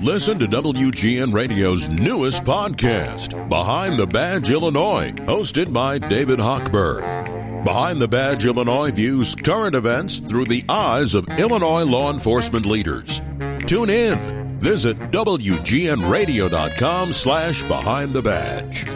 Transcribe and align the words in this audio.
Listen 0.00 0.38
to 0.38 0.46
WGN 0.46 1.32
Radio's 1.32 1.88
newest 1.88 2.44
podcast, 2.44 3.48
Behind 3.48 3.98
the 3.98 4.06
Badge 4.06 4.50
Illinois, 4.50 5.12
hosted 5.26 5.72
by 5.72 5.98
David 5.98 6.38
Hochberg. 6.38 7.64
Behind 7.64 8.00
the 8.00 8.08
Badge 8.08 8.44
Illinois 8.46 8.90
views 8.90 9.34
current 9.36 9.74
events 9.76 10.18
through 10.18 10.46
the 10.46 10.64
eyes 10.68 11.14
of 11.14 11.28
Illinois 11.38 11.84
law 11.84 12.12
enforcement 12.12 12.66
leaders. 12.66 13.20
Tune 13.66 13.90
in. 13.90 14.58
Visit 14.58 14.96
WGNRadio.com 15.12 17.12
slash 17.12 17.62
Behind 17.64 18.12
the 18.12 18.22
Badge. 18.22 18.88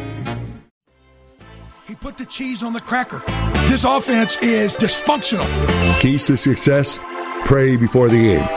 He 1.86 1.94
put 1.94 2.16
the 2.16 2.26
cheese 2.26 2.64
on 2.64 2.72
the 2.72 2.80
cracker. 2.80 3.22
This 3.68 3.84
offense 3.84 4.36
is 4.38 4.76
dysfunctional. 4.76 6.00
Keys 6.00 6.26
to 6.26 6.36
success 6.36 6.98
pray 7.44 7.76
before 7.76 8.08
the 8.08 8.18
game. 8.18 8.48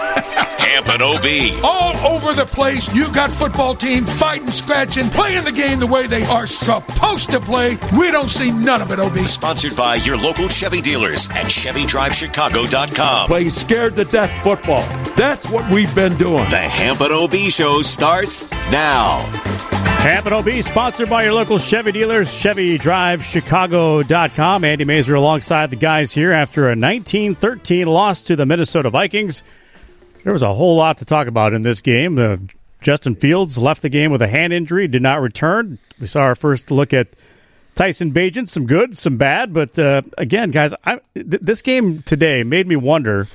Hampton 0.60 1.02
OB. 1.02 1.26
All 1.64 1.96
over 2.14 2.34
the 2.34 2.46
place, 2.46 2.94
you 2.96 3.12
got 3.14 3.32
football 3.32 3.76
teams 3.76 4.12
fighting, 4.12 4.52
scratching, 4.52 5.10
playing 5.10 5.46
the 5.46 5.52
game 5.52 5.80
the 5.80 5.88
way 5.88 6.08
they 6.08 6.24
are 6.26 6.46
supposed 6.46 7.32
to 7.32 7.40
play. 7.40 7.78
We 7.98 8.12
don't 8.12 8.30
see 8.30 8.52
none 8.52 8.82
of 8.82 8.92
it, 8.92 9.00
OB. 9.00 9.18
Sponsored 9.20 9.76
by 9.76 9.96
your 9.96 10.18
local 10.18 10.50
Chevy 10.50 10.82
dealers 10.82 11.28
and 11.30 11.48
ChevyDriveChicago.com. 11.48 13.28
Playing 13.28 13.50
scared 13.50 13.96
to 13.96 14.06
death 14.06 14.32
football. 14.44 14.84
That's 15.16 15.50
what 15.50 15.70
we've 15.72 15.94
been 15.96 16.16
doing. 16.18 16.50
The 16.50 16.58
Hampton 16.58 17.12
OB 17.12 17.34
show 17.52 17.82
starts 17.82 18.50
now. 18.72 19.26
Hampton 20.00 20.34
OB, 20.34 20.50
sponsored 20.64 21.10
by 21.10 21.24
your 21.24 21.34
local 21.34 21.58
Chevy 21.58 21.92
dealers, 21.92 22.30
ChevyDriveChicago.com. 22.30 24.64
Andy 24.64 24.86
Masur 24.86 25.16
alongside 25.16 25.72
the 25.72 25.76
guys 25.76 26.14
here 26.14 26.32
after 26.32 26.70
a 26.70 26.76
19-13 26.76 27.86
loss 27.86 28.24
to 28.24 28.38
the 28.38 28.46
Minnesota 28.46 28.90
Vikings. 28.90 29.44
There 30.24 30.34
was 30.34 30.42
a 30.42 30.54
whole 30.54 30.76
lot 30.76 30.98
to 30.98 31.06
talk 31.06 31.28
about 31.28 31.54
in 31.54 31.62
this 31.62 31.82
game. 31.82 32.18
Uh, 32.18 32.38
Justin 32.82 33.16
Fields 33.16 33.58
left 33.58 33.82
the 33.82 33.90
game 33.90 34.12
with 34.12 34.22
a 34.22 34.28
hand 34.28 34.54
injury, 34.54 34.88
did 34.88 35.02
not 35.02 35.22
return. 35.22 35.78
We 36.00 36.08
saw 36.08 36.22
our 36.22 36.36
first 36.36 36.72
look 36.72 36.94
at 36.94 37.08
Tyson 37.76 38.12
Bagent, 38.12 38.50
some 38.50 38.66
good, 38.68 38.98
some 38.98 39.18
bad. 39.18 39.54
But 39.54 39.78
uh, 39.78 40.02
again, 40.18 40.52
guys, 40.52 40.74
I, 40.86 41.00
th- 41.14 41.42
this 41.42 41.62
game 41.62 42.02
today 42.02 42.44
made 42.44 42.68
me 42.68 42.76
wonder 42.76 43.28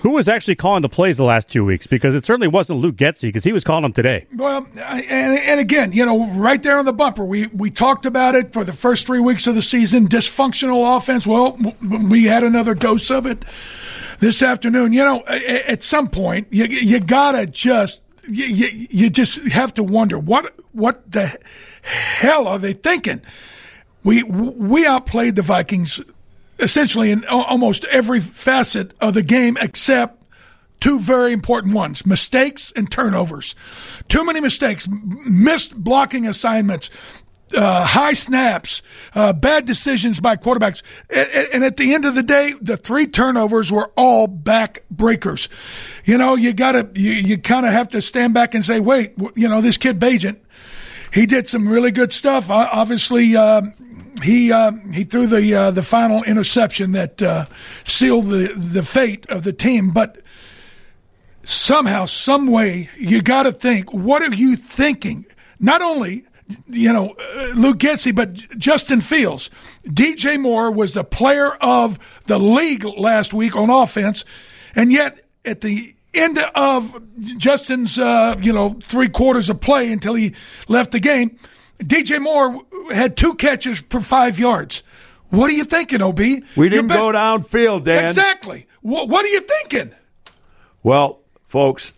who 0.00 0.10
was 0.10 0.28
actually 0.28 0.54
calling 0.54 0.82
the 0.82 0.88
plays 0.88 1.16
the 1.16 1.24
last 1.24 1.48
two 1.48 1.64
weeks 1.64 1.86
because 1.86 2.14
it 2.14 2.24
certainly 2.24 2.46
wasn't 2.46 2.78
Luke 2.78 2.96
Getsy 2.96 3.22
because 3.22 3.42
he 3.42 3.52
was 3.52 3.64
calling 3.64 3.82
them 3.82 3.92
today. 3.92 4.26
Well, 4.34 4.66
and, 4.76 5.38
and 5.38 5.60
again, 5.60 5.92
you 5.92 6.04
know, 6.04 6.26
right 6.34 6.62
there 6.62 6.78
on 6.78 6.84
the 6.84 6.92
bumper, 6.92 7.24
we, 7.24 7.46
we 7.48 7.70
talked 7.70 8.06
about 8.06 8.34
it 8.34 8.52
for 8.52 8.64
the 8.64 8.72
first 8.72 9.06
three 9.06 9.20
weeks 9.20 9.46
of 9.46 9.54
the 9.54 9.62
season. 9.62 10.06
Dysfunctional 10.06 10.96
offense. 10.96 11.26
Well, 11.26 11.56
we 11.82 12.24
had 12.24 12.42
another 12.42 12.74
dose 12.74 13.10
of 13.10 13.24
it 13.24 13.44
this 14.18 14.42
afternoon. 14.42 14.92
You 14.92 15.04
know, 15.04 15.24
at 15.26 15.82
some 15.82 16.08
point, 16.08 16.48
you, 16.50 16.64
you 16.64 17.00
gotta 17.00 17.46
just, 17.46 18.02
you, 18.28 18.46
you, 18.46 18.86
you 18.90 19.10
just 19.10 19.46
have 19.48 19.74
to 19.74 19.82
wonder 19.82 20.18
what, 20.18 20.54
what 20.72 21.10
the 21.10 21.36
hell 21.82 22.48
are 22.48 22.58
they 22.58 22.72
thinking? 22.72 23.22
We, 24.02 24.22
we 24.22 24.86
outplayed 24.86 25.36
the 25.36 25.42
Vikings 25.42 26.00
essentially 26.58 27.10
in 27.10 27.24
almost 27.26 27.84
every 27.86 28.20
facet 28.20 28.92
of 29.00 29.14
the 29.14 29.22
game 29.22 29.56
except 29.60 30.22
two 30.80 30.98
very 30.98 31.32
important 31.32 31.74
ones 31.74 32.04
mistakes 32.04 32.72
and 32.76 32.90
turnovers. 32.90 33.54
Too 34.08 34.24
many 34.24 34.40
mistakes, 34.40 34.86
missed 35.26 35.76
blocking 35.76 36.26
assignments, 36.26 36.90
uh, 37.56 37.84
high 37.84 38.12
snaps, 38.12 38.82
uh, 39.14 39.32
bad 39.32 39.66
decisions 39.66 40.20
by 40.20 40.36
quarterbacks. 40.36 40.82
And, 41.14 41.48
and, 41.54 41.64
at 41.64 41.76
the 41.76 41.94
end 41.94 42.04
of 42.04 42.14
the 42.14 42.22
day, 42.22 42.52
the 42.60 42.76
three 42.76 43.06
turnovers 43.06 43.70
were 43.70 43.90
all 43.96 44.26
back 44.26 44.82
breakers. 44.90 45.48
You 46.04 46.18
know, 46.18 46.34
you 46.34 46.52
gotta, 46.52 46.90
you, 46.94 47.12
you 47.12 47.38
kind 47.38 47.66
of 47.66 47.72
have 47.72 47.90
to 47.90 48.02
stand 48.02 48.34
back 48.34 48.54
and 48.54 48.64
say, 48.64 48.80
wait, 48.80 49.12
you 49.34 49.48
know, 49.48 49.60
this 49.60 49.76
kid 49.76 49.98
Bagent, 50.00 50.40
he 51.12 51.26
did 51.26 51.46
some 51.46 51.68
really 51.68 51.92
good 51.92 52.12
stuff. 52.12 52.50
Obviously, 52.50 53.36
uh, 53.36 53.62
he 54.22 54.52
uh, 54.52 54.72
he 54.92 55.04
threw 55.04 55.26
the 55.26 55.54
uh, 55.54 55.70
the 55.70 55.82
final 55.82 56.24
interception 56.24 56.92
that 56.92 57.22
uh, 57.22 57.44
sealed 57.84 58.26
the 58.26 58.52
the 58.56 58.82
fate 58.82 59.26
of 59.28 59.44
the 59.44 59.52
team. 59.52 59.90
But 59.90 60.18
somehow, 61.44 62.06
some 62.06 62.48
way, 62.48 62.90
you 62.98 63.22
got 63.22 63.44
to 63.44 63.52
think: 63.52 63.92
what 63.92 64.22
are 64.22 64.34
you 64.34 64.56
thinking? 64.56 65.24
Not 65.60 65.82
only 65.82 66.24
you 66.66 66.92
know 66.92 67.14
Luke 67.54 67.78
Getsy, 67.78 68.14
but 68.14 68.34
Justin 68.58 69.00
Fields. 69.00 69.50
DJ 69.84 70.40
Moore 70.40 70.70
was 70.70 70.94
the 70.94 71.04
player 71.04 71.52
of 71.60 71.98
the 72.26 72.38
league 72.38 72.84
last 72.84 73.32
week 73.34 73.56
on 73.56 73.70
offense, 73.70 74.24
and 74.74 74.92
yet 74.92 75.20
at 75.44 75.60
the 75.60 75.94
end 76.14 76.38
of 76.54 77.02
Justin's 77.38 77.98
uh, 77.98 78.36
you 78.40 78.52
know 78.52 78.76
three 78.82 79.08
quarters 79.08 79.50
of 79.50 79.60
play 79.60 79.92
until 79.92 80.14
he 80.14 80.34
left 80.68 80.92
the 80.92 81.00
game 81.00 81.38
DJ 81.78 82.20
Moore 82.20 82.62
had 82.92 83.16
two 83.16 83.34
catches 83.34 83.80
for 83.80 84.00
five 84.00 84.38
yards. 84.38 84.82
What 85.30 85.50
are 85.50 85.54
you 85.54 85.64
thinking, 85.64 86.00
OB? 86.00 86.18
We 86.18 86.68
didn't 86.68 86.88
best- 86.88 87.00
go 87.00 87.12
downfield, 87.12 87.84
Dan. 87.84 88.08
Exactly. 88.08 88.66
What, 88.82 89.08
what 89.08 89.24
are 89.24 89.28
you 89.28 89.40
thinking? 89.40 89.92
Well, 90.82 91.20
folks, 91.48 91.92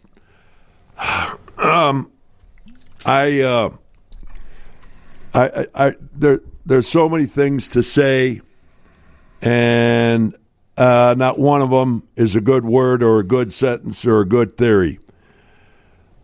um, 1.59 2.11
I, 3.05 3.41
uh, 3.41 3.71
I, 5.37 5.47
I, 5.47 5.87
I, 5.87 5.93
there, 6.15 6.41
there's 6.65 6.89
so 6.89 7.09
many 7.09 7.27
things 7.27 7.69
to 7.71 7.83
say, 7.83 8.41
and 9.41 10.35
uh, 10.77 11.15
not 11.17 11.39
one 11.39 11.63
of 11.63 11.71
them 11.71 12.03
is 12.17 12.35
a 12.35 12.41
good 12.41 12.65
word 12.65 13.03
or 13.03 13.21
a 13.21 13.25
good 13.25 13.53
sentence 13.53 14.05
or 14.05 14.21
a 14.21 14.27
good 14.27 14.57
theory. 14.57 14.99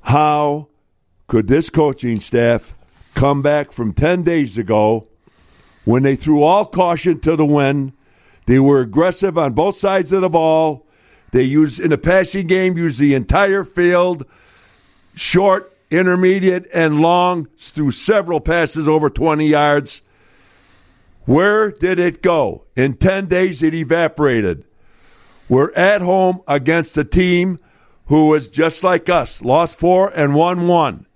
How 0.02 0.68
could 1.28 1.46
this 1.46 1.70
coaching 1.70 2.18
staff 2.18 2.74
come 3.14 3.42
back 3.42 3.72
from 3.72 3.92
10 3.92 4.22
days 4.22 4.58
ago 4.58 5.06
when 5.84 6.02
they 6.02 6.16
threw 6.16 6.42
all 6.42 6.64
caution 6.64 7.20
to 7.20 7.36
the 7.36 7.44
wind. 7.44 7.92
They 8.46 8.58
were 8.58 8.80
aggressive 8.80 9.38
on 9.38 9.52
both 9.52 9.76
sides 9.76 10.12
of 10.12 10.22
the 10.22 10.28
ball. 10.28 10.86
They 11.30 11.44
used, 11.44 11.80
in 11.80 11.90
the 11.90 11.98
passing 11.98 12.46
game, 12.46 12.76
used 12.76 12.98
the 12.98 13.14
entire 13.14 13.64
field, 13.64 14.26
short, 15.14 15.71
intermediate, 15.92 16.69
and 16.72 17.00
long, 17.00 17.47
through 17.58 17.92
several 17.92 18.41
passes 18.41 18.88
over 18.88 19.10
20 19.10 19.47
yards. 19.47 20.03
Where 21.25 21.70
did 21.70 21.98
it 21.98 22.22
go? 22.22 22.64
In 22.75 22.94
10 22.94 23.26
days, 23.26 23.62
it 23.62 23.75
evaporated. 23.75 24.64
We're 25.48 25.72
at 25.75 26.00
home 26.00 26.41
against 26.48 26.97
a 26.97 27.04
team 27.04 27.58
who 28.06 28.28
was 28.28 28.48
just 28.48 28.82
like 28.82 29.08
us, 29.08 29.42
lost 29.42 29.78
four 29.78 30.08
and 30.08 30.34
won 30.34 30.66
one. 30.66 31.06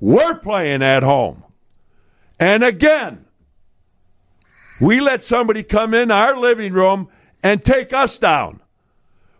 We're 0.00 0.38
playing 0.38 0.82
at 0.82 1.02
home. 1.02 1.44
And 2.38 2.64
again, 2.64 3.24
we 4.80 5.00
let 5.00 5.22
somebody 5.22 5.62
come 5.62 5.94
in 5.94 6.10
our 6.10 6.36
living 6.36 6.72
room 6.72 7.08
and 7.42 7.64
take 7.64 7.92
us 7.92 8.18
down. 8.18 8.60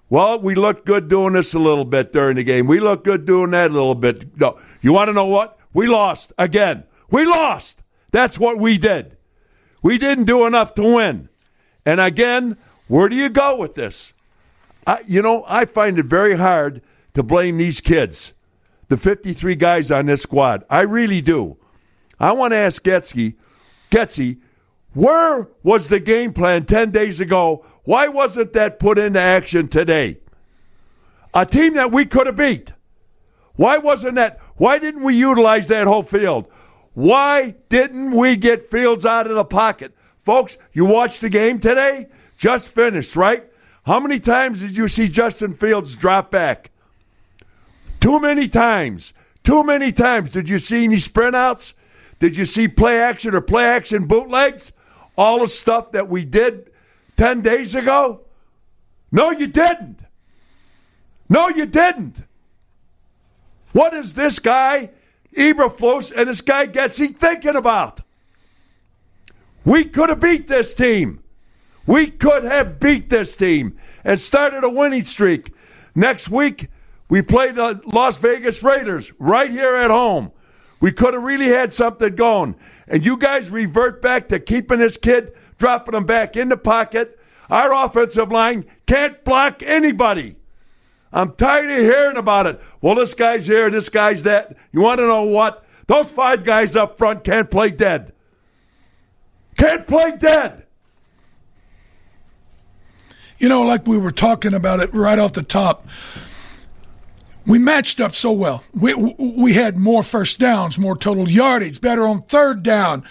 Well, 0.08 0.40
we 0.40 0.54
looked 0.54 0.86
good 0.86 1.08
doing 1.08 1.32
this 1.32 1.54
a 1.54 1.58
little 1.58 1.84
bit 1.84 2.12
during 2.12 2.36
the 2.36 2.44
game. 2.44 2.66
We 2.66 2.78
looked 2.78 3.04
good 3.04 3.26
doing 3.26 3.50
that 3.50 3.70
a 3.70 3.74
little 3.74 3.94
bit. 3.94 4.38
No, 4.38 4.58
you 4.84 4.92
want 4.92 5.08
to 5.08 5.14
know 5.14 5.24
what? 5.24 5.58
We 5.72 5.86
lost 5.86 6.34
again. 6.36 6.84
We 7.10 7.24
lost. 7.24 7.82
That's 8.10 8.38
what 8.38 8.58
we 8.58 8.76
did. 8.76 9.16
We 9.82 9.96
didn't 9.96 10.24
do 10.24 10.46
enough 10.46 10.74
to 10.74 10.82
win. 10.82 11.30
And 11.86 12.02
again, 12.02 12.58
where 12.86 13.08
do 13.08 13.16
you 13.16 13.30
go 13.30 13.56
with 13.56 13.74
this? 13.74 14.12
I, 14.86 15.00
you 15.06 15.22
know, 15.22 15.42
I 15.48 15.64
find 15.64 15.98
it 15.98 16.04
very 16.04 16.36
hard 16.36 16.82
to 17.14 17.22
blame 17.22 17.56
these 17.56 17.80
kids 17.80 18.34
the 18.88 18.98
53 18.98 19.54
guys 19.54 19.90
on 19.90 20.04
this 20.04 20.20
squad. 20.20 20.64
I 20.68 20.82
really 20.82 21.22
do. 21.22 21.56
I 22.20 22.32
want 22.32 22.52
to 22.52 22.58
ask 22.58 22.82
Getsy, 22.84 23.36
Getsy, 23.90 24.40
where 24.92 25.48
was 25.62 25.88
the 25.88 25.98
game 25.98 26.34
plan 26.34 26.66
10 26.66 26.90
days 26.90 27.20
ago? 27.20 27.64
Why 27.84 28.08
wasn't 28.08 28.52
that 28.52 28.78
put 28.78 28.98
into 28.98 29.18
action 29.18 29.68
today? 29.68 30.18
A 31.32 31.46
team 31.46 31.72
that 31.74 31.90
we 31.90 32.04
could 32.04 32.26
have 32.26 32.36
beat. 32.36 32.74
Why 33.56 33.78
wasn't 33.78 34.16
that? 34.16 34.40
Why 34.56 34.78
didn't 34.78 35.02
we 35.02 35.14
utilize 35.14 35.68
that 35.68 35.86
whole 35.86 36.02
field? 36.02 36.46
Why 36.94 37.56
didn't 37.68 38.12
we 38.12 38.36
get 38.36 38.70
Fields 38.70 39.04
out 39.04 39.26
of 39.26 39.34
the 39.34 39.44
pocket? 39.44 39.92
Folks, 40.22 40.56
you 40.72 40.84
watched 40.84 41.20
the 41.20 41.28
game 41.28 41.58
today? 41.58 42.06
Just 42.38 42.68
finished, 42.68 43.16
right? 43.16 43.44
How 43.84 44.00
many 44.00 44.20
times 44.20 44.60
did 44.60 44.76
you 44.76 44.88
see 44.88 45.08
Justin 45.08 45.54
Fields 45.54 45.96
drop 45.96 46.30
back? 46.30 46.70
Too 48.00 48.20
many 48.20 48.48
times. 48.48 49.12
Too 49.42 49.64
many 49.64 49.92
times. 49.92 50.30
Did 50.30 50.48
you 50.48 50.58
see 50.58 50.84
any 50.84 50.98
sprint 50.98 51.36
outs? 51.36 51.74
Did 52.20 52.36
you 52.36 52.44
see 52.44 52.68
play 52.68 52.98
action 52.98 53.34
or 53.34 53.40
play 53.40 53.64
action 53.64 54.06
bootlegs? 54.06 54.72
All 55.16 55.40
the 55.40 55.46
stuff 55.46 55.92
that 55.92 56.08
we 56.08 56.24
did 56.24 56.70
10 57.16 57.42
days 57.42 57.74
ago? 57.74 58.22
No, 59.12 59.30
you 59.30 59.46
didn't. 59.46 60.00
No, 61.28 61.48
you 61.48 61.66
didn't. 61.66 62.22
What 63.74 63.92
is 63.92 64.14
this 64.14 64.38
guy, 64.38 64.90
Eberflus, 65.36 66.12
and 66.16 66.28
this 66.28 66.40
guy 66.40 66.68
Getsy 66.68 67.14
thinking 67.14 67.56
about? 67.56 68.00
We 69.64 69.84
could 69.84 70.10
have 70.10 70.20
beat 70.20 70.46
this 70.46 70.74
team. 70.74 71.24
We 71.84 72.06
could 72.06 72.44
have 72.44 72.78
beat 72.78 73.10
this 73.10 73.36
team 73.36 73.76
and 74.04 74.20
started 74.20 74.62
a 74.62 74.70
winning 74.70 75.04
streak. 75.04 75.52
Next 75.94 76.28
week, 76.28 76.68
We 77.08 77.22
play 77.22 77.52
the 77.52 77.80
Las 77.84 78.16
Vegas 78.16 78.62
Raiders 78.62 79.12
right 79.18 79.50
here 79.50 79.76
at 79.76 79.90
home. 79.90 80.32
We 80.80 80.92
could 80.92 81.14
have 81.14 81.22
really 81.22 81.48
had 81.48 81.72
something 81.72 82.14
going. 82.14 82.56
And 82.88 83.04
you 83.04 83.16
guys 83.18 83.50
revert 83.50 84.02
back 84.02 84.28
to 84.28 84.40
keeping 84.40 84.78
this 84.78 84.96
kid, 84.96 85.32
dropping 85.58 85.94
him 85.94 86.06
back 86.06 86.36
in 86.36 86.48
the 86.48 86.56
pocket. 86.56 87.18
Our 87.50 87.86
offensive 87.86 88.32
line 88.32 88.64
can't 88.86 89.22
block 89.24 89.62
anybody. 89.62 90.36
I'm 91.14 91.32
tired 91.32 91.70
of 91.70 91.78
hearing 91.78 92.16
about 92.16 92.46
it. 92.46 92.60
Well, 92.80 92.96
this 92.96 93.14
guy's 93.14 93.46
here, 93.46 93.70
this 93.70 93.88
guy's 93.88 94.24
that. 94.24 94.56
You 94.72 94.80
want 94.80 94.98
to 94.98 95.06
know 95.06 95.22
what? 95.22 95.64
Those 95.86 96.10
five 96.10 96.44
guys 96.44 96.74
up 96.74 96.98
front 96.98 97.22
can't 97.22 97.48
play 97.48 97.70
dead. 97.70 98.12
Can't 99.56 99.86
play 99.86 100.16
dead. 100.16 100.66
You 103.38 103.48
know, 103.48 103.62
like 103.62 103.86
we 103.86 103.96
were 103.96 104.10
talking 104.10 104.54
about 104.54 104.80
it 104.80 104.92
right 104.92 105.18
off 105.18 105.34
the 105.34 105.42
top, 105.42 105.86
we 107.46 107.58
matched 107.58 108.00
up 108.00 108.14
so 108.14 108.32
well. 108.32 108.64
We 108.72 108.94
we 108.94 109.52
had 109.52 109.76
more 109.76 110.02
first 110.02 110.40
downs, 110.40 110.78
more 110.78 110.96
total 110.96 111.28
yardage, 111.28 111.80
better 111.80 112.06
on 112.06 112.22
third 112.22 112.62
down, 112.62 113.04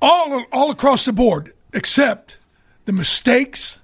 all 0.00 0.44
all 0.52 0.70
across 0.70 1.04
the 1.04 1.12
board, 1.12 1.52
except 1.74 2.38
the 2.86 2.92
mistakes 2.92 3.80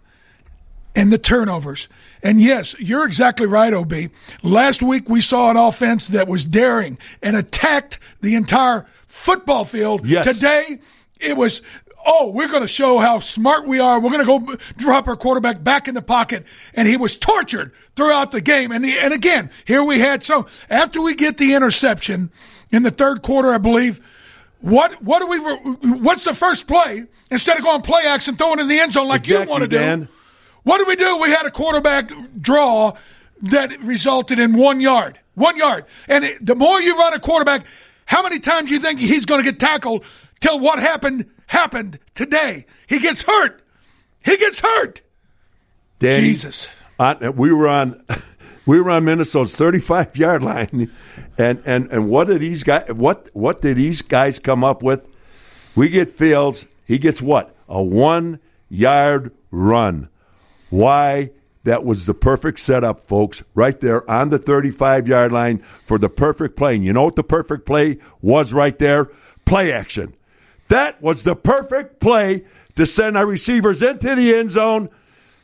and 0.94 1.12
the 1.12 1.18
turnovers. 1.18 1.88
And 2.24 2.40
yes, 2.40 2.74
you're 2.80 3.06
exactly 3.06 3.46
right, 3.46 3.72
OB. 3.72 3.92
Last 4.42 4.82
week 4.82 5.08
we 5.08 5.20
saw 5.20 5.50
an 5.50 5.56
offense 5.56 6.08
that 6.08 6.26
was 6.26 6.44
daring 6.44 6.98
and 7.22 7.36
attacked 7.36 7.98
the 8.22 8.34
entire 8.34 8.86
football 9.06 9.64
field. 9.64 10.06
Yes. 10.06 10.34
Today 10.34 10.80
it 11.20 11.36
was 11.36 11.62
oh, 12.06 12.30
we're 12.30 12.48
going 12.48 12.62
to 12.62 12.68
show 12.68 12.98
how 12.98 13.18
smart 13.18 13.66
we 13.66 13.80
are. 13.80 13.98
We're 13.98 14.10
going 14.10 14.24
to 14.24 14.46
go 14.46 14.56
drop 14.76 15.08
our 15.08 15.16
quarterback 15.16 15.62
back 15.64 15.88
in 15.88 15.94
the 15.94 16.02
pocket. 16.02 16.46
And 16.74 16.86
he 16.86 16.96
was 16.96 17.16
tortured 17.16 17.72
throughout 17.96 18.30
the 18.30 18.40
game. 18.40 18.72
And, 18.72 18.84
the, 18.84 18.98
and 18.98 19.14
again, 19.14 19.50
here 19.64 19.82
we 19.82 19.98
had 19.98 20.22
so 20.22 20.46
after 20.68 21.00
we 21.00 21.14
get 21.14 21.38
the 21.38 21.54
interception 21.54 22.30
in 22.70 22.82
the 22.82 22.90
third 22.90 23.22
quarter, 23.22 23.52
I 23.52 23.58
believe. 23.58 24.00
What 24.60 25.02
what 25.02 25.18
do 25.18 25.26
we? 25.26 25.98
What's 25.98 26.24
the 26.24 26.32
first 26.32 26.66
play? 26.66 27.04
Instead 27.30 27.58
of 27.58 27.64
going 27.64 27.82
play 27.82 28.04
action, 28.06 28.34
throwing 28.36 28.60
in 28.60 28.68
the 28.68 28.78
end 28.78 28.92
zone 28.92 29.08
like 29.08 29.20
Exactly, 29.20 29.44
you 29.44 29.50
want 29.50 29.62
to 29.62 29.68
do. 29.68 30.08
What 30.64 30.78
did 30.78 30.88
we 30.88 30.96
do? 30.96 31.18
We 31.18 31.30
had 31.30 31.46
a 31.46 31.50
quarterback 31.50 32.10
draw 32.40 32.92
that 33.42 33.78
resulted 33.82 34.38
in 34.38 34.56
one 34.56 34.80
yard. 34.80 35.18
One 35.34 35.56
yard. 35.56 35.84
And 36.08 36.24
it, 36.24 36.44
the 36.44 36.54
more 36.54 36.80
you 36.80 36.98
run 36.98 37.14
a 37.14 37.18
quarterback, 37.20 37.64
how 38.06 38.22
many 38.22 38.38
times 38.38 38.68
do 38.68 38.74
you 38.74 38.80
think 38.80 38.98
he's 38.98 39.26
going 39.26 39.42
to 39.42 39.50
get 39.50 39.60
tackled 39.60 40.04
till 40.40 40.58
what 40.58 40.78
happened 40.78 41.26
happened 41.46 41.98
today? 42.14 42.66
He 42.86 42.98
gets 42.98 43.22
hurt. 43.22 43.62
He 44.24 44.36
gets 44.36 44.60
hurt. 44.60 45.00
Danny, 45.98 46.22
Jesus. 46.28 46.68
on- 46.98 47.36
we 47.36 47.52
were 47.52 47.68
on 47.68 48.02
we 48.66 48.80
were 48.80 48.90
on 48.90 49.04
Minnesota's 49.04 49.54
35 49.54 50.16
yard 50.16 50.42
line, 50.42 50.90
and 51.38 51.62
and 51.66 51.88
and 51.90 52.08
what 52.08 52.28
did 52.28 52.40
these 52.40 52.64
guys 52.64 52.90
what 52.92 53.28
what 53.34 53.60
did 53.60 53.76
these 53.76 54.02
guys 54.02 54.38
come 54.38 54.64
up 54.64 54.82
with? 54.82 55.06
We 55.76 55.88
get 55.88 56.10
Fields. 56.10 56.64
He 56.86 56.98
gets 56.98 57.20
what 57.20 57.54
a 57.68 57.82
one 57.82 58.38
yard 58.68 59.32
run. 59.50 60.08
Why? 60.74 61.30
That 61.62 61.84
was 61.84 62.04
the 62.04 62.14
perfect 62.14 62.58
setup, 62.58 63.06
folks, 63.06 63.44
right 63.54 63.78
there 63.78 64.08
on 64.10 64.30
the 64.30 64.38
35 64.38 65.06
yard 65.06 65.30
line 65.30 65.58
for 65.58 65.98
the 65.98 66.08
perfect 66.08 66.56
play. 66.56 66.74
And 66.74 66.84
you 66.84 66.92
know 66.92 67.04
what 67.04 67.14
the 67.14 67.22
perfect 67.22 67.64
play 67.64 67.98
was 68.20 68.52
right 68.52 68.76
there? 68.78 69.08
Play 69.44 69.72
action. 69.72 70.14
That 70.68 71.00
was 71.00 71.22
the 71.22 71.36
perfect 71.36 72.00
play 72.00 72.44
to 72.74 72.86
send 72.86 73.16
our 73.16 73.24
receivers 73.24 73.82
into 73.82 74.16
the 74.16 74.34
end 74.34 74.50
zone, 74.50 74.90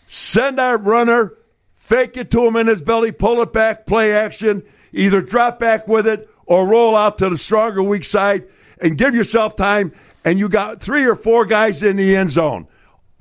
send 0.08 0.58
our 0.58 0.76
runner, 0.76 1.34
fake 1.76 2.16
it 2.16 2.32
to 2.32 2.44
him 2.44 2.56
in 2.56 2.66
his 2.66 2.82
belly, 2.82 3.12
pull 3.12 3.40
it 3.40 3.52
back, 3.52 3.86
play 3.86 4.12
action, 4.12 4.64
either 4.92 5.20
drop 5.20 5.60
back 5.60 5.86
with 5.86 6.08
it 6.08 6.28
or 6.44 6.66
roll 6.66 6.96
out 6.96 7.18
to 7.18 7.30
the 7.30 7.38
stronger 7.38 7.84
weak 7.84 8.04
side 8.04 8.48
and 8.82 8.98
give 8.98 9.14
yourself 9.14 9.54
time. 9.54 9.92
And 10.24 10.40
you 10.40 10.48
got 10.48 10.80
three 10.80 11.04
or 11.04 11.14
four 11.14 11.46
guys 11.46 11.84
in 11.84 11.96
the 11.96 12.16
end 12.16 12.30
zone, 12.30 12.66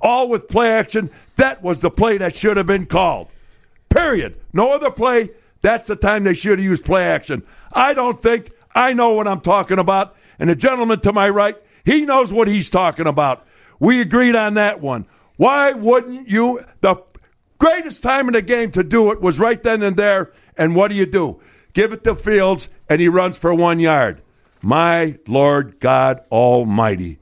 all 0.00 0.28
with 0.28 0.48
play 0.48 0.70
action. 0.70 1.10
That 1.36 1.62
was 1.62 1.80
the 1.80 1.90
play 1.90 2.18
that 2.18 2.36
should 2.36 2.56
have 2.56 2.66
been 2.66 2.86
called. 2.86 3.28
Period. 3.88 4.40
No 4.52 4.74
other 4.74 4.90
play. 4.90 5.30
That's 5.62 5.86
the 5.86 5.96
time 5.96 6.24
they 6.24 6.34
should 6.34 6.58
have 6.58 6.64
used 6.64 6.84
play 6.84 7.04
action. 7.04 7.42
I 7.72 7.92
don't 7.94 8.20
think 8.20 8.50
I 8.74 8.92
know 8.92 9.14
what 9.14 9.28
I'm 9.28 9.40
talking 9.40 9.78
about. 9.78 10.16
And 10.38 10.48
the 10.48 10.56
gentleman 10.56 11.00
to 11.00 11.12
my 11.12 11.28
right, 11.28 11.56
he 11.84 12.04
knows 12.04 12.32
what 12.32 12.48
he's 12.48 12.70
talking 12.70 13.06
about. 13.06 13.46
We 13.78 14.00
agreed 14.00 14.36
on 14.36 14.54
that 14.54 14.80
one. 14.80 15.06
Why 15.36 15.72
wouldn't 15.72 16.28
you? 16.28 16.60
The 16.80 16.96
greatest 17.58 18.02
time 18.02 18.28
in 18.28 18.34
the 18.34 18.42
game 18.42 18.70
to 18.72 18.82
do 18.82 19.10
it 19.12 19.20
was 19.20 19.38
right 19.38 19.62
then 19.62 19.82
and 19.82 19.96
there. 19.96 20.32
And 20.56 20.74
what 20.74 20.88
do 20.88 20.94
you 20.94 21.06
do? 21.06 21.40
Give 21.72 21.92
it 21.92 22.04
to 22.04 22.14
Fields, 22.14 22.68
and 22.88 23.00
he 23.00 23.08
runs 23.08 23.38
for 23.38 23.54
one 23.54 23.80
yard. 23.80 24.22
My 24.60 25.16
Lord 25.26 25.80
God 25.80 26.20
Almighty. 26.30 27.19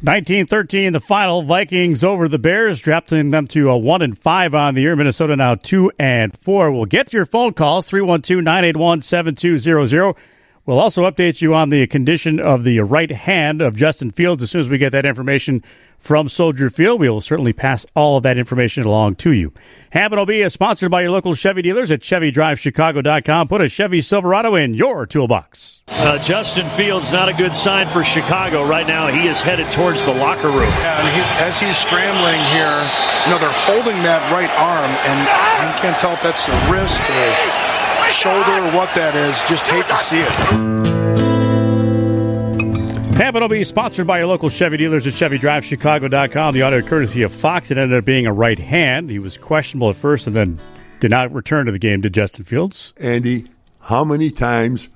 1913, 0.00 0.92
the 0.92 1.00
final 1.00 1.42
Vikings 1.42 2.04
over 2.04 2.28
the 2.28 2.38
Bears, 2.38 2.78
dropping 2.78 3.30
them 3.30 3.48
to 3.48 3.68
a 3.68 3.76
one 3.76 4.00
and 4.00 4.16
five 4.16 4.54
on 4.54 4.74
the 4.74 4.82
year. 4.82 4.94
Minnesota 4.94 5.34
now 5.34 5.56
two 5.56 5.90
and 5.98 6.32
four. 6.38 6.70
We'll 6.70 6.84
get 6.84 7.12
your 7.12 7.26
phone 7.26 7.52
calls 7.52 7.88
312 7.88 8.44
981 8.44 9.02
7200. 9.02 10.14
We'll 10.64 10.78
also 10.78 11.02
update 11.10 11.42
you 11.42 11.52
on 11.52 11.70
the 11.70 11.84
condition 11.88 12.38
of 12.38 12.62
the 12.62 12.78
right 12.78 13.10
hand 13.10 13.60
of 13.60 13.76
Justin 13.76 14.12
Fields 14.12 14.40
as 14.44 14.52
soon 14.52 14.60
as 14.60 14.68
we 14.68 14.78
get 14.78 14.92
that 14.92 15.04
information 15.04 15.62
from 15.98 16.28
Soldier 16.28 16.70
Field. 16.70 17.00
We 17.00 17.08
will 17.08 17.20
certainly 17.20 17.52
pass 17.52 17.84
all 17.94 18.16
of 18.16 18.22
that 18.22 18.38
information 18.38 18.84
along 18.84 19.16
to 19.16 19.32
you. 19.32 19.52
Happen 19.90 20.18
will 20.18 20.26
be 20.26 20.40
is 20.40 20.52
sponsored 20.52 20.90
by 20.90 21.02
your 21.02 21.10
local 21.10 21.34
Chevy 21.34 21.62
dealers 21.62 21.90
at 21.90 22.00
ChevyDriveChicago.com. 22.00 23.48
Put 23.48 23.60
a 23.60 23.68
Chevy 23.68 24.00
Silverado 24.00 24.54
in 24.54 24.74
your 24.74 25.06
toolbox. 25.06 25.82
Uh, 25.88 26.18
Justin 26.18 26.66
Fields, 26.70 27.12
not 27.12 27.28
a 27.28 27.34
good 27.34 27.54
sign 27.54 27.86
for 27.86 28.04
Chicago 28.04 28.66
right 28.66 28.86
now. 28.86 29.08
He 29.08 29.28
is 29.28 29.40
headed 29.40 29.70
towards 29.72 30.04
the 30.04 30.12
locker 30.12 30.48
room. 30.48 30.70
Yeah, 30.80 31.00
and 31.00 31.08
he, 31.08 31.44
as 31.44 31.58
he's 31.60 31.76
scrambling 31.76 32.40
here, 32.52 32.78
you 33.24 33.32
know, 33.32 33.38
they're 33.38 33.50
holding 33.50 34.02
that 34.02 34.22
right 34.32 34.50
arm, 34.58 34.90
and 35.08 35.18
you 35.68 35.80
can't 35.82 35.98
tell 35.98 36.12
if 36.12 36.22
that's 36.22 36.46
the 36.46 36.52
wrist 36.70 37.00
or 37.00 38.10
shoulder 38.10 38.64
or 38.64 38.72
what 38.76 38.94
that 38.94 39.14
is. 39.14 39.42
Just 39.48 39.66
hate 39.66 39.88
to 39.88 39.96
see 39.96 40.20
it. 40.20 40.97
Happen 43.18 43.42
will 43.42 43.48
be 43.48 43.64
sponsored 43.64 44.06
by 44.06 44.18
your 44.18 44.28
local 44.28 44.48
Chevy 44.48 44.76
dealers 44.76 45.04
at 45.04 45.12
ChevyDriveChicago.com. 45.12 46.54
The 46.54 46.62
audio 46.62 46.82
courtesy 46.82 47.22
of 47.22 47.32
Fox. 47.32 47.72
It 47.72 47.76
ended 47.76 47.98
up 47.98 48.04
being 48.04 48.28
a 48.28 48.32
right 48.32 48.60
hand. 48.60 49.10
He 49.10 49.18
was 49.18 49.36
questionable 49.36 49.90
at 49.90 49.96
first 49.96 50.28
and 50.28 50.36
then 50.36 50.60
did 51.00 51.10
not 51.10 51.32
return 51.32 51.66
to 51.66 51.72
the 51.72 51.80
game, 51.80 52.00
did 52.00 52.14
Justin 52.14 52.44
Fields? 52.44 52.94
Andy, 52.96 53.46
how 53.80 54.04
many 54.04 54.30
times 54.30 54.88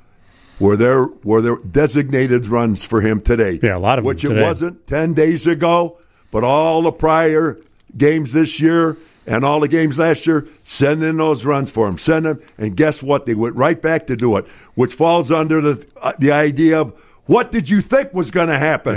were 0.60 0.76
there 0.76 1.06
were 1.24 1.40
there 1.40 1.56
designated 1.56 2.46
runs 2.46 2.84
for 2.84 3.00
him 3.00 3.20
today? 3.20 3.58
Yeah, 3.60 3.76
a 3.76 3.80
lot 3.80 3.98
of 3.98 4.04
them 4.04 4.10
which 4.10 4.24
it 4.24 4.28
today. 4.28 4.42
wasn't 4.42 4.86
ten 4.86 5.14
days 5.14 5.48
ago, 5.48 5.98
but 6.30 6.44
all 6.44 6.82
the 6.82 6.92
prior 6.92 7.58
games 7.96 8.32
this 8.32 8.60
year 8.60 8.96
and 9.26 9.44
all 9.44 9.58
the 9.58 9.66
games 9.66 9.98
last 9.98 10.28
year, 10.28 10.46
send 10.62 11.02
in 11.02 11.16
those 11.16 11.44
runs 11.44 11.72
for 11.72 11.88
him. 11.88 11.98
Send 11.98 12.26
them, 12.26 12.40
and 12.56 12.76
guess 12.76 13.02
what? 13.02 13.26
They 13.26 13.34
went 13.34 13.56
right 13.56 13.82
back 13.82 14.06
to 14.06 14.16
do 14.16 14.36
it, 14.36 14.46
which 14.76 14.94
falls 14.94 15.32
under 15.32 15.60
the 15.60 15.86
uh, 16.00 16.12
the 16.20 16.30
idea 16.30 16.82
of 16.82 16.96
what 17.26 17.52
did 17.52 17.68
you 17.70 17.80
think 17.80 18.12
was 18.12 18.30
going 18.30 18.48
to 18.48 18.58
happen? 18.58 18.94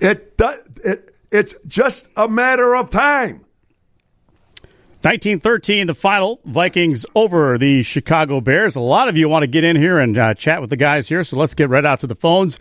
Yeah. 0.00 0.10
It, 0.10 0.36
do- 0.36 0.62
it 0.84 1.14
it's 1.30 1.54
just 1.66 2.08
a 2.16 2.28
matter 2.28 2.74
of 2.76 2.90
time. 2.90 3.44
1913, 5.02 5.86
the 5.86 5.94
final 5.94 6.40
Vikings 6.44 7.06
over 7.14 7.56
the 7.56 7.84
Chicago 7.84 8.40
Bears. 8.40 8.74
A 8.74 8.80
lot 8.80 9.08
of 9.08 9.16
you 9.16 9.28
want 9.28 9.44
to 9.44 9.46
get 9.46 9.62
in 9.62 9.76
here 9.76 10.00
and 10.00 10.18
uh, 10.18 10.34
chat 10.34 10.60
with 10.60 10.70
the 10.70 10.76
guys 10.76 11.08
here, 11.08 11.22
so 11.22 11.36
let's 11.36 11.54
get 11.54 11.68
right 11.68 11.84
out 11.84 12.00
to 12.00 12.08
the 12.08 12.16
phones. 12.16 12.58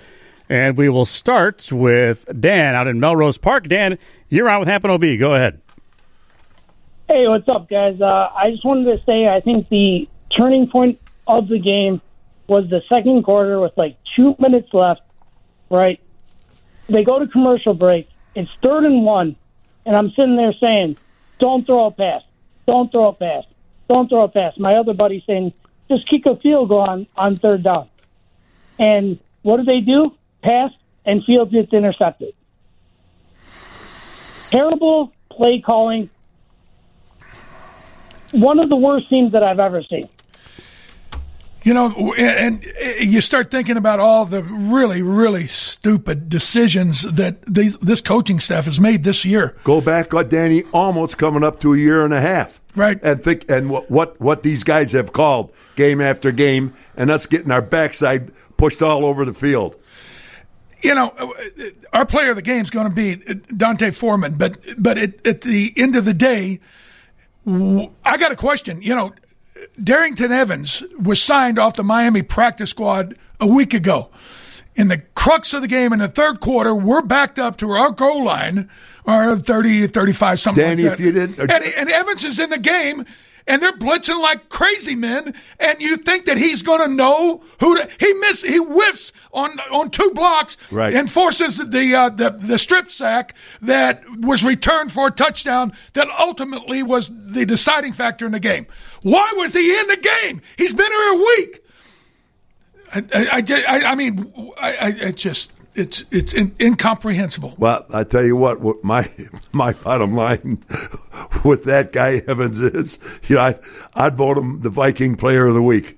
And 0.47 0.77
we 0.77 0.87
will 0.87 1.05
start 1.05 1.71
with 1.71 2.25
Dan 2.39 2.75
out 2.75 2.87
in 2.87 2.99
Melrose 2.99 3.39
Park. 3.39 3.67
Dan, 3.67 3.97
you're 4.29 4.47
on 4.49 4.59
with 4.59 4.67
Happen 4.67 4.91
OB. 4.91 5.01
Go 5.17 5.33
ahead. 5.33 5.61
Hey, 7.09 7.27
what's 7.27 7.49
up, 7.49 7.69
guys? 7.69 7.99
Uh, 7.99 8.29
I 8.35 8.51
just 8.51 8.63
wanted 8.63 8.91
to 8.93 9.03
say 9.05 9.27
I 9.27 9.39
think 9.41 9.67
the 9.69 10.07
turning 10.29 10.69
point 10.69 10.99
of 11.25 11.47
the 11.47 11.57
game 11.57 12.01
was 12.47 12.69
the 12.69 12.81
second 12.89 13.23
quarter 13.23 13.59
with 13.59 13.73
like 13.77 13.97
two 14.15 14.35
minutes 14.39 14.73
left, 14.73 15.01
right? 15.69 15.99
They 16.87 17.03
go 17.03 17.19
to 17.19 17.27
commercial 17.27 17.73
break. 17.73 18.09
It's 18.35 18.51
third 18.61 18.85
and 18.85 19.03
one, 19.03 19.35
and 19.85 19.95
I'm 19.95 20.11
sitting 20.11 20.37
there 20.37 20.53
saying, 20.53 20.97
don't 21.39 21.65
throw 21.65 21.85
a 21.85 21.91
pass. 21.91 22.23
Don't 22.65 22.91
throw 22.91 23.09
a 23.09 23.13
pass. 23.13 23.43
Don't 23.89 24.09
throw 24.09 24.23
a 24.23 24.27
pass. 24.27 24.57
My 24.57 24.75
other 24.75 24.93
buddy 24.93 25.23
saying, 25.25 25.53
just 25.89 26.07
kick 26.07 26.25
a 26.25 26.35
field 26.35 26.69
goal 26.69 26.81
on, 26.81 27.07
on 27.15 27.37
third 27.37 27.63
down. 27.63 27.89
And 28.79 29.19
what 29.41 29.57
do 29.57 29.63
they 29.63 29.79
do? 29.79 30.15
Pass, 30.43 30.71
and 31.05 31.23
Fields 31.23 31.51
gets 31.51 31.73
intercepted. 31.73 32.33
Terrible 34.49 35.13
play 35.29 35.61
calling 35.61 36.09
one 38.31 38.59
of 38.59 38.69
the 38.69 38.75
worst 38.75 39.09
teams 39.09 39.31
that 39.31 39.43
I've 39.43 39.59
ever 39.59 39.83
seen. 39.83 40.07
You 41.67 41.74
know, 41.74 42.13
and 42.13 42.63
and 42.63 42.74
eh, 42.79 42.95
you 43.01 43.19
start 43.19 43.51
thinking 43.51 43.75
about 43.75 44.00
all 44.00 44.24
the 44.24 44.41
really, 44.41 45.01
really 45.01 45.47
stupid 45.47 46.29
decisions 46.29 47.01
that 47.01 47.41
these, 47.45 47.77
this 47.79 48.00
coaching 48.00 48.39
staff 48.39 48.63
has 48.63 48.79
made 48.79 49.03
this 49.03 49.25
year. 49.25 49.53
Go 49.65 49.81
back, 49.81 50.13
uh, 50.13 50.24
Danny, 50.24 50.63
almost 50.71 51.17
coming 51.17 51.43
up 51.43 51.59
to 51.59 51.74
a 51.74 51.77
year 51.77 52.05
and 52.05 52.13
a 52.13 52.21
half. 52.21 52.62
Right. 52.74 52.97
And 53.03 53.21
think 53.21 53.51
and 53.51 53.69
what, 53.69 53.91
what 53.91 54.17
what 54.21 54.43
these 54.43 54.63
guys 54.63 54.93
have 54.93 55.12
called 55.12 55.51
game 55.75 56.00
after 56.00 56.31
game, 56.31 56.74
and 56.95 57.12
us 57.12 57.25
getting 57.25 57.51
our 57.51 57.62
backside 57.62 58.31
pushed 58.55 58.81
all 58.81 59.03
over 59.03 59.25
the 59.25 59.33
field. 59.33 59.75
You 60.81 60.95
know, 60.95 61.13
uh, 61.17 61.25
uh, 61.25 61.63
our 61.91 62.05
player 62.05 62.29
of 62.29 62.38
the 62.38 62.43
game 62.43 62.62
is 62.62 62.69
going 62.69 62.88
to 62.88 62.95
be 62.95 63.21
uh, 63.29 63.33
D'Onta 63.53 63.93
Foreman, 63.93 64.36
but 64.38 64.57
but 64.77 64.97
at, 64.97 65.27
at 65.27 65.41
the 65.41 65.74
end 65.75 65.97
of 65.97 66.05
the 66.05 66.13
day, 66.13 66.62
I 67.45 68.17
got 68.17 68.31
a 68.31 68.38
question. 68.38 68.81
You 68.81 68.95
know, 68.95 69.13
Darrynton 69.79 70.31
Evans 70.31 70.83
was 71.01 71.21
signed 71.21 71.59
off 71.59 71.75
the 71.75 71.83
Miami 71.83 72.21
practice 72.21 72.71
squad 72.71 73.15
a 73.39 73.47
week 73.47 73.73
ago. 73.73 74.09
In 74.75 74.89
the 74.89 74.99
crux 75.15 75.53
of 75.53 75.61
the 75.61 75.67
game 75.67 75.91
in 75.91 75.99
the 75.99 76.07
third 76.07 76.39
quarter, 76.39 76.73
we're 76.75 77.01
backed 77.01 77.39
up 77.39 77.57
to 77.57 77.71
our 77.71 77.91
goal 77.91 78.23
line, 78.23 78.69
or 79.05 79.35
30, 79.35 79.87
35, 79.87 80.39
something 80.39 80.63
Danny, 80.63 80.83
like 80.83 80.91
that. 80.91 80.99
if 80.99 81.05
you 81.05 81.11
didn't, 81.11 81.39
and, 81.39 81.63
and 81.63 81.89
Evans 81.89 82.23
is 82.23 82.39
in 82.39 82.51
the 82.51 82.59
game, 82.59 83.03
and 83.47 83.61
they're 83.61 83.71
blitzing 83.77 84.21
like 84.21 84.49
crazy 84.49 84.95
men, 84.95 85.33
and 85.59 85.79
you 85.79 85.97
think 85.97 86.25
that 86.25 86.37
he's 86.37 86.61
going 86.61 86.87
to 86.87 86.93
know 86.93 87.41
who 87.59 87.77
to, 87.77 87.89
he 87.99 88.13
miss 88.15 88.41
he 88.43 88.57
whiffs 88.57 89.13
on 89.31 89.57
on 89.71 89.89
two 89.89 90.11
blocks 90.13 90.57
Right. 90.71 90.93
and 90.93 91.09
forces 91.09 91.57
the, 91.57 91.95
uh, 91.95 92.09
the 92.09 92.31
the 92.31 92.57
strip 92.57 92.89
sack 92.89 93.35
that 93.61 94.03
was 94.19 94.43
returned 94.43 94.91
for 94.91 95.07
a 95.07 95.11
touchdown 95.11 95.73
that 95.93 96.07
ultimately 96.19 96.83
was 96.83 97.09
the 97.09 97.45
deciding 97.45 97.93
factor 97.93 98.25
in 98.25 98.31
the 98.31 98.39
game. 98.39 98.67
Why 99.03 99.33
was 99.37 99.53
he 99.53 99.79
in 99.79 99.87
the 99.87 99.97
game? 99.97 100.41
He's 100.57 100.73
been 100.73 100.91
here 100.91 101.13
a 101.13 101.17
week. 101.17 101.63
I 102.93 103.03
I, 103.13 103.43
I, 103.67 103.91
I, 103.91 103.95
mean 103.95 104.33
I, 104.59 104.75
I 104.75 104.87
it 104.89 105.17
just 105.17 105.51
it's 105.77 106.05
it's 106.12 106.34
in, 106.34 106.55
incomprehensible. 106.60 107.53
Well, 107.57 107.86
I 107.93 108.03
tell 108.03 108.24
you 108.24 108.36
what, 108.36 108.60
what 108.60 108.84
my 108.84 109.10
my 109.51 109.74
bottom 109.74 110.15
line 110.15 110.63
with 111.46 111.65
that 111.65 111.91
guy 111.93 112.22
Evans 112.27 112.60
is, 112.60 113.00
you 113.27 113.36
know, 113.36 113.43
I, 113.43 113.55
I'd 113.93 114.17
vote 114.17 114.38
him 114.38 114.62
the 114.62 114.69
Viking 114.69 115.15
Player 115.15 115.46
of 115.46 115.53
the 115.53 115.62
Week. 115.62 115.98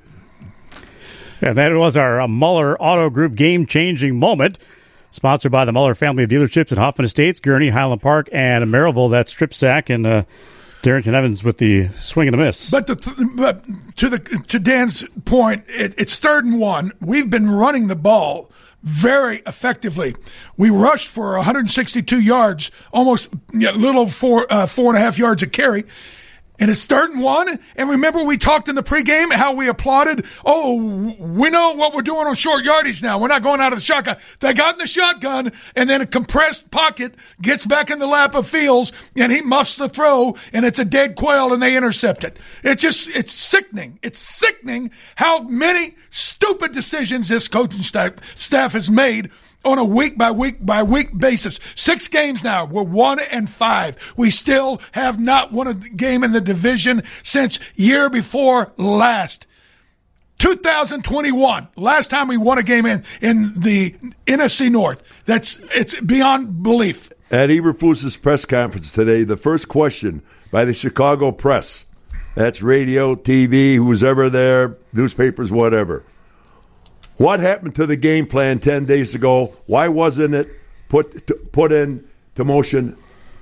And 1.41 1.57
that 1.57 1.73
was 1.73 1.95
our 1.95 2.19
uh, 2.19 2.27
Muller 2.27 2.79
Auto 2.81 3.09
Group 3.09 3.35
game 3.35 3.65
changing 3.65 4.19
moment. 4.19 4.59
Sponsored 5.11 5.51
by 5.51 5.65
the 5.65 5.71
Muller 5.71 5.95
family 5.95 6.23
of 6.23 6.29
dealerships 6.29 6.71
at 6.71 6.77
Hoffman 6.77 7.05
Estates, 7.05 7.39
Gurnee, 7.39 7.71
Highland 7.71 8.01
Park, 8.01 8.29
and 8.31 8.63
Merrillville. 8.65 9.09
That's 9.09 9.31
strip 9.31 9.55
sack 9.55 9.89
and 9.89 10.05
uh, 10.05 10.23
Darrynton 10.83 11.13
Evans 11.13 11.43
with 11.43 11.57
the 11.57 11.87
swing 11.89 12.27
and 12.27 12.35
a 12.35 12.37
miss. 12.37 12.69
But, 12.69 12.85
the, 12.85 13.31
but 13.35 13.63
to 13.95 14.09
the 14.09 14.19
to 14.19 14.59
Dan's 14.59 15.07
point, 15.25 15.63
it, 15.67 15.95
it's 15.97 16.19
third 16.19 16.45
and 16.45 16.59
one. 16.59 16.91
We've 16.99 17.29
been 17.29 17.49
running 17.49 17.87
the 17.87 17.95
ball 17.95 18.51
very 18.83 19.41
effectively. 19.45 20.15
We 20.57 20.69
rushed 20.69 21.07
for 21.07 21.33
162 21.35 22.21
yards, 22.21 22.71
almost 22.93 23.33
a 23.53 23.71
little 23.71 24.07
four 24.07 24.45
uh, 24.51 24.65
four 24.65 24.89
and 24.89 24.97
a 24.97 25.01
half 25.01 25.17
yards 25.17 25.43
a 25.43 25.47
carry. 25.47 25.85
And 26.59 26.69
it's 26.69 26.85
third 26.85 27.11
and 27.11 27.21
one. 27.21 27.59
And 27.77 27.89
remember, 27.89 28.23
we 28.23 28.37
talked 28.37 28.67
in 28.67 28.75
the 28.75 28.83
pregame 28.83 29.31
how 29.31 29.53
we 29.53 29.67
applauded. 29.67 30.25
Oh, 30.45 31.15
we 31.17 31.49
know 31.49 31.75
what 31.75 31.93
we're 31.93 32.01
doing 32.01 32.27
on 32.27 32.35
short 32.35 32.65
yardage 32.65 33.01
now. 33.01 33.17
We're 33.17 33.29
not 33.29 33.43
going 33.43 33.61
out 33.61 33.71
of 33.71 33.79
the 33.79 33.85
shotgun. 33.85 34.17
They 34.39 34.53
got 34.53 34.75
in 34.75 34.79
the 34.79 34.87
shotgun, 34.87 35.53
and 35.75 35.89
then 35.89 36.01
a 36.01 36.05
compressed 36.05 36.69
pocket 36.69 37.15
gets 37.41 37.65
back 37.65 37.89
in 37.89 37.99
the 37.99 38.07
lap 38.07 38.35
of 38.35 38.47
Fields, 38.47 38.91
and 39.15 39.31
he 39.31 39.41
muffs 39.41 39.77
the 39.77 39.87
throw, 39.87 40.35
and 40.51 40.65
it's 40.65 40.79
a 40.79 40.85
dead 40.85 41.15
quail, 41.15 41.53
and 41.53 41.61
they 41.61 41.77
intercept 41.77 42.23
it. 42.23 42.37
It's 42.63 42.81
just, 42.81 43.09
it's 43.09 43.31
sickening. 43.31 43.99
It's 44.01 44.19
sickening 44.19 44.91
how 45.15 45.43
many 45.43 45.95
stupid 46.09 46.73
decisions 46.73 47.29
this 47.29 47.47
coaching 47.47 47.83
staff, 47.83 48.37
staff 48.37 48.73
has 48.73 48.89
made 48.89 49.29
on 49.65 49.77
a 49.77 49.83
week 49.83 50.17
by 50.17 50.31
week 50.31 50.63
by 50.65 50.83
week 50.83 51.17
basis. 51.17 51.59
Six 51.75 52.07
games 52.07 52.43
now. 52.43 52.65
We're 52.65 52.83
one 52.83 53.19
and 53.19 53.49
five. 53.49 54.13
We 54.17 54.29
still 54.29 54.81
have 54.93 55.19
not 55.19 55.51
won 55.51 55.67
a 55.67 55.73
game 55.73 56.23
in 56.23 56.31
the 56.31 56.41
division 56.41 57.03
since 57.23 57.59
year 57.75 58.09
before 58.09 58.71
last. 58.77 59.47
2021, 60.39 61.67
last 61.75 62.09
time 62.09 62.29
we 62.29 62.37
won 62.37 62.57
a 62.57 62.63
game 62.63 62.85
in, 62.85 63.03
in 63.21 63.59
the 63.59 63.91
NFC 64.25 64.71
North. 64.71 65.03
That's, 65.25 65.59
it's 65.75 65.99
beyond 65.99 66.63
belief. 66.63 67.11
At 67.29 67.49
Eberflus's 67.49 68.15
press 68.15 68.45
conference 68.45 68.93
today, 68.93 69.25
the 69.25 69.35
first 69.35 69.67
question 69.67 70.21
by 70.49 70.63
the 70.63 70.73
Chicago 70.73 71.33
press, 71.33 71.83
that's 72.35 72.61
radio, 72.61 73.15
TV, 73.15 73.75
who's 73.75 74.01
ever 74.01 74.29
there, 74.29 74.77
newspapers, 74.93 75.51
whatever. 75.51 76.05
What 77.19 77.41
happened 77.41 77.75
to 77.75 77.85
the 77.85 77.97
game 77.97 78.27
plan 78.27 78.59
10 78.59 78.85
days 78.85 79.13
ago? 79.13 79.53
Why 79.65 79.89
wasn't 79.89 80.33
it 80.33 80.49
put 80.87 81.27
to, 81.27 81.33
put 81.51 81.73
in 81.73 82.07
to 82.35 82.45
motion 82.45 82.95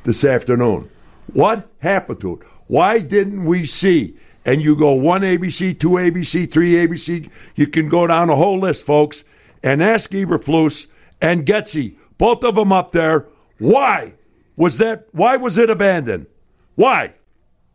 this 0.04 0.26
afternoon? 0.26 0.90
What 1.32 1.70
happened 1.78 2.20
to 2.22 2.34
it? 2.34 2.40
Why 2.66 2.98
didn't 2.98 3.46
we 3.46 3.68
see? 3.68 4.18
And 4.46 4.64
you 4.64 4.76
go 4.76 4.94
one 4.94 5.22
ABC, 5.22 5.80
two 5.80 5.92
ABC, 5.92 6.50
three 6.50 6.72
ABC. 6.74 7.30
You 7.54 7.68
can 7.68 7.88
go 7.88 8.08
down 8.08 8.32
a 8.32 8.36
whole 8.36 8.60
list, 8.60 8.84
folks, 8.84 9.24
and 9.62 9.84
ask 9.84 10.10
Eberflus 10.10 10.88
and 11.22 11.46
Getsy, 11.46 11.98
both 12.18 12.44
of 12.44 12.56
them 12.56 12.72
up 12.72 12.94
there. 12.94 13.28
Why 13.60 14.14
was 14.56 14.80
that? 14.80 15.06
Why 15.12 15.38
was 15.38 15.60
it 15.60 15.70
abandoned? 15.70 16.26
Why? 16.74 17.14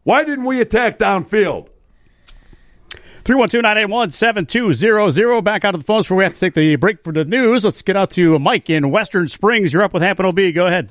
Why 0.02 0.24
didn't 0.24 0.46
we 0.46 0.60
attack 0.60 0.98
downfield? 0.98 1.68
312-981-7200. 3.24 5.44
Back 5.44 5.64
out 5.64 5.74
of 5.74 5.80
the 5.80 5.86
phones 5.86 6.06
before 6.06 6.18
we 6.18 6.24
have 6.24 6.34
to 6.34 6.40
take 6.40 6.54
the 6.54 6.76
break 6.76 7.02
for 7.02 7.12
the 7.12 7.24
news. 7.24 7.64
Let's 7.64 7.82
get 7.82 7.96
out 7.96 8.10
to 8.12 8.38
Mike 8.38 8.70
in 8.70 8.90
Western 8.90 9.28
Springs. 9.28 9.72
You're 9.72 9.82
up 9.82 9.92
with 9.92 10.02
Happen 10.02 10.26
OB. 10.26 10.38
Go 10.54 10.66
ahead. 10.66 10.90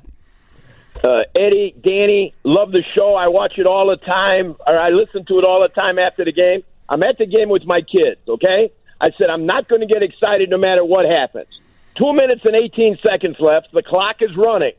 Uh, 1.02 1.22
Eddie, 1.34 1.74
Danny, 1.82 2.34
love 2.44 2.70
the 2.70 2.82
show. 2.94 3.14
I 3.14 3.28
watch 3.28 3.58
it 3.58 3.66
all 3.66 3.88
the 3.88 3.96
time, 3.96 4.56
or 4.66 4.78
I 4.78 4.88
listen 4.88 5.24
to 5.26 5.38
it 5.38 5.44
all 5.44 5.60
the 5.60 5.68
time 5.68 5.98
after 5.98 6.24
the 6.24 6.32
game. 6.32 6.62
I'm 6.88 7.02
at 7.02 7.18
the 7.18 7.26
game 7.26 7.48
with 7.48 7.64
my 7.64 7.80
kids, 7.80 8.20
okay? 8.28 8.70
I 9.00 9.10
said, 9.18 9.30
I'm 9.30 9.46
not 9.46 9.68
going 9.68 9.80
to 9.80 9.86
get 9.86 10.02
excited 10.02 10.50
no 10.50 10.58
matter 10.58 10.84
what 10.84 11.06
happens. 11.06 11.48
Two 11.94 12.12
minutes 12.12 12.42
and 12.44 12.54
18 12.54 12.98
seconds 13.04 13.36
left. 13.40 13.72
The 13.72 13.82
clock 13.82 14.16
is 14.20 14.36
running. 14.36 14.72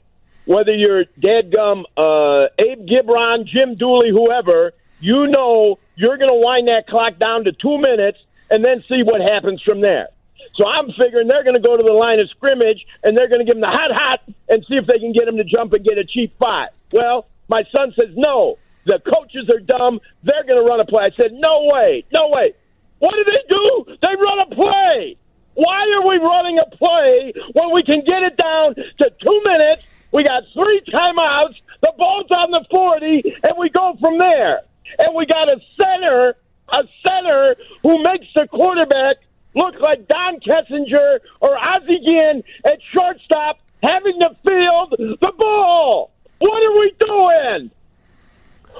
Whether 0.45 0.73
you're 0.73 1.05
dadgum, 1.19 1.83
uh, 1.97 2.47
Abe 2.57 2.87
Gibron, 2.87 3.45
Jim 3.45 3.75
Dooley, 3.75 4.09
whoever, 4.09 4.73
you 4.99 5.27
know 5.27 5.79
you're 5.95 6.17
going 6.17 6.29
to 6.29 6.39
wind 6.39 6.67
that 6.67 6.87
clock 6.87 7.19
down 7.19 7.45
to 7.45 7.51
two 7.51 7.77
minutes 7.77 8.19
and 8.49 8.63
then 8.63 8.83
see 8.87 9.03
what 9.03 9.21
happens 9.21 9.61
from 9.61 9.81
there. 9.81 10.09
So 10.55 10.67
I'm 10.67 10.91
figuring 10.91 11.27
they're 11.27 11.43
going 11.43 11.55
to 11.55 11.61
go 11.61 11.77
to 11.77 11.83
the 11.83 11.93
line 11.93 12.19
of 12.19 12.29
scrimmage 12.29 12.85
and 13.03 13.17
they're 13.17 13.29
going 13.29 13.39
to 13.39 13.45
give 13.45 13.55
him 13.55 13.61
the 13.61 13.67
hot 13.67 13.91
hot 13.91 14.21
and 14.49 14.63
see 14.67 14.75
if 14.75 14.85
they 14.85 14.99
can 14.99 15.13
get 15.13 15.27
him 15.27 15.37
to 15.37 15.43
jump 15.43 15.73
and 15.73 15.83
get 15.83 15.97
a 15.97 16.03
cheap 16.03 16.33
five. 16.37 16.69
Well, 16.91 17.27
my 17.47 17.63
son 17.71 17.93
says 17.95 18.13
no. 18.15 18.57
The 18.85 18.99
coaches 18.99 19.49
are 19.49 19.59
dumb. 19.59 19.99
They're 20.23 20.43
going 20.43 20.61
to 20.61 20.69
run 20.69 20.79
a 20.79 20.85
play. 20.85 21.05
I 21.05 21.11
said 21.15 21.31
no 21.33 21.69
way, 21.73 22.05
no 22.13 22.29
way. 22.29 22.53
What 22.99 23.13
do 23.15 23.23
they 23.23 23.43
do? 23.49 23.97
They 24.01 24.15
run 24.15 24.39
a 24.41 24.55
play. 24.55 25.17
Why 25.55 25.81
are 25.95 26.07
we 26.07 26.17
running 26.17 26.59
a 26.59 26.75
play 26.75 27.33
when 27.53 27.71
we 27.73 27.83
can 27.83 28.03
get 28.05 28.23
it 28.23 28.37
down 28.37 28.75
to 28.75 29.09
two 29.23 29.41
minutes? 29.45 29.83
We 30.11 30.23
got 30.23 30.43
three 30.53 30.81
timeouts. 30.87 31.55
The 31.81 31.93
ball's 31.97 32.29
on 32.31 32.51
the 32.51 32.65
40, 32.69 33.35
and 33.43 33.53
we 33.57 33.69
go 33.69 33.95
from 33.99 34.17
there. 34.17 34.61
And 34.99 35.15
we 35.15 35.25
got 35.25 35.49
a 35.49 35.59
center, 35.79 36.35
a 36.69 36.83
center 37.05 37.55
who 37.81 38.03
makes 38.03 38.27
the 38.35 38.47
quarterback 38.47 39.17
look 39.55 39.79
like 39.79 40.07
Don 40.07 40.39
Kessinger 40.39 41.19
or 41.41 41.57
Ozzie 41.57 41.99
Guillen 42.05 42.43
at 42.65 42.79
shortstop 42.93 43.59
having 43.81 44.19
to 44.19 44.29
field 44.45 44.95
the 44.97 45.33
ball. 45.37 46.11
What 46.39 46.63
are 46.63 46.79
we 46.79 46.93
doing? 46.99 47.71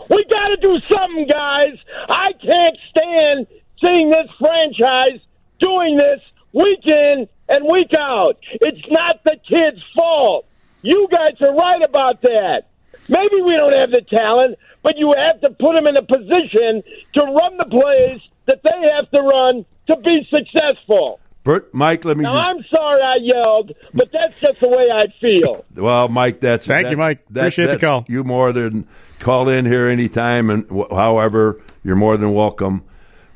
We 0.10 0.26
got 0.26 0.48
to 0.50 0.58
do 0.62 0.80
something, 0.90 1.28
guys. 1.28 1.78
I 2.10 2.34
can't 2.42 2.78
stand 2.90 3.48
seeing 3.82 4.10
this 4.10 4.30
franchise 4.40 5.20
doing 5.60 5.98
this 5.98 6.22
week 6.52 6.86
in 6.86 7.28
and 7.50 7.66
week 7.70 7.94
out. 7.98 8.38
It's 8.54 8.88
not 8.90 9.24
the 9.24 9.38
kids' 9.48 9.84
fault. 9.96 10.46
You 10.82 11.08
guys 11.12 11.42
are 11.42 11.56
right 11.56 11.82
about 11.82 12.22
that. 12.22 12.64
Maybe 13.08 13.42
we 13.42 13.56
don't 13.56 13.74
have 13.74 13.92
the 13.92 14.02
talent, 14.02 14.58
but 14.84 14.98
you 14.98 15.14
have 15.18 15.42
to 15.42 15.50
put 15.50 15.74
them 15.74 15.88
in 15.88 15.98
a 15.98 16.04
position 16.04 16.84
to 17.14 17.22
run 17.24 17.58
the 17.58 17.66
plays 17.66 18.22
that 18.46 18.62
they 18.64 18.90
have 18.96 19.10
to 19.12 19.22
run 19.22 19.66
to 19.88 19.96
be 19.98 20.28
successful. 20.30 21.20
Bert, 21.44 21.74
Mike, 21.74 22.06
let 22.06 22.16
me 22.16 22.24
Now, 22.24 22.36
just. 22.36 22.50
I'm 22.50 22.64
sorry 22.70 23.02
I 23.02 23.16
yelled, 23.22 23.74
but 23.94 24.12
that's 24.14 24.40
just 24.40 24.60
the 24.62 24.68
way 24.70 24.90
I 24.92 25.08
feel. 25.20 25.66
Well, 25.76 26.08
Mike, 26.08 26.40
that's 26.40 26.66
Thank 26.66 26.86
that- 26.86 26.92
you, 26.92 26.98
Mike. 26.98 27.26
that- 27.32 27.40
Appreciate 27.42 27.66
the 27.68 27.80
call. 27.80 28.06
You 28.08 28.24
more 28.24 28.54
than 28.54 28.88
call 29.20 29.50
in 29.50 29.66
here 29.66 29.88
anytime, 29.88 30.50
and 30.50 30.66
wh- 30.72 30.90
however, 30.94 31.60
you're 31.84 31.98
more 31.98 32.16
than 32.16 32.34
welcome 32.34 32.84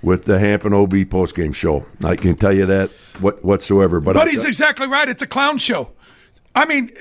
with 0.01 0.23
the 0.25 0.39
Hampton 0.39 0.71
OB 0.73 1.03
postgame 1.05 1.53
show. 1.53 1.85
I 2.03 2.15
can 2.15 2.35
tell 2.37 2.53
you 2.53 2.65
that 2.67 2.91
what, 3.19 3.43
whatsoever. 3.43 3.99
But, 3.99 4.13
But 4.13 4.27
I- 4.27 4.31
he's 4.31 4.45
exactly 4.45 4.87
right. 4.87 5.09
It's 5.09 5.21
a 5.23 5.27
clown 5.27 5.57
show. 5.57 5.89
I 6.55 6.65
mean, 6.65 6.91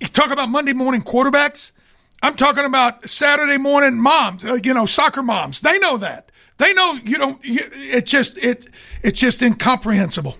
you 0.00 0.06
talk 0.08 0.30
about 0.30 0.48
Monday 0.48 0.72
morning 0.72 1.02
quarterbacks. 1.02 1.72
I'm 2.22 2.34
talking 2.34 2.64
about 2.64 3.08
Saturday 3.08 3.58
morning 3.58 4.00
moms. 4.00 4.44
Uh, 4.44 4.58
you 4.62 4.74
know, 4.74 4.86
soccer 4.86 5.22
moms. 5.22 5.60
They 5.60 5.78
know 5.78 5.96
that. 5.98 6.30
They 6.58 6.72
know 6.72 6.98
you 7.04 7.16
don't. 7.16 7.44
You, 7.44 7.60
it 7.72 8.06
just 8.06 8.38
it 8.38 8.66
it's 9.02 9.20
just 9.20 9.42
incomprehensible. 9.42 10.36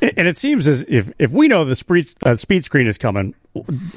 And 0.00 0.28
it 0.28 0.38
seems 0.38 0.68
as 0.68 0.84
if 0.88 1.10
if 1.18 1.30
we 1.30 1.48
know 1.48 1.64
the 1.64 1.76
speed, 1.76 2.10
uh, 2.24 2.36
speed 2.36 2.64
screen 2.64 2.86
is 2.86 2.98
coming, 2.98 3.34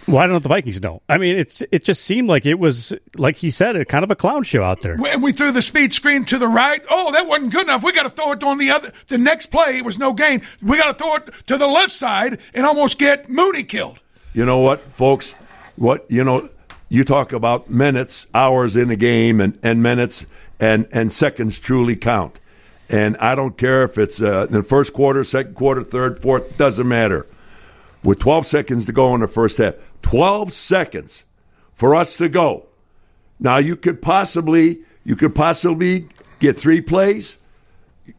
why 0.05 0.27
don't 0.27 0.41
the 0.41 0.49
Vikings 0.49 0.81
know? 0.81 1.01
I 1.09 1.17
mean, 1.17 1.37
it's 1.37 1.61
it 1.71 1.83
just 1.83 2.03
seemed 2.03 2.27
like 2.27 2.45
it 2.45 2.57
was 2.57 2.93
like 3.15 3.35
he 3.35 3.49
said, 3.49 3.75
a 3.75 3.85
kind 3.85 4.03
of 4.03 4.11
a 4.11 4.15
clown 4.15 4.43
show 4.43 4.63
out 4.63 4.81
there. 4.81 4.93
And 4.93 5.21
we 5.21 5.31
threw 5.31 5.51
the 5.51 5.61
speed 5.61 5.93
screen 5.93 6.25
to 6.25 6.37
the 6.37 6.47
right. 6.47 6.81
Oh, 6.89 7.11
that 7.11 7.27
wasn't 7.27 7.51
good 7.51 7.63
enough. 7.63 7.83
We 7.83 7.91
got 7.91 8.03
to 8.03 8.09
throw 8.09 8.31
it 8.31 8.43
on 8.43 8.57
the 8.57 8.71
other. 8.71 8.91
The 9.07 9.17
next 9.17 9.47
play, 9.47 9.77
it 9.77 9.85
was 9.85 9.99
no 9.99 10.13
gain. 10.13 10.41
We 10.61 10.77
got 10.77 10.97
to 10.97 11.03
throw 11.03 11.15
it 11.15 11.31
to 11.47 11.57
the 11.57 11.67
left 11.67 11.91
side 11.91 12.39
and 12.53 12.65
almost 12.65 12.97
get 12.97 13.29
Mooney 13.29 13.63
killed. 13.63 13.99
You 14.33 14.45
know 14.45 14.59
what, 14.59 14.81
folks? 14.81 15.31
What 15.75 16.09
you 16.09 16.23
know, 16.23 16.49
you 16.89 17.03
talk 17.03 17.31
about 17.31 17.69
minutes, 17.69 18.27
hours 18.33 18.75
in 18.75 18.89
a 18.89 18.95
game, 18.95 19.39
and, 19.39 19.57
and 19.63 19.81
minutes 19.81 20.25
and 20.59 20.87
and 20.91 21.13
seconds 21.13 21.59
truly 21.59 21.95
count. 21.95 22.39
And 22.89 23.15
I 23.17 23.35
don't 23.35 23.57
care 23.57 23.83
if 23.83 23.97
it's 23.97 24.19
uh, 24.21 24.47
in 24.49 24.53
the 24.55 24.63
first 24.63 24.93
quarter, 24.93 25.23
second 25.23 25.53
quarter, 25.53 25.83
third, 25.83 26.21
fourth, 26.21 26.57
doesn't 26.57 26.87
matter. 26.87 27.27
With 28.03 28.19
12 28.19 28.47
seconds 28.47 28.85
to 28.87 28.91
go 28.91 29.13
in 29.13 29.21
the 29.21 29.27
first 29.27 29.59
half, 29.59 29.75
12 30.01 30.53
seconds 30.53 31.25
for 31.75 31.93
us 31.93 32.17
to 32.17 32.27
go. 32.27 32.65
Now 33.39 33.57
you 33.57 33.75
could 33.75 34.01
possibly 34.01 34.79
you 35.05 35.15
could 35.15 35.35
possibly 35.35 36.07
get 36.39 36.57
three 36.57 36.81
plays. 36.81 37.37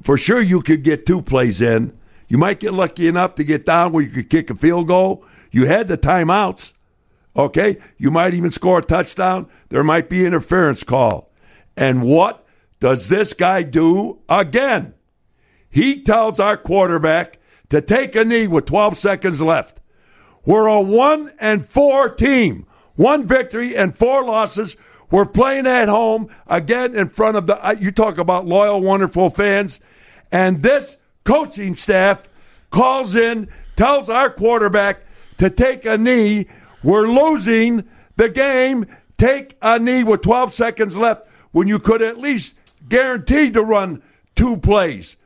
For 0.03 0.17
sure, 0.17 0.41
you 0.41 0.63
could 0.63 0.85
get 0.85 1.05
two 1.05 1.21
plays 1.21 1.61
in. 1.61 1.97
You 2.29 2.39
might 2.39 2.61
get 2.61 2.73
lucky 2.73 3.09
enough 3.09 3.35
to 3.35 3.45
get 3.45 3.67
down 3.67 3.93
where 3.93 4.05
you 4.05 4.11
could 4.11 4.31
kick 4.31 4.51
a 4.51 4.55
field 4.55 4.87
goal. 4.87 5.25
You 5.51 5.67
had 5.67 5.89
the 5.89 5.99
timeouts. 5.99 6.73
Okay, 7.37 7.77
you 7.97 8.11
might 8.11 8.35
even 8.35 8.51
score 8.51 8.79
a 8.79 8.83
touchdown. 8.83 9.49
There 9.69 9.85
might 9.85 10.09
be 10.09 10.27
interference 10.27 10.83
call. 10.83 11.31
And 11.77 12.03
what 12.03 12.45
does 12.81 13.09
this 13.09 13.33
guy 13.33 13.63
do 13.63 14.19
again? 14.29 14.95
He 15.71 16.03
tells 16.03 16.41
our 16.41 16.57
quarterback 16.57 17.39
to 17.69 17.81
take 17.81 18.17
a 18.17 18.25
knee 18.25 18.49
with 18.49 18.67
12 18.67 18.99
seconds 18.99 19.41
left. 19.41 19.81
We're 20.45 20.67
a 20.67 20.81
one 20.81 21.33
and 21.39 21.65
four 21.65 22.09
team, 22.09 22.67
one 22.97 23.27
victory 23.27 23.77
and 23.77 23.97
four 23.97 24.25
losses. 24.25 24.77
We're 25.11 25.27
playing 25.27 25.67
at 25.67 25.89
home 25.89 26.29
again 26.47 26.97
in 26.97 27.09
front 27.09 27.37
of 27.37 27.47
the, 27.47 27.77
you 27.81 27.93
talk 27.93 28.19
about 28.19 28.47
loyal, 28.47 28.81
wonderful 28.81 29.31
fans. 29.31 29.81
And 30.33 30.63
this 30.63 30.97
coaching 31.25 31.77
staff 31.77 32.29
calls 32.71 33.15
in, 33.15 33.49
tells 33.77 34.09
our 34.09 34.31
quarterback 34.31 35.03
to 35.39 35.51
take 35.51 35.85
a 35.85 35.99
knee. 35.99 36.47
We're 36.83 37.09
losing 37.09 37.89
the 38.17 38.29
game. 38.29 38.87
Take 39.19 39.57
a 39.61 39.79
knee 39.79 40.05
with 40.05 40.23
12 40.23 40.55
seconds 40.55 40.97
left 40.97 41.29
when 41.53 41.69
you 41.69 41.79
could 41.79 42.03
at 42.03 42.19
least 42.19 42.59
guaranteed 42.89 43.55
to 43.55 43.63
run 43.63 44.03
two 44.35 44.57
plays. 44.57 45.17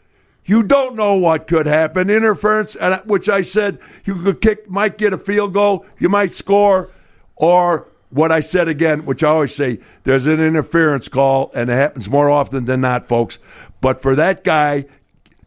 You 0.45 0.63
don't 0.63 0.97
know 0.97 1.15
what 1.15 1.47
could 1.47 1.67
happen. 1.67 2.11
Interference, 2.11 2.77
which 3.07 3.29
I 3.29 3.43
said 3.43 3.79
you 4.05 4.23
could 4.23 4.41
kick, 4.41 4.69
might 4.69 4.99
get 4.99 5.13
a 5.13 5.19
field 5.19 5.55
goal, 5.55 5.87
you 5.99 6.09
might 6.09 6.33
score, 6.33 6.91
or 7.37 7.89
what 8.11 8.31
I 8.31 8.41
said 8.41 8.69
again, 8.69 9.07
which 9.07 9.25
I 9.25 9.29
always 9.29 9.55
say, 9.55 9.81
there's 10.05 10.27
an 10.27 10.41
interference 10.41 11.09
call, 11.09 11.51
and 11.55 11.71
it 11.71 11.75
happens 11.75 12.09
more 12.09 12.31
often 12.31 12.65
than 12.65 12.81
not, 12.81 13.09
folks. 13.09 13.39
But 13.81 14.03
for 14.03 14.15
that 14.17 14.45
guy 14.45 14.85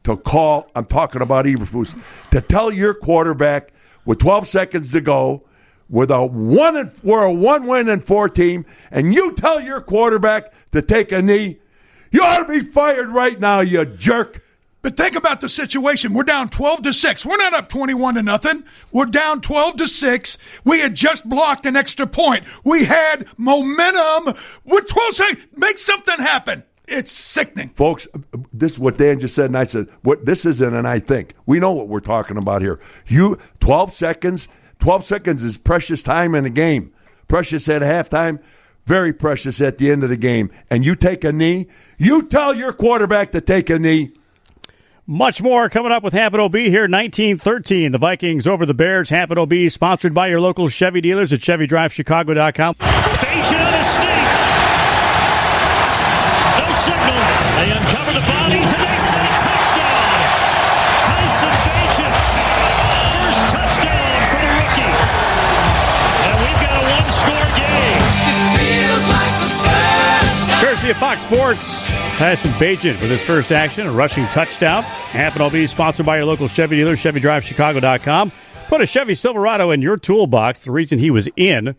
to 0.04 0.18
call, 0.18 0.70
I'm 0.76 0.86
talking 0.86 1.22
about 1.22 1.46
Eberflus, 1.46 1.98
to 2.32 2.42
tell 2.42 2.72
your 2.72 2.94
quarterback 2.94 3.72
with 4.04 4.20
12 4.20 4.48
seconds 4.48 4.92
to 4.94 5.02
go, 5.02 5.44
with 5.90 6.12
a 6.12 6.26
one 6.26 6.76
and, 6.76 6.92
we're 7.04 7.24
a 7.24 7.34
one 7.34 7.66
win 7.68 7.90
and 7.90 8.04
four 8.04 8.30
team, 8.30 8.66
and 8.92 9.14
you 9.14 9.34
tell 9.34 9.60
your 9.60 9.82
quarterback 9.82 10.54
to 10.72 10.82
take 10.82 11.12
a 11.12 11.22
knee, 11.22 11.58
you 12.12 12.22
ought 12.24 12.40
to 12.40 12.46
be 12.46 12.62
fired 12.62 13.10
right 13.10 13.40
now, 13.40 13.62
you 13.62 13.86
jerk. 13.86 14.44
But 14.82 14.96
think 14.96 15.16
about 15.16 15.42
the 15.42 15.50
situation. 15.50 16.14
We're 16.14 16.24
down 16.24 16.50
12 16.50 16.84
to 16.84 16.94
6. 16.94 17.26
We're 17.26 17.38
not 17.38 17.54
up 17.54 17.68
21 17.68 18.16
to 18.16 18.24
nothing. 18.24 18.64
We're 18.92 19.06
down 19.06 19.42
12 19.42 19.78
to 19.78 19.88
6. 19.88 20.38
We 20.64 20.80
had 20.80 20.96
just 20.96 21.28
blocked 21.28 21.66
an 21.66 21.76
extra 21.76 22.08
point. 22.08 22.46
We 22.64 22.86
had 22.86 23.28
momentum. 23.38 24.36
With 24.64 24.88
12 24.88 25.14
seconds, 25.14 25.46
make 25.58 25.78
something 25.78 26.18
happen. 26.18 26.64
It's 26.88 27.12
sickening. 27.12 27.70
Folks, 27.70 28.08
this 28.54 28.74
is 28.74 28.80
what 28.80 28.98
Dan 28.98 29.20
just 29.20 29.36
said, 29.36 29.48
and 29.48 29.58
I 29.58 29.66
said, 29.66 29.88
what 30.04 30.26
this 30.26 30.46
isn't, 30.46 30.74
and 30.74 30.88
I 30.88 31.00
think. 31.00 31.34
We 31.46 31.60
know 31.60 31.74
what 31.74 31.90
we're 31.90 32.00
talking 32.00 32.38
about 32.38 32.62
here. 32.62 32.80
You 33.08 33.40
12 33.60 33.92
seconds, 33.92 34.48
12 34.80 35.04
seconds 35.04 35.44
is 35.44 35.58
precious 35.58 36.04
time 36.04 36.36
in 36.36 36.46
a 36.46 36.50
game. 36.50 36.92
Precious 37.28 37.68
at 37.68 37.82
halftime, 37.82 38.40
very 38.86 39.12
precious 39.14 39.60
at 39.60 39.78
the 39.78 39.92
end 39.92 40.04
of 40.04 40.10
the 40.10 40.18
game. 40.18 40.50
And 40.70 40.86
you 40.86 40.96
take 40.96 41.24
a 41.24 41.32
knee, 41.32 41.68
you 41.98 42.24
tell 42.24 42.56
your 42.56 42.74
quarterback 42.74 43.32
to 43.32 43.42
take 43.42 43.70
a 43.70 43.78
knee. 43.80 44.14
Much 45.10 45.42
more 45.42 45.70
coming 45.70 45.92
up 45.92 46.04
with 46.04 46.12
Hampton 46.14 46.42
OB 46.42 46.56
here, 46.56 46.82
1913. 46.82 47.94
The 47.94 47.98
Vikings 47.98 48.46
over 48.46 48.66
the 48.66 48.74
Bears. 48.74 49.10
Hampton 49.10 49.38
OB 49.38 49.54
sponsored 49.70 50.14
by 50.14 50.28
your 50.28 50.42
local 50.42 50.68
Chevy 50.68 51.00
dealers 51.00 51.32
at 51.32 51.40
ChevyDriveChicago.com. 51.40 52.76
Danger 52.76 53.56
on 53.56 53.72
the 53.72 53.84
snake. 53.84 54.28
No 56.60 56.68
signal. 56.84 57.16
They 57.56 57.72
uncover 57.72 58.12
the 58.12 58.20
bodies 58.20 58.37
Courtesy 70.88 70.92
of 70.92 70.98
Fox 70.98 71.24
Sports, 71.24 71.88
Tyson 72.18 72.52
Bagent 72.52 73.02
with 73.02 73.10
his 73.10 73.22
first 73.22 73.52
action, 73.52 73.88
a 73.88 73.92
rushing 73.92 74.26
touchdown. 74.28 74.84
Hampton 74.84 75.52
be 75.52 75.68
sponsored 75.68 76.06
by 76.06 76.16
your 76.16 76.26
local 76.26 76.48
Chevy 76.48 76.78
dealer, 76.78 76.96
ChevyDriveChicago.com. 76.96 78.32
Put 78.70 78.80
a 78.80 78.86
Chevy 78.86 79.14
Silverado 79.14 79.72
in 79.72 79.82
your 79.82 79.98
toolbox. 79.98 80.62
The 80.62 80.72
reason 80.72 80.98
he 80.98 81.12
was 81.12 81.28
in 81.36 81.76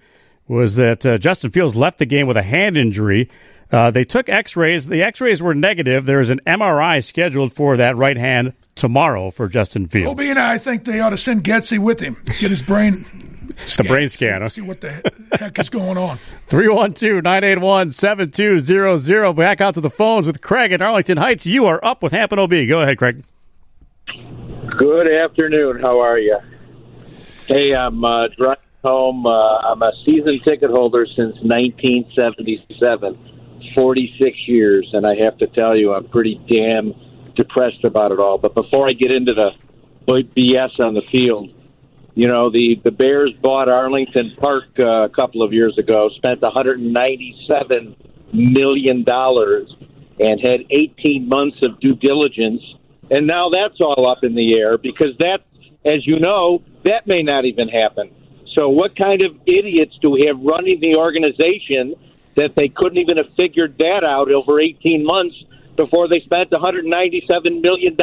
was 0.47 0.77
that 0.77 1.07
uh, 1.07 1.17
Justin 1.17 1.51
Fields 1.51 1.75
left 1.75 1.99
the 1.99 2.05
game 2.05 2.27
with 2.27 2.37
a 2.37 2.43
hand 2.43 2.77
injury. 2.77 3.31
Uh, 3.73 3.91
they 3.91 4.05
took 4.05 4.29
X-rays. 4.29 4.89
The 4.89 5.03
X-rays 5.03 5.43
were 5.43 5.55
negative. 5.55 6.05
There 6.05 6.21
is 6.21 6.29
an 6.29 6.41
MRI 6.47 7.03
scheduled 7.03 7.55
for 7.55 7.79
that 7.79 7.97
right 7.97 8.17
hand 8.17 8.53
tomorrow 8.75 9.31
for 9.31 9.49
Justin 9.49 9.87
Fields. 9.87 10.21
Obie 10.21 10.29
and 10.29 10.39
I 10.39 10.59
think 10.59 10.85
they 10.85 11.01
ought 11.01 11.11
to 11.11 11.17
send 11.17 11.45
Getsy 11.45 11.79
with 11.79 12.01
him, 12.01 12.19
get 12.41 12.51
his 12.51 12.61
brain. 12.61 13.07
The 13.77 13.85
brain 13.85 14.09
scanner. 14.09 14.49
See 14.49 14.61
what 14.61 14.81
the 14.81 14.91
heck 15.33 15.59
is 15.59 15.71
going 15.71 15.99
on. 15.99 16.17
312 16.49 17.23
981 17.23 17.93
7200. 17.93 19.33
Back 19.35 19.61
out 19.61 19.75
to 19.75 19.81
the 19.81 19.91
phones 19.91 20.27
with 20.27 20.41
Craig 20.41 20.73
at 20.73 20.81
Arlington 20.81 21.19
Heights. 21.19 21.47
You 21.47 21.67
are 21.67 21.85
up 21.85 22.03
with 22.03 22.13
Hampton 22.13 22.39
OB. 22.39 22.51
Go 22.69 22.81
ahead, 22.81 22.99
Craig. 22.99 23.25
Good 24.77 25.13
afternoon. 25.13 25.81
How 25.81 26.01
are 26.01 26.19
you? 26.19 26.39
Hey, 27.47 27.75
I'm 27.75 28.05
uh, 28.05 28.29
driving 28.29 28.63
home. 28.85 29.27
Uh, 29.27 29.59
I'm 29.59 29.83
a 29.83 29.93
season 30.05 30.39
ticket 30.39 30.71
holder 30.71 31.07
since 31.07 31.37
1977, 31.43 33.19
46 33.75 34.49
years, 34.49 34.91
and 34.93 35.07
I 35.07 35.17
have 35.17 35.39
to 35.39 35.47
tell 35.47 35.77
you, 35.77 35.95
I'm 35.95 36.09
pretty 36.09 36.41
damn 36.49 36.95
depressed 37.35 37.85
about 37.85 38.13
it 38.13 38.21
all. 38.21 38.39
But 38.39 38.55
before 38.55 38.89
I 38.89 38.93
get 38.93 39.11
into 39.11 39.35
the 39.35 39.55
BS 40.07 40.85
on 40.85 40.95
the 40.95 41.03
field, 41.03 41.53
you 42.19 42.27
know, 42.27 42.51
the, 42.51 42.81
the 42.83 42.91
Bears 42.91 43.33
bought 43.35 43.69
Arlington 43.69 44.33
Park 44.33 44.65
uh, 44.81 45.05
a 45.05 45.09
couple 45.09 45.41
of 45.41 45.53
years 45.53 45.79
ago, 45.79 46.09
spent 46.17 46.41
$197 46.41 47.95
million, 48.33 49.05
and 50.19 50.41
had 50.41 50.65
18 50.69 51.29
months 51.29 51.63
of 51.63 51.79
due 51.79 51.95
diligence. 51.95 52.61
And 53.09 53.29
now 53.29 53.51
that's 53.51 53.81
all 53.81 54.09
up 54.11 54.25
in 54.25 54.35
the 54.35 54.59
air 54.59 54.79
because 54.79 55.17
that, 55.19 55.43
as 55.85 56.05
you 56.09 56.19
know, 56.19 56.65
that 56.83 57.07
may 57.07 57.23
not 57.23 57.45
even 57.45 57.69
happen. 57.69 58.11
So, 58.53 58.69
what 58.69 58.97
kind 58.97 59.23
of 59.23 59.37
idiots 59.47 59.97
do 60.03 60.11
we 60.11 60.27
have 60.27 60.41
running 60.41 60.81
the 60.81 60.97
organization 60.97 61.95
that 62.35 62.57
they 62.57 62.69
couldn't 62.69 62.99
even 62.99 63.19
have 63.19 63.33
figured 63.37 63.79
that 63.79 64.03
out 64.03 64.29
over 64.29 64.59
18 64.59 65.05
months 65.05 65.37
before 65.77 66.09
they 66.09 66.19
spent 66.19 66.51
$197 66.51 67.61
million? 67.63 67.97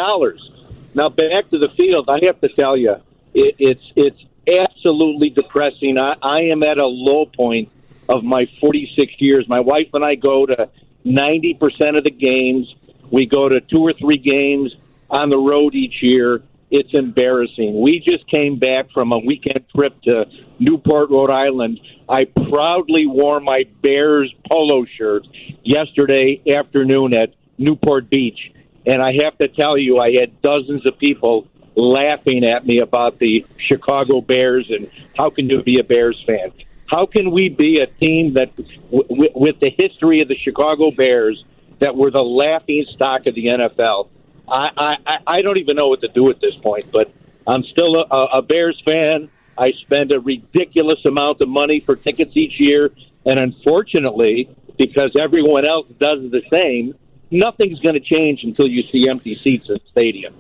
Now, 0.93 1.09
back 1.09 1.49
to 1.49 1.59
the 1.59 1.67
field, 1.75 2.09
I 2.09 2.19
have 2.27 2.39
to 2.39 2.47
tell 2.47 2.77
you, 2.77 2.95
it, 3.35 3.55
it's 3.59 3.91
it's 3.95 4.25
absolutely 4.47 5.29
depressing. 5.29 5.99
I, 5.99 6.15
I 6.21 6.41
am 6.43 6.63
at 6.63 6.77
a 6.77 6.85
low 6.85 7.25
point 7.25 7.69
of 8.07 8.23
my 8.23 8.45
46 8.45 9.13
years. 9.19 9.47
My 9.47 9.59
wife 9.59 9.89
and 9.93 10.03
I 10.03 10.15
go 10.15 10.45
to 10.45 10.69
90% 11.05 11.97
of 11.97 12.03
the 12.03 12.11
games. 12.11 12.73
We 13.11 13.25
go 13.25 13.49
to 13.49 13.61
two 13.61 13.81
or 13.81 13.93
three 13.93 14.17
games 14.17 14.75
on 15.09 15.29
the 15.29 15.37
road 15.37 15.75
each 15.75 16.01
year. 16.01 16.41
It's 16.71 16.93
embarrassing. 16.93 17.79
We 17.79 17.99
just 17.99 18.27
came 18.29 18.57
back 18.57 18.91
from 18.91 19.11
a 19.11 19.19
weekend 19.19 19.65
trip 19.75 20.01
to 20.03 20.25
Newport, 20.59 21.09
Rhode 21.09 21.31
Island. 21.31 21.79
I 22.09 22.25
proudly 22.25 23.05
wore 23.05 23.39
my 23.39 23.65
Bears 23.81 24.33
polo 24.49 24.85
shirt 24.85 25.27
yesterday 25.63 26.41
afternoon 26.47 27.13
at 27.13 27.33
Newport 27.57 28.09
Beach. 28.09 28.51
And 28.85 29.01
I 29.01 29.13
have 29.23 29.37
to 29.39 29.47
tell 29.47 29.77
you, 29.77 29.99
I 29.99 30.11
had 30.19 30.41
dozens 30.41 30.85
of 30.87 30.97
people 30.99 31.47
laughing 31.75 32.45
at 32.45 32.65
me 32.65 32.79
about 32.79 33.19
the 33.19 33.45
Chicago 33.57 34.21
Bears 34.21 34.69
and 34.69 34.89
how 35.17 35.29
can 35.29 35.49
you 35.49 35.61
be 35.61 35.79
a 35.79 35.83
Bears 35.83 36.21
fan? 36.25 36.51
How 36.87 37.05
can 37.05 37.31
we 37.31 37.49
be 37.49 37.79
a 37.79 37.87
team 37.87 38.33
that, 38.33 38.55
w- 38.55 39.31
with 39.33 39.59
the 39.59 39.69
history 39.69 40.21
of 40.21 40.27
the 40.27 40.37
Chicago 40.37 40.91
Bears, 40.91 41.43
that 41.79 41.95
were 41.95 42.11
the 42.11 42.23
laughing 42.23 42.85
stock 42.89 43.25
of 43.25 43.35
the 43.35 43.47
NFL? 43.47 44.09
I, 44.47 44.97
I, 45.05 45.17
I 45.25 45.41
don't 45.41 45.57
even 45.57 45.75
know 45.75 45.87
what 45.87 46.01
to 46.01 46.07
do 46.07 46.29
at 46.29 46.39
this 46.39 46.55
point. 46.55 46.91
But 46.91 47.11
I'm 47.47 47.63
still 47.63 47.95
a, 47.95 48.37
a 48.37 48.41
Bears 48.41 48.81
fan. 48.87 49.29
I 49.57 49.71
spend 49.71 50.11
a 50.11 50.19
ridiculous 50.19 51.03
amount 51.05 51.41
of 51.41 51.49
money 51.49 51.79
for 51.79 51.95
tickets 51.95 52.35
each 52.35 52.59
year, 52.59 52.91
and 53.25 53.39
unfortunately, 53.39 54.49
because 54.77 55.15
everyone 55.19 55.65
else 55.65 55.87
does 55.99 56.29
the 56.29 56.41
same, 56.51 56.95
nothing's 57.31 57.79
going 57.79 57.95
to 57.95 58.01
change 58.01 58.43
until 58.43 58.67
you 58.67 58.83
see 58.83 59.07
empty 59.09 59.35
seats 59.35 59.69
in 59.69 59.75
the 59.75 59.89
stadium. 59.91 60.33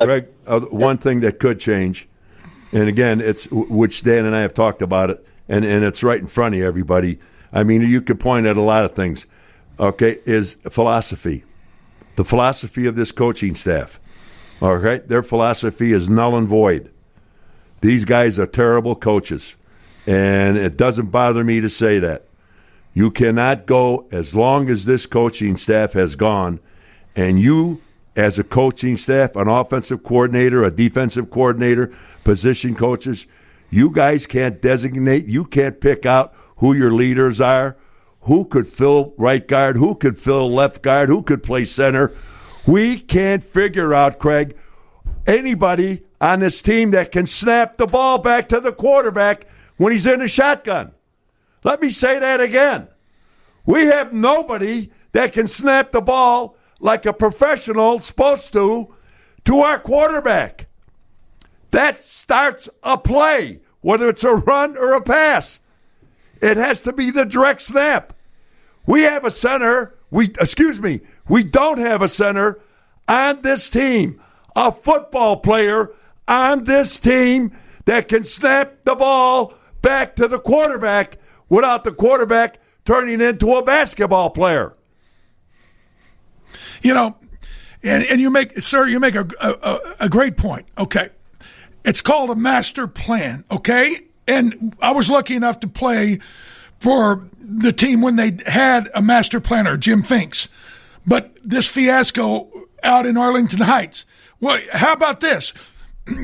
Greg, 0.00 0.28
uh, 0.46 0.60
one 0.60 0.98
thing 0.98 1.20
that 1.20 1.38
could 1.38 1.60
change, 1.60 2.08
and 2.72 2.88
again, 2.88 3.20
it's 3.20 3.50
which 3.50 4.02
Dan 4.02 4.24
and 4.24 4.34
I 4.34 4.40
have 4.40 4.54
talked 4.54 4.82
about 4.82 5.10
it, 5.10 5.26
and, 5.48 5.64
and 5.64 5.84
it's 5.84 6.02
right 6.02 6.20
in 6.20 6.26
front 6.26 6.54
of 6.54 6.62
everybody. 6.62 7.18
I 7.52 7.64
mean, 7.64 7.82
you 7.82 8.00
could 8.00 8.18
point 8.18 8.46
at 8.46 8.56
a 8.56 8.62
lot 8.62 8.84
of 8.84 8.92
things. 8.92 9.26
Okay, 9.78 10.18
is 10.26 10.54
philosophy, 10.70 11.44
the 12.16 12.24
philosophy 12.24 12.86
of 12.86 12.96
this 12.96 13.12
coaching 13.12 13.54
staff. 13.54 14.00
All 14.62 14.76
right, 14.76 15.06
their 15.06 15.22
philosophy 15.22 15.92
is 15.92 16.10
null 16.10 16.36
and 16.36 16.46
void. 16.48 16.90
These 17.80 18.04
guys 18.04 18.38
are 18.38 18.46
terrible 18.46 18.94
coaches, 18.94 19.56
and 20.06 20.58
it 20.58 20.76
doesn't 20.76 21.06
bother 21.06 21.44
me 21.44 21.60
to 21.60 21.70
say 21.70 21.98
that. 21.98 22.26
You 22.92 23.10
cannot 23.10 23.66
go 23.66 24.06
as 24.10 24.34
long 24.34 24.68
as 24.68 24.84
this 24.84 25.06
coaching 25.06 25.56
staff 25.56 25.92
has 25.94 26.14
gone, 26.14 26.60
and 27.16 27.38
you, 27.38 27.80
as 28.16 28.38
a 28.38 28.44
coaching 28.44 28.96
staff, 28.96 29.36
an 29.36 29.48
offensive 29.48 30.02
coordinator, 30.02 30.64
a 30.64 30.70
defensive 30.70 31.30
coordinator, 31.30 31.92
position 32.24 32.74
coaches, 32.74 33.26
you 33.70 33.90
guys 33.90 34.26
can't 34.26 34.60
designate, 34.60 35.26
you 35.26 35.44
can't 35.44 35.80
pick 35.80 36.04
out 36.04 36.34
who 36.56 36.74
your 36.74 36.90
leaders 36.90 37.40
are, 37.40 37.76
who 38.22 38.44
could 38.44 38.66
fill 38.66 39.14
right 39.16 39.46
guard, 39.46 39.76
who 39.76 39.94
could 39.94 40.18
fill 40.18 40.50
left 40.52 40.82
guard, 40.82 41.08
who 41.08 41.22
could 41.22 41.42
play 41.42 41.64
center. 41.64 42.12
We 42.66 42.98
can't 42.98 43.42
figure 43.42 43.94
out, 43.94 44.18
Craig, 44.18 44.56
anybody 45.26 46.02
on 46.20 46.40
this 46.40 46.60
team 46.60 46.90
that 46.90 47.12
can 47.12 47.26
snap 47.26 47.76
the 47.76 47.86
ball 47.86 48.18
back 48.18 48.48
to 48.48 48.60
the 48.60 48.72
quarterback 48.72 49.46
when 49.76 49.92
he's 49.92 50.06
in 50.06 50.20
a 50.20 50.28
shotgun. 50.28 50.92
Let 51.64 51.80
me 51.80 51.90
say 51.90 52.18
that 52.18 52.40
again. 52.40 52.88
We 53.64 53.86
have 53.86 54.12
nobody 54.12 54.90
that 55.12 55.32
can 55.32 55.46
snap 55.46 55.92
the 55.92 56.00
ball 56.00 56.56
like 56.80 57.06
a 57.06 57.12
professional 57.12 58.00
supposed 58.00 58.52
to 58.54 58.94
to 59.44 59.60
our 59.60 59.78
quarterback. 59.78 60.66
That 61.70 62.00
starts 62.00 62.68
a 62.82 62.98
play, 62.98 63.60
whether 63.80 64.08
it's 64.08 64.24
a 64.24 64.34
run 64.34 64.76
or 64.76 64.94
a 64.94 65.00
pass. 65.00 65.60
It 66.42 66.56
has 66.56 66.82
to 66.82 66.92
be 66.92 67.10
the 67.10 67.24
direct 67.24 67.62
snap. 67.62 68.12
We 68.86 69.02
have 69.02 69.24
a 69.24 69.30
center. 69.30 69.94
We 70.10 70.26
excuse 70.40 70.80
me. 70.80 71.00
We 71.28 71.44
don't 71.44 71.78
have 71.78 72.02
a 72.02 72.08
center 72.08 72.60
on 73.06 73.42
this 73.42 73.70
team. 73.70 74.20
A 74.56 74.72
football 74.72 75.36
player 75.36 75.90
on 76.26 76.64
this 76.64 76.98
team 76.98 77.52
that 77.84 78.08
can 78.08 78.24
snap 78.24 78.84
the 78.84 78.94
ball 78.96 79.54
back 79.80 80.16
to 80.16 80.26
the 80.26 80.40
quarterback 80.40 81.18
without 81.48 81.84
the 81.84 81.92
quarterback 81.92 82.58
turning 82.84 83.20
into 83.20 83.54
a 83.54 83.62
basketball 83.62 84.30
player. 84.30 84.74
You 86.82 86.94
know, 86.94 87.16
and, 87.82 88.04
and 88.04 88.20
you 88.20 88.30
make, 88.30 88.58
sir, 88.58 88.86
you 88.86 89.00
make 89.00 89.14
a, 89.14 89.26
a, 89.40 89.78
a 90.00 90.08
great 90.08 90.36
point. 90.36 90.70
Okay. 90.76 91.08
It's 91.84 92.00
called 92.00 92.30
a 92.30 92.34
master 92.34 92.86
plan. 92.86 93.44
Okay. 93.50 93.96
And 94.26 94.76
I 94.80 94.92
was 94.92 95.08
lucky 95.08 95.34
enough 95.34 95.60
to 95.60 95.68
play 95.68 96.20
for 96.78 97.24
the 97.38 97.72
team 97.72 98.00
when 98.00 98.16
they 98.16 98.38
had 98.46 98.90
a 98.94 99.02
master 99.02 99.40
planner, 99.40 99.76
Jim 99.76 100.02
Finks. 100.02 100.48
But 101.06 101.36
this 101.42 101.68
fiasco 101.68 102.48
out 102.82 103.06
in 103.06 103.16
Arlington 103.16 103.60
Heights. 103.60 104.06
Well, 104.40 104.60
how 104.72 104.92
about 104.92 105.20
this? 105.20 105.52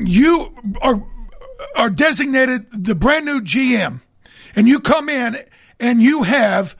You 0.03 0.53
are 0.81 1.01
are 1.75 1.89
designated 1.89 2.65
the 2.71 2.93
brand 2.95 3.25
new 3.25 3.39
GM, 3.39 4.01
and 4.53 4.67
you 4.67 4.81
come 4.81 5.07
in 5.07 5.37
and 5.79 6.01
you 6.01 6.23
have 6.23 6.75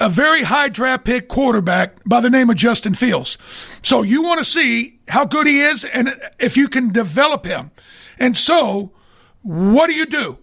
a 0.00 0.08
very 0.08 0.42
high 0.42 0.68
draft 0.68 1.04
pick 1.04 1.28
quarterback 1.28 1.96
by 2.04 2.20
the 2.20 2.30
name 2.30 2.50
of 2.50 2.56
Justin 2.56 2.94
Fields. 2.94 3.38
So 3.82 4.02
you 4.02 4.22
want 4.22 4.38
to 4.38 4.44
see 4.44 4.98
how 5.08 5.24
good 5.24 5.46
he 5.46 5.60
is 5.60 5.84
and 5.84 6.14
if 6.38 6.56
you 6.56 6.68
can 6.68 6.92
develop 6.92 7.44
him. 7.44 7.70
And 8.18 8.36
so 8.36 8.92
what 9.42 9.88
do 9.88 9.94
you 9.94 10.06
do? 10.06 10.38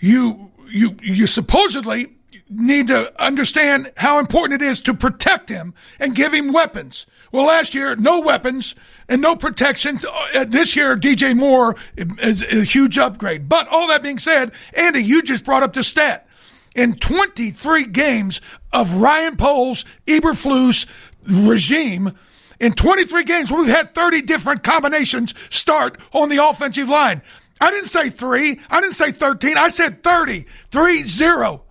You, 0.00 0.52
you, 0.70 0.96
you 1.02 1.26
supposedly 1.26 2.08
need 2.50 2.88
to 2.88 3.12
understand 3.22 3.92
how 3.96 4.18
important 4.18 4.62
it 4.62 4.64
is 4.64 4.80
to 4.80 4.94
protect 4.94 5.48
him 5.48 5.74
and 5.98 6.14
give 6.14 6.32
him 6.32 6.52
weapons. 6.52 7.06
Well, 7.30 7.46
last 7.46 7.74
year, 7.74 7.94
no 7.96 8.20
weapons 8.20 8.74
and 9.08 9.20
no 9.20 9.36
protection. 9.36 9.98
Uh, 10.34 10.44
this 10.44 10.76
year, 10.76 10.96
DJ 10.96 11.36
Moore 11.36 11.76
is 11.96 12.42
a 12.42 12.64
huge 12.64 12.96
upgrade. 12.96 13.48
But 13.48 13.68
all 13.68 13.88
that 13.88 14.02
being 14.02 14.18
said, 14.18 14.52
Andy, 14.74 15.00
you 15.00 15.22
just 15.22 15.44
brought 15.44 15.62
up 15.62 15.72
the 15.74 15.82
stat. 15.82 16.26
In 16.74 16.94
23 16.94 17.86
games 17.86 18.40
of 18.72 18.96
Ryan 18.96 19.36
Poles, 19.36 19.84
Eberflus 20.06 20.86
regime, 21.28 22.12
in 22.60 22.72
23 22.72 23.24
games, 23.24 23.52
we've 23.52 23.68
had 23.68 23.94
30 23.94 24.22
different 24.22 24.62
combinations 24.64 25.34
start 25.48 25.98
on 26.12 26.28
the 26.28 26.44
offensive 26.44 26.88
line. 26.88 27.22
I 27.60 27.70
didn't 27.70 27.88
say 27.88 28.10
three. 28.10 28.60
I 28.70 28.80
didn't 28.80 28.94
say 28.94 29.12
13. 29.12 29.56
I 29.56 29.68
said 29.68 30.02
30. 30.02 30.44
Three 30.70 31.02
zero. 31.02 31.64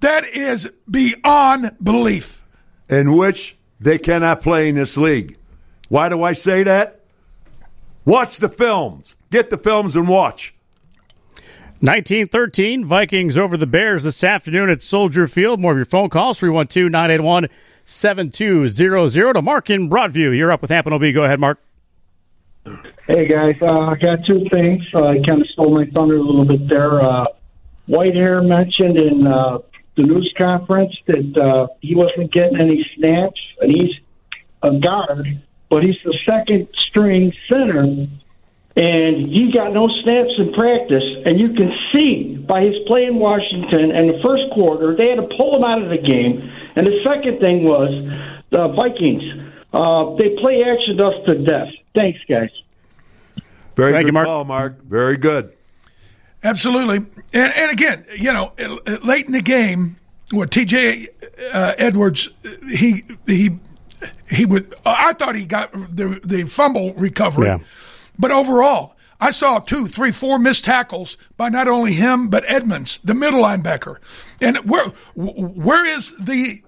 That 0.00 0.24
is 0.24 0.70
beyond 0.90 1.76
belief. 1.82 2.44
In 2.88 3.16
which 3.16 3.56
they 3.80 3.98
cannot 3.98 4.42
play 4.42 4.68
in 4.68 4.74
this 4.74 4.96
league. 4.96 5.36
Why 5.88 6.08
do 6.08 6.22
I 6.22 6.32
say 6.32 6.62
that? 6.62 7.00
Watch 8.04 8.38
the 8.38 8.48
films. 8.48 9.16
Get 9.30 9.50
the 9.50 9.58
films 9.58 9.96
and 9.96 10.08
watch. 10.08 10.54
1913, 11.80 12.86
Vikings 12.86 13.36
over 13.36 13.58
the 13.58 13.66
Bears 13.66 14.04
this 14.04 14.24
afternoon 14.24 14.70
at 14.70 14.82
Soldier 14.82 15.28
Field. 15.28 15.60
More 15.60 15.72
of 15.72 15.78
your 15.78 15.84
phone 15.84 16.08
calls, 16.08 16.38
312 16.38 16.90
981 16.90 17.48
7200 17.84 19.34
to 19.34 19.42
Mark 19.42 19.68
in 19.68 19.90
Broadview. 19.90 20.34
You're 20.34 20.50
up 20.50 20.62
with 20.62 20.70
Hampton 20.70 20.94
OB. 20.94 21.12
Go 21.12 21.24
ahead, 21.24 21.38
Mark. 21.38 21.60
Hey, 23.06 23.28
guys. 23.28 23.56
Uh, 23.60 23.90
I 23.90 23.96
got 23.96 24.24
two 24.26 24.46
things. 24.50 24.84
Uh, 24.94 25.04
I 25.04 25.18
kind 25.26 25.42
of 25.42 25.48
stole 25.48 25.74
my 25.74 25.84
thunder 25.86 26.16
a 26.16 26.22
little 26.22 26.46
bit 26.46 26.66
there. 26.66 27.00
Uh, 27.00 27.26
Whitehair 27.86 28.44
mentioned 28.46 28.96
in 28.96 29.26
uh, 29.26 29.58
the 29.96 30.02
news 30.02 30.32
conference 30.38 30.94
that 31.06 31.36
uh, 31.36 31.68
he 31.82 31.94
wasn't 31.94 32.32
getting 32.32 32.58
any 32.58 32.90
snaps, 32.96 33.40
and 33.60 33.70
he's 33.70 33.94
a 34.62 34.72
guard, 34.78 35.42
but 35.68 35.82
he's 35.82 35.96
the 36.04 36.18
second 36.26 36.68
string 36.74 37.34
center, 37.50 38.08
and 38.76 39.26
he 39.26 39.50
got 39.50 39.72
no 39.72 39.88
snaps 40.02 40.32
in 40.38 40.52
practice. 40.52 41.02
And 41.24 41.40
you 41.40 41.54
can 41.54 41.72
see 41.94 42.36
by 42.36 42.62
his 42.62 42.74
play 42.86 43.04
in 43.06 43.16
Washington 43.16 43.90
and 43.90 44.10
the 44.10 44.20
first 44.22 44.44
quarter, 44.52 44.94
they 44.94 45.08
had 45.08 45.16
to 45.16 45.28
pull 45.36 45.56
him 45.56 45.64
out 45.64 45.82
of 45.82 45.88
the 45.88 45.98
game. 45.98 46.50
And 46.76 46.86
the 46.86 47.00
second 47.02 47.40
thing 47.40 47.64
was 47.64 47.90
the 48.50 48.68
Vikings. 48.68 49.22
Uh, 49.72 50.14
they 50.16 50.36
play 50.40 50.62
action 50.62 51.00
us 51.00 51.14
to 51.26 51.34
death. 51.42 51.68
Thanks, 51.94 52.20
guys. 52.28 52.50
Very 53.76 53.92
Thank 53.92 54.04
good 54.04 54.08
you, 54.08 54.12
Mark. 54.12 54.26
call, 54.26 54.44
Mark. 54.44 54.82
Very 54.84 55.16
good. 55.16 55.52
Absolutely. 56.44 56.96
And, 57.32 57.52
and 57.56 57.70
again, 57.72 58.04
you 58.16 58.32
know, 58.32 58.52
late 59.02 59.26
in 59.26 59.32
the 59.32 59.42
game, 59.42 59.96
what 60.32 60.50
TJ 60.50 61.06
uh, 61.52 61.72
Edwards, 61.78 62.28
he 62.70 63.02
he 63.26 63.58
he 64.30 64.44
would. 64.46 64.74
I 64.84 65.12
thought 65.14 65.34
he 65.34 65.44
got 65.46 65.72
the 65.72 66.20
the 66.24 66.44
fumble 66.44 66.94
recovery, 66.94 67.46
Yeah. 67.46 67.58
But 68.18 68.30
overall, 68.30 68.94
I 69.20 69.30
saw 69.30 69.58
two, 69.58 69.86
three, 69.86 70.12
four 70.12 70.38
missed 70.38 70.64
tackles 70.64 71.16
by 71.36 71.48
not 71.48 71.68
only 71.68 71.92
him 71.92 72.28
but 72.28 72.44
Edmunds, 72.46 72.98
the 72.98 73.14
middle 73.14 73.42
linebacker. 73.42 73.96
And 74.40 74.58
where 74.68 74.86
where 75.14 75.84
is 75.84 76.14
the 76.18 76.62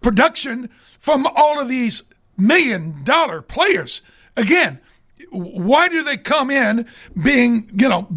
production 0.00 0.70
from 0.98 1.26
all 1.26 1.60
of 1.60 1.68
these 1.68 2.04
million 2.36 3.04
dollar 3.04 3.42
players? 3.42 4.02
Again, 4.36 4.80
why 5.30 5.88
do 5.88 6.02
they 6.02 6.16
come 6.16 6.50
in 6.50 6.86
being, 7.22 7.70
you 7.74 7.88
know, 7.88 8.08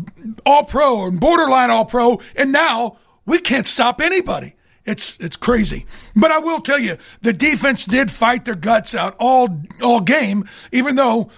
all 0.45 0.63
pro 0.63 1.05
and 1.05 1.19
borderline 1.19 1.69
all 1.69 1.85
pro, 1.85 2.21
and 2.35 2.51
now 2.51 2.97
we 3.25 3.39
can't 3.39 3.67
stop 3.67 4.01
anybody? 4.01 4.55
It's 4.85 5.17
it's 5.19 5.37
crazy. 5.37 5.85
But 6.15 6.31
I 6.31 6.39
will 6.39 6.59
tell 6.59 6.79
you, 6.79 6.97
the 7.21 7.33
defense 7.33 7.85
did 7.85 8.11
fight 8.11 8.45
their 8.45 8.55
guts 8.55 8.93
out 8.93 9.15
all 9.19 9.61
all 9.81 10.01
game, 10.01 10.47
even 10.71 10.95
though, 10.95 11.29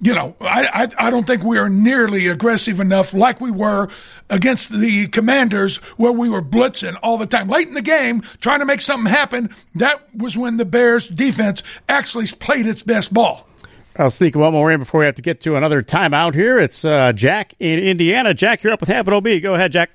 you 0.00 0.14
know, 0.14 0.36
I 0.40 0.88
I, 0.98 1.06
I 1.06 1.10
don't 1.10 1.26
think 1.26 1.42
we 1.42 1.58
are 1.58 1.68
nearly 1.68 2.28
aggressive 2.28 2.80
enough 2.80 3.14
like 3.14 3.40
we 3.40 3.50
were 3.50 3.88
against 4.30 4.70
the 4.70 5.08
Commanders, 5.08 5.78
where 5.96 6.12
we 6.12 6.28
were 6.28 6.42
blitzing 6.42 6.96
all 7.02 7.18
the 7.18 7.26
time. 7.26 7.48
Late 7.48 7.68
in 7.68 7.74
the 7.74 7.82
game, 7.82 8.22
trying 8.40 8.60
to 8.60 8.64
make 8.64 8.80
something 8.80 9.10
happen. 9.10 9.50
That 9.74 10.02
was 10.14 10.36
when 10.36 10.56
the 10.56 10.64
Bears 10.64 11.08
defense 11.08 11.62
actually 11.88 12.26
played 12.26 12.66
its 12.66 12.82
best 12.82 13.12
ball. 13.12 13.48
I'll 13.96 14.10
sneak 14.10 14.34
one 14.34 14.52
more 14.52 14.72
in 14.72 14.80
before 14.80 15.00
we 15.00 15.06
have 15.06 15.14
to 15.16 15.22
get 15.22 15.42
to 15.42 15.54
another 15.54 15.82
timeout 15.82 16.34
here. 16.34 16.58
It's 16.58 16.84
uh, 16.84 17.12
Jack 17.12 17.54
in 17.60 17.78
Indiana. 17.78 18.34
Jack, 18.34 18.62
you're 18.62 18.72
up 18.72 18.80
with 18.80 18.88
Hampton 18.88 19.14
OB. 19.14 19.28
Go 19.40 19.54
ahead, 19.54 19.70
Jack. 19.72 19.90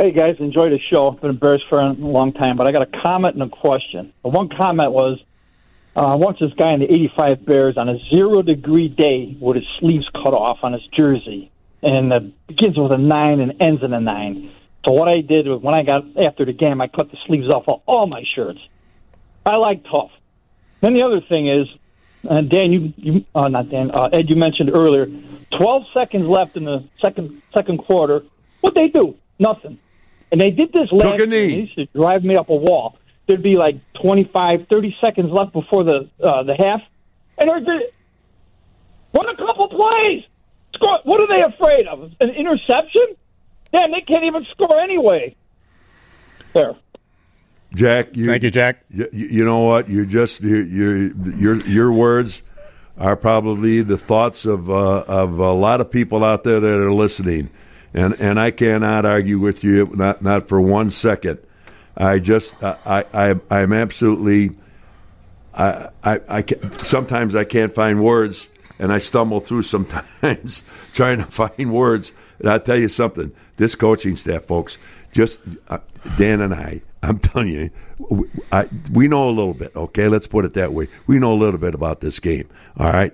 Hey 0.00 0.12
guys, 0.12 0.36
enjoy 0.40 0.70
the 0.70 0.78
show. 0.78 1.10
I've 1.10 1.20
Been 1.20 1.30
a 1.30 1.34
Bears 1.34 1.62
fan 1.68 1.78
a 1.78 1.92
long 1.92 2.32
time, 2.32 2.56
but 2.56 2.66
I 2.66 2.72
got 2.72 2.82
a 2.82 3.02
comment 3.02 3.34
and 3.34 3.42
a 3.42 3.48
question. 3.48 4.12
The 4.22 4.30
one 4.30 4.48
comment 4.48 4.92
was 4.92 5.22
Uh, 5.96 6.06
I 6.06 6.14
watched 6.14 6.40
this 6.40 6.52
guy 6.54 6.72
in 6.72 6.80
the 6.80 6.92
85 6.92 7.44
Bears 7.44 7.76
on 7.76 7.88
a 7.88 7.98
zero 8.12 8.42
degree 8.42 8.88
day 8.88 9.36
with 9.40 9.56
his 9.56 9.66
sleeves 9.78 10.08
cut 10.12 10.34
off 10.34 10.58
on 10.62 10.72
his 10.72 10.86
jersey. 10.86 11.50
And 11.82 12.12
it 12.12 12.46
begins 12.46 12.76
with 12.76 12.92
a 12.92 12.98
nine 12.98 13.40
and 13.40 13.60
ends 13.60 13.82
in 13.82 13.92
a 13.92 14.00
nine. 14.00 14.52
So 14.84 14.92
what 14.92 15.08
I 15.08 15.20
did 15.20 15.46
was 15.46 15.60
when 15.60 15.74
I 15.74 15.82
got 15.82 16.04
after 16.16 16.44
the 16.44 16.52
game, 16.52 16.80
I 16.80 16.88
cut 16.88 17.10
the 17.10 17.18
sleeves 17.26 17.48
off 17.48 17.68
of 17.68 17.82
all 17.86 18.06
my 18.06 18.24
shirts. 18.34 18.60
I 19.44 19.56
like 19.56 19.84
tough. 19.84 20.10
Then 20.80 20.94
the 20.94 21.02
other 21.02 21.20
thing 21.20 21.48
is, 21.48 21.68
uh, 22.28 22.40
Dan, 22.42 22.72
you, 22.72 22.92
you 22.96 23.24
uh, 23.34 23.48
not 23.48 23.68
Dan, 23.70 23.90
uh, 23.90 24.10
Ed, 24.12 24.28
you 24.28 24.36
mentioned 24.36 24.70
earlier, 24.70 25.08
12 25.58 25.86
seconds 25.92 26.26
left 26.26 26.56
in 26.56 26.64
the 26.64 26.84
second 27.00 27.42
second 27.52 27.78
quarter. 27.78 28.22
What 28.60 28.74
they 28.74 28.88
do? 28.88 29.16
Nothing. 29.38 29.78
And 30.30 30.40
they 30.40 30.50
did 30.50 30.72
this 30.72 30.92
last. 30.92 31.18
Took 31.18 31.26
a 31.26 31.30
knee. 31.30 31.62
Used 31.62 31.74
to 31.74 31.86
drive 31.86 32.22
me 32.24 32.36
up 32.36 32.48
a 32.50 32.56
wall. 32.56 32.96
There'd 33.26 33.42
be 33.42 33.56
like 33.56 33.76
25, 34.02 34.66
30 34.68 34.96
seconds 35.00 35.30
left 35.30 35.52
before 35.52 35.84
the 35.84 36.08
uh, 36.22 36.42
the 36.42 36.54
half, 36.54 36.80
and 37.38 37.48
they're 37.48 37.60
just, 37.60 37.92
run 39.14 39.28
a 39.28 39.36
couple 39.36 39.68
plays. 39.68 40.24
Score. 40.74 41.00
What 41.04 41.20
are 41.20 41.28
they 41.28 41.42
afraid 41.42 41.86
of? 41.86 42.12
An 42.20 42.30
interception? 42.30 43.16
Damn, 43.72 43.92
they 43.92 44.00
can't 44.00 44.24
even 44.24 44.44
score 44.44 44.80
anyway. 44.80 45.36
There. 46.52 46.74
Jack, 47.74 48.16
you, 48.16 48.26
Thank 48.26 48.42
you, 48.42 48.50
Jack. 48.50 48.82
You, 48.90 49.08
you 49.12 49.44
know 49.44 49.60
what? 49.60 49.88
You're 49.88 50.04
just 50.04 50.42
you 50.42 50.56
your 50.56 50.96
your 51.36 51.56
your 51.66 51.92
words 51.92 52.42
are 52.98 53.16
probably 53.16 53.82
the 53.82 53.96
thoughts 53.96 54.44
of 54.44 54.68
uh, 54.68 55.04
of 55.06 55.38
a 55.38 55.52
lot 55.52 55.80
of 55.80 55.90
people 55.90 56.24
out 56.24 56.42
there 56.42 56.58
that 56.58 56.72
are 56.72 56.92
listening, 56.92 57.48
and 57.94 58.14
and 58.20 58.40
I 58.40 58.50
cannot 58.50 59.06
argue 59.06 59.38
with 59.38 59.62
you 59.62 59.90
not 59.94 60.20
not 60.20 60.48
for 60.48 60.60
one 60.60 60.90
second. 60.90 61.38
I 62.00 62.18
just 62.18 62.62
I 62.62 63.04
I 63.12 63.34
I'm 63.50 63.72
absolutely 63.72 64.50
I 65.54 65.88
I, 66.02 66.20
I 66.28 66.42
can, 66.42 66.72
sometimes 66.72 67.34
I 67.34 67.44
can't 67.44 67.72
find 67.72 68.02
words 68.02 68.48
and 68.80 68.92
I 68.92 68.98
stumble 68.98 69.40
through 69.40 69.62
sometimes 69.62 70.62
trying 70.94 71.18
to 71.18 71.26
find 71.26 71.72
words. 71.72 72.12
And 72.40 72.48
I'll 72.48 72.58
tell 72.60 72.78
you 72.78 72.88
something: 72.88 73.32
this 73.56 73.74
coaching 73.74 74.16
staff, 74.16 74.42
folks, 74.44 74.78
just 75.12 75.38
uh, 75.68 75.78
Dan 76.16 76.40
and 76.40 76.54
I. 76.54 76.80
I'm 77.02 77.18
telling 77.18 77.48
you, 77.48 77.70
w- 78.10 78.28
I, 78.52 78.68
we 78.92 79.06
know 79.08 79.28
a 79.28 79.30
little 79.30 79.54
bit. 79.54 79.74
Okay, 79.76 80.08
let's 80.08 80.26
put 80.26 80.44
it 80.44 80.54
that 80.54 80.72
way. 80.72 80.88
We 81.06 81.18
know 81.18 81.32
a 81.32 81.36
little 81.36 81.60
bit 81.60 81.74
about 81.74 82.00
this 82.00 82.18
game. 82.18 82.48
All 82.78 82.90
right, 82.90 83.12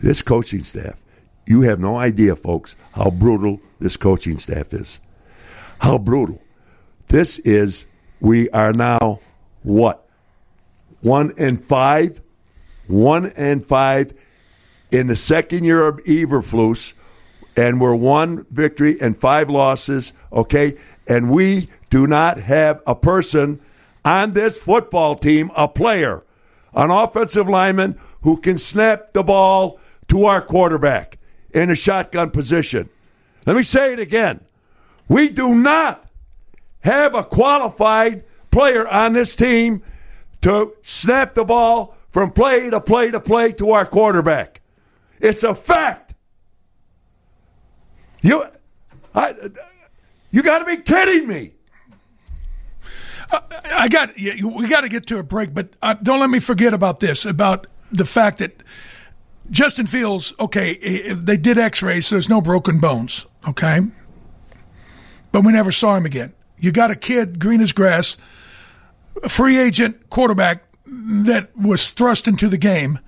this 0.00 0.22
coaching 0.22 0.64
staff. 0.64 1.00
You 1.46 1.62
have 1.62 1.78
no 1.80 1.96
idea, 1.96 2.36
folks, 2.36 2.76
how 2.92 3.10
brutal 3.10 3.60
this 3.80 3.96
coaching 3.96 4.38
staff 4.38 4.72
is. 4.72 5.00
How 5.80 5.98
brutal. 5.98 6.40
This 7.08 7.38
is. 7.40 7.84
We 8.22 8.48
are 8.50 8.72
now 8.72 9.18
what 9.64 10.06
one 11.00 11.32
and 11.38 11.62
five, 11.62 12.22
one 12.86 13.32
and 13.36 13.66
five 13.66 14.12
in 14.92 15.08
the 15.08 15.16
second 15.16 15.64
year 15.64 15.84
of 15.84 15.98
Eberflus, 16.04 16.94
and 17.56 17.80
we're 17.80 17.96
one 17.96 18.46
victory 18.48 18.96
and 19.00 19.18
five 19.18 19.50
losses. 19.50 20.12
Okay, 20.32 20.78
and 21.08 21.32
we 21.32 21.68
do 21.90 22.06
not 22.06 22.38
have 22.38 22.80
a 22.86 22.94
person 22.94 23.58
on 24.04 24.34
this 24.34 24.56
football 24.56 25.16
team, 25.16 25.50
a 25.56 25.66
player, 25.66 26.22
an 26.74 26.92
offensive 26.92 27.48
lineman 27.48 27.98
who 28.20 28.36
can 28.36 28.56
snap 28.56 29.14
the 29.14 29.24
ball 29.24 29.80
to 30.06 30.26
our 30.26 30.40
quarterback 30.40 31.18
in 31.52 31.70
a 31.70 31.74
shotgun 31.74 32.30
position. 32.30 32.88
Let 33.46 33.56
me 33.56 33.64
say 33.64 33.94
it 33.94 33.98
again. 33.98 34.44
We 35.08 35.28
do 35.28 35.56
not 35.56 36.08
have 36.82 37.14
a 37.14 37.24
qualified 37.24 38.24
player 38.50 38.86
on 38.86 39.14
this 39.14 39.34
team 39.34 39.82
to 40.42 40.74
snap 40.82 41.34
the 41.34 41.44
ball 41.44 41.96
from 42.10 42.30
play 42.30 42.68
to 42.70 42.80
play 42.80 43.10
to 43.10 43.20
play 43.20 43.52
to 43.52 43.70
our 43.72 43.86
quarterback. 43.86 44.60
It's 45.20 45.42
a 45.42 45.54
fact. 45.54 46.14
You, 48.20 48.44
I, 49.14 49.34
you 50.30 50.42
got 50.42 50.60
to 50.60 50.64
be 50.64 50.76
kidding 50.76 51.26
me. 51.26 51.52
I 53.64 53.88
got 53.88 54.14
we 54.16 54.68
got 54.68 54.82
to 54.82 54.90
get 54.90 55.06
to 55.06 55.18
a 55.18 55.22
break, 55.22 55.54
but 55.54 55.70
uh, 55.80 55.94
don't 55.94 56.20
let 56.20 56.28
me 56.28 56.38
forget 56.38 56.74
about 56.74 57.00
this 57.00 57.24
about 57.24 57.66
the 57.90 58.04
fact 58.04 58.38
that 58.38 58.62
Justin 59.50 59.86
Fields. 59.86 60.34
Okay, 60.38 61.12
they 61.14 61.38
did 61.38 61.56
X-rays, 61.56 62.06
so 62.06 62.16
there's 62.16 62.28
no 62.28 62.42
broken 62.42 62.78
bones. 62.78 63.26
Okay, 63.48 63.80
but 65.30 65.44
we 65.44 65.52
never 65.52 65.72
saw 65.72 65.96
him 65.96 66.04
again. 66.04 66.34
You 66.62 66.70
got 66.70 66.92
a 66.92 66.96
kid, 66.96 67.40
green 67.40 67.60
as 67.60 67.72
grass, 67.72 68.16
a 69.20 69.28
free 69.28 69.58
agent 69.58 70.08
quarterback 70.10 70.62
that 70.86 71.48
was 71.56 71.90
thrust 71.90 72.28
into 72.28 72.48
the 72.48 72.56
game. 72.56 73.00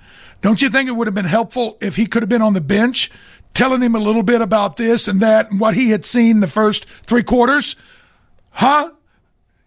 Don't 0.42 0.60
you 0.60 0.68
think 0.68 0.88
it 0.88 0.92
would 0.92 1.06
have 1.06 1.14
been 1.14 1.24
helpful 1.24 1.78
if 1.80 1.94
he 1.94 2.06
could 2.06 2.24
have 2.24 2.28
been 2.28 2.42
on 2.42 2.54
the 2.54 2.60
bench, 2.60 3.12
telling 3.54 3.80
him 3.80 3.94
a 3.94 4.00
little 4.00 4.24
bit 4.24 4.40
about 4.40 4.76
this 4.76 5.06
and 5.06 5.20
that 5.20 5.52
and 5.52 5.60
what 5.60 5.74
he 5.74 5.90
had 5.90 6.04
seen 6.04 6.40
the 6.40 6.48
first 6.48 6.84
three 6.84 7.22
quarters? 7.22 7.76
Huh? 8.50 8.90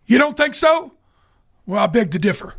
You 0.06 0.18
don't 0.18 0.36
think 0.36 0.54
so? 0.54 0.92
Well, 1.66 1.82
I 1.82 1.88
beg 1.88 2.12
to 2.12 2.20
differ. 2.20 2.56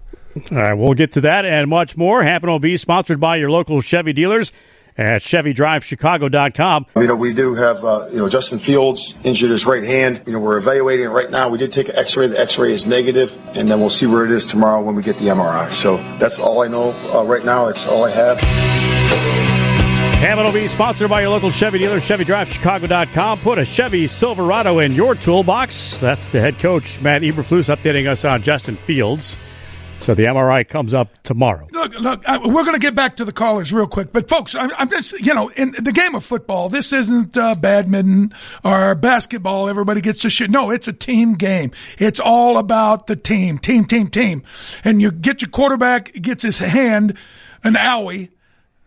All 0.51 0.57
right, 0.57 0.73
we'll 0.73 0.95
get 0.95 1.13
to 1.13 1.21
that 1.21 1.45
and 1.45 1.69
much 1.69 1.95
more. 1.95 2.23
Happen 2.23 2.49
will 2.49 2.59
be 2.59 2.79
sponsored 2.79 3.21
by 3.21 3.37
your 3.37 3.51
local 3.51 3.83
Chevy 3.83 4.15
dealers 4.15 4.51
at 4.99 5.23
ChevyDriveChicago.com. 5.23 6.87
You 6.97 7.07
know, 7.07 7.15
we 7.15 7.33
do 7.33 7.55
have, 7.55 7.85
uh, 7.85 8.09
you 8.11 8.19
know, 8.19 8.29
Justin 8.29 8.59
Fields 8.59 9.15
injured 9.23 9.51
his 9.51 9.65
right 9.65 9.85
hand. 9.85 10.23
You 10.27 10.33
know, 10.33 10.41
we're 10.41 10.59
evaluating 10.59 11.07
it 11.07 11.11
right 11.11 11.31
now. 11.31 11.49
We 11.49 11.59
did 11.59 11.73
take 11.73 11.89
an 11.89 11.97
x-ray. 11.97 12.27
The 12.27 12.41
x-ray 12.41 12.73
is 12.73 12.87
negative, 12.87 13.37
and 13.57 13.69
then 13.69 13.81
we'll 13.81 13.91
see 13.91 14.07
where 14.07 14.25
it 14.25 14.33
is 14.33 14.45
tomorrow 14.45 14.83
when 14.83 14.97
we 14.97 15.03
get 15.03 15.17
the 15.19 15.27
MRI. 15.27 15.71
So 15.71 15.97
that's 16.19 16.39
all 16.41 16.63
I 16.63 16.69
know 16.69 16.91
uh, 17.15 17.25
right 17.25 17.45
now. 17.45 17.67
That's 17.67 17.87
all 17.87 18.05
I 18.05 18.11
have. 18.11 18.39
Hammond 20.19 20.47
will 20.47 20.53
be 20.53 20.67
sponsored 20.67 21.09
by 21.09 21.21
your 21.21 21.31
local 21.31 21.53
Chevy 21.53 21.79
dealer, 21.79 21.99
ChevyDriveChicago.com. 21.99 23.39
Put 23.39 23.59
a 23.59 23.65
Chevy 23.65 24.09
Silverado 24.09 24.81
in 24.81 24.93
your 24.93 25.15
toolbox. 25.15 25.99
That's 25.99 26.29
the 26.29 26.41
head 26.41 26.59
coach, 26.59 27.01
Matt 27.01 27.23
Eberflus, 27.23 27.73
updating 27.73 28.09
us 28.09 28.25
on 28.25 28.43
Justin 28.43 28.75
Fields. 28.75 29.37
So 30.01 30.15
the 30.15 30.25
MRI 30.25 30.67
comes 30.67 30.95
up 30.95 31.23
tomorrow. 31.23 31.67
Look, 31.71 31.99
look, 31.99 32.29
I, 32.29 32.39
we're 32.39 32.65
going 32.65 32.75
to 32.75 32.79
get 32.81 32.95
back 32.95 33.17
to 33.17 33.25
the 33.25 33.33
callers 33.33 33.73
real 33.73 33.87
quick, 33.87 34.13
but 34.13 34.29
folks, 34.29 34.55
I'm, 34.55 34.71
I'm 34.79 34.89
just, 34.89 35.19
you 35.21 35.35
know, 35.35 35.49
in 35.51 35.73
the 35.73 35.93
game 35.93 36.15
of 36.15 36.25
football, 36.25 36.69
this 36.69 36.93
isn't 36.93 37.37
uh, 37.37 37.55
badminton 37.57 38.33
or 38.65 38.95
basketball. 38.95 39.69
Everybody 39.69 40.01
gets 40.01 40.23
to 40.23 40.31
shit. 40.31 40.51
No, 40.51 40.71
it's 40.71 40.89
a 40.89 40.93
team 40.93 41.35
game. 41.35 41.73
It's 41.99 42.21
all 42.21 42.59
about 42.59 43.07
the 43.07 43.17
team, 43.17 43.59
team, 43.59 43.85
team, 43.85 44.09
team. 44.09 44.43
And 44.85 45.03
you 45.03 45.11
get 45.11 45.43
your 45.43 45.51
quarterback 45.51 46.13
gets 46.13 46.43
his 46.43 46.59
hand 46.59 47.17
an 47.65 47.75
owie. 47.75 48.31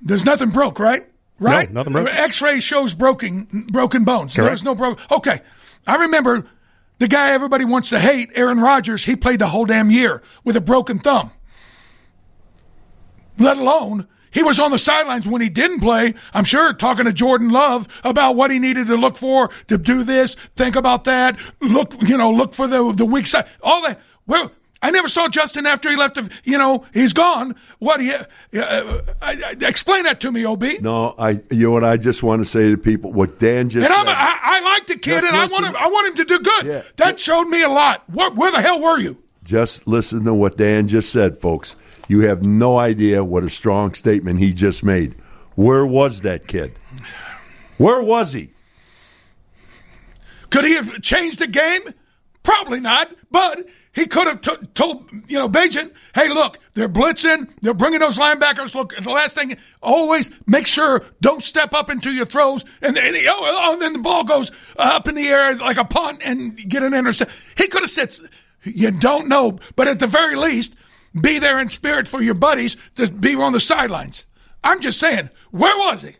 There's 0.02 0.26
nothing 0.26 0.50
broke, 0.50 0.80
right? 0.80 1.02
Right? 1.40 1.70
No, 1.70 1.82
nothing 1.82 1.94
broke. 1.94 2.08
X-ray 2.08 2.60
shows 2.60 2.94
broken 2.94 3.48
broken 3.72 4.04
bones. 4.04 4.36
Correct. 4.36 4.50
There's 4.50 4.64
no 4.64 4.76
broken. 4.76 5.04
Okay, 5.12 5.42
I 5.86 5.96
remember 6.04 6.48
the 7.02 7.08
guy 7.08 7.32
everybody 7.32 7.66
wants 7.66 7.90
to 7.90 8.00
hate, 8.00 8.30
Aaron 8.36 8.60
Rodgers. 8.60 9.04
He 9.04 9.16
played 9.16 9.40
the 9.40 9.48
whole 9.48 9.66
damn 9.66 9.90
year 9.90 10.22
with 10.44 10.56
a 10.56 10.62
broken 10.62 11.00
thumb. 11.00 11.32
Let 13.40 13.58
alone 13.58 14.08
he 14.30 14.44
was 14.44 14.60
on 14.60 14.70
the 14.70 14.78
sidelines 14.78 15.28
when 15.28 15.42
he 15.42 15.50
didn't 15.50 15.80
play. 15.80 16.14
I'm 16.32 16.44
sure 16.44 16.74
talking 16.74 17.06
to 17.06 17.12
Jordan 17.12 17.50
Love 17.50 17.88
about 18.04 18.36
what 18.36 18.52
he 18.52 18.60
needed 18.60 18.86
to 18.86 18.98
look 18.98 19.18
for 19.18 19.50
to 19.68 19.80
do 19.80 20.04
this. 20.04 20.36
Think 20.36 20.76
about 20.76 21.06
that. 21.06 21.40
Look, 21.60 21.96
you 22.04 22.18
know, 22.18 22.30
look 22.30 22.54
for 22.54 22.68
the 22.68 22.94
the 22.94 23.06
weak 23.06 23.26
side. 23.26 23.48
All 23.64 23.82
that. 23.82 24.00
Well, 24.28 24.52
I 24.84 24.90
never 24.90 25.08
saw 25.08 25.28
Justin 25.28 25.66
after 25.66 25.90
he 25.90 25.96
left. 25.96 26.16
The, 26.16 26.30
you 26.44 26.58
know, 26.58 26.86
he's 26.94 27.14
gone. 27.14 27.56
What? 27.80 28.02
He, 28.02 28.12
uh, 28.12 28.24
uh, 28.56 29.02
I, 29.22 29.56
I, 29.62 29.66
explain 29.68 30.04
that 30.04 30.20
to 30.22 30.32
me, 30.32 30.44
Ob. 30.46 30.64
No, 30.82 31.14
I. 31.18 31.42
You 31.52 31.68
know 31.68 31.72
what? 31.72 31.84
I 31.84 31.98
just 31.98 32.24
want 32.24 32.42
to 32.42 32.46
say 32.50 32.72
to 32.72 32.78
people 32.78 33.14
what 33.14 33.38
Dan 33.38 33.70
just 33.70 33.86
And 33.86 33.94
said. 33.94 34.08
I, 34.08 34.40
I 34.42 34.60
like 34.62 34.88
the 34.88 34.98
kid, 34.98 35.24
and 35.24 35.36
I 35.36 35.46
want 35.48 35.66
him. 35.66 35.76
I 35.78 35.88
want 35.88 36.08
him 36.08 36.26
to 36.26 36.26
do 36.26 36.40
good. 36.40 36.66
Yeah. 36.66 36.82
That 36.98 37.20
showed 37.20 37.46
me 37.46 37.62
a 37.62 37.70
lot. 37.70 38.04
What? 38.10 38.36
Where 38.36 38.52
the 38.52 38.62
hell 38.62 38.82
were 38.82 38.98
you? 38.98 39.22
Just 39.44 39.88
listen 39.88 40.24
to 40.26 40.34
what 40.34 40.58
Dan 40.58 40.88
just 40.88 41.12
said, 41.12 41.38
folks. 41.38 41.76
You 42.08 42.22
have 42.22 42.44
no 42.46 42.78
idea 42.78 43.24
what 43.24 43.44
a 43.44 43.50
strong 43.50 43.94
statement 43.94 44.40
he 44.40 44.54
just 44.54 44.84
made. 44.84 45.16
Where 45.56 45.86
was 45.86 46.22
that 46.22 46.48
kid? 46.48 46.74
Where 47.78 48.02
was 48.02 48.34
he? 48.34 48.50
Could 50.50 50.66
he 50.66 50.74
have 50.74 51.02
changed 51.02 51.40
the 51.40 51.48
game? 51.48 51.82
Probably 52.44 52.80
not. 52.80 53.12
But 53.30 53.68
he 53.94 54.06
could 54.08 54.28
have 54.28 54.42
t- 54.42 54.68
told 54.74 55.10
you 55.28 55.38
know 55.38 55.48
Bagent, 55.48 55.92
"Hey, 56.16 56.30
look, 56.30 56.58
they're 56.74 56.90
blitzing. 56.90 57.52
They're 57.62 57.74
bringing 57.74 58.00
those 58.00 58.18
linebackers. 58.18 58.74
Look, 58.74 58.96
the 58.96 59.10
last 59.10 59.36
thing, 59.36 59.58
always 59.82 60.32
make 60.48 60.68
sure 60.68 61.04
don't 61.22 61.44
step 61.44 61.74
up 61.74 61.90
into 61.90 62.12
your 62.12 62.26
throws, 62.26 62.66
and, 62.82 62.98
oh, 62.98 63.02
oh, 63.04 63.74
and 63.74 63.82
then 63.82 63.94
the 63.94 64.00
ball 64.00 64.24
goes 64.24 64.52
up 64.78 65.08
in 65.08 65.16
the 65.16 65.28
air 65.28 65.56
like 65.56 65.78
a 65.78 65.86
punt 65.86 66.22
and 66.24 66.58
get 66.58 66.84
an 66.84 66.94
intercept." 66.94 67.32
He 67.58 67.68
could 67.68 67.82
have 67.82 67.92
said, 67.92 68.16
"You 68.64 68.92
don't 68.92 69.28
know," 69.28 69.60
but 69.76 69.88
at 69.88 70.00
the 70.00 70.08
very 70.08 70.36
least, 70.36 70.76
be 71.20 71.40
there 71.40 71.60
in 71.60 71.70
spirit 71.70 72.08
for 72.08 72.22
your 72.22 72.34
buddies 72.34 72.78
to 72.96 73.12
be 73.12 73.36
on 73.36 73.54
the 73.54 73.60
sidelines. 73.60 74.26
I'm 74.64 74.80
just 74.80 75.00
saying, 75.00 75.30
where 75.52 75.76
was 75.78 76.04
he? 76.04 76.16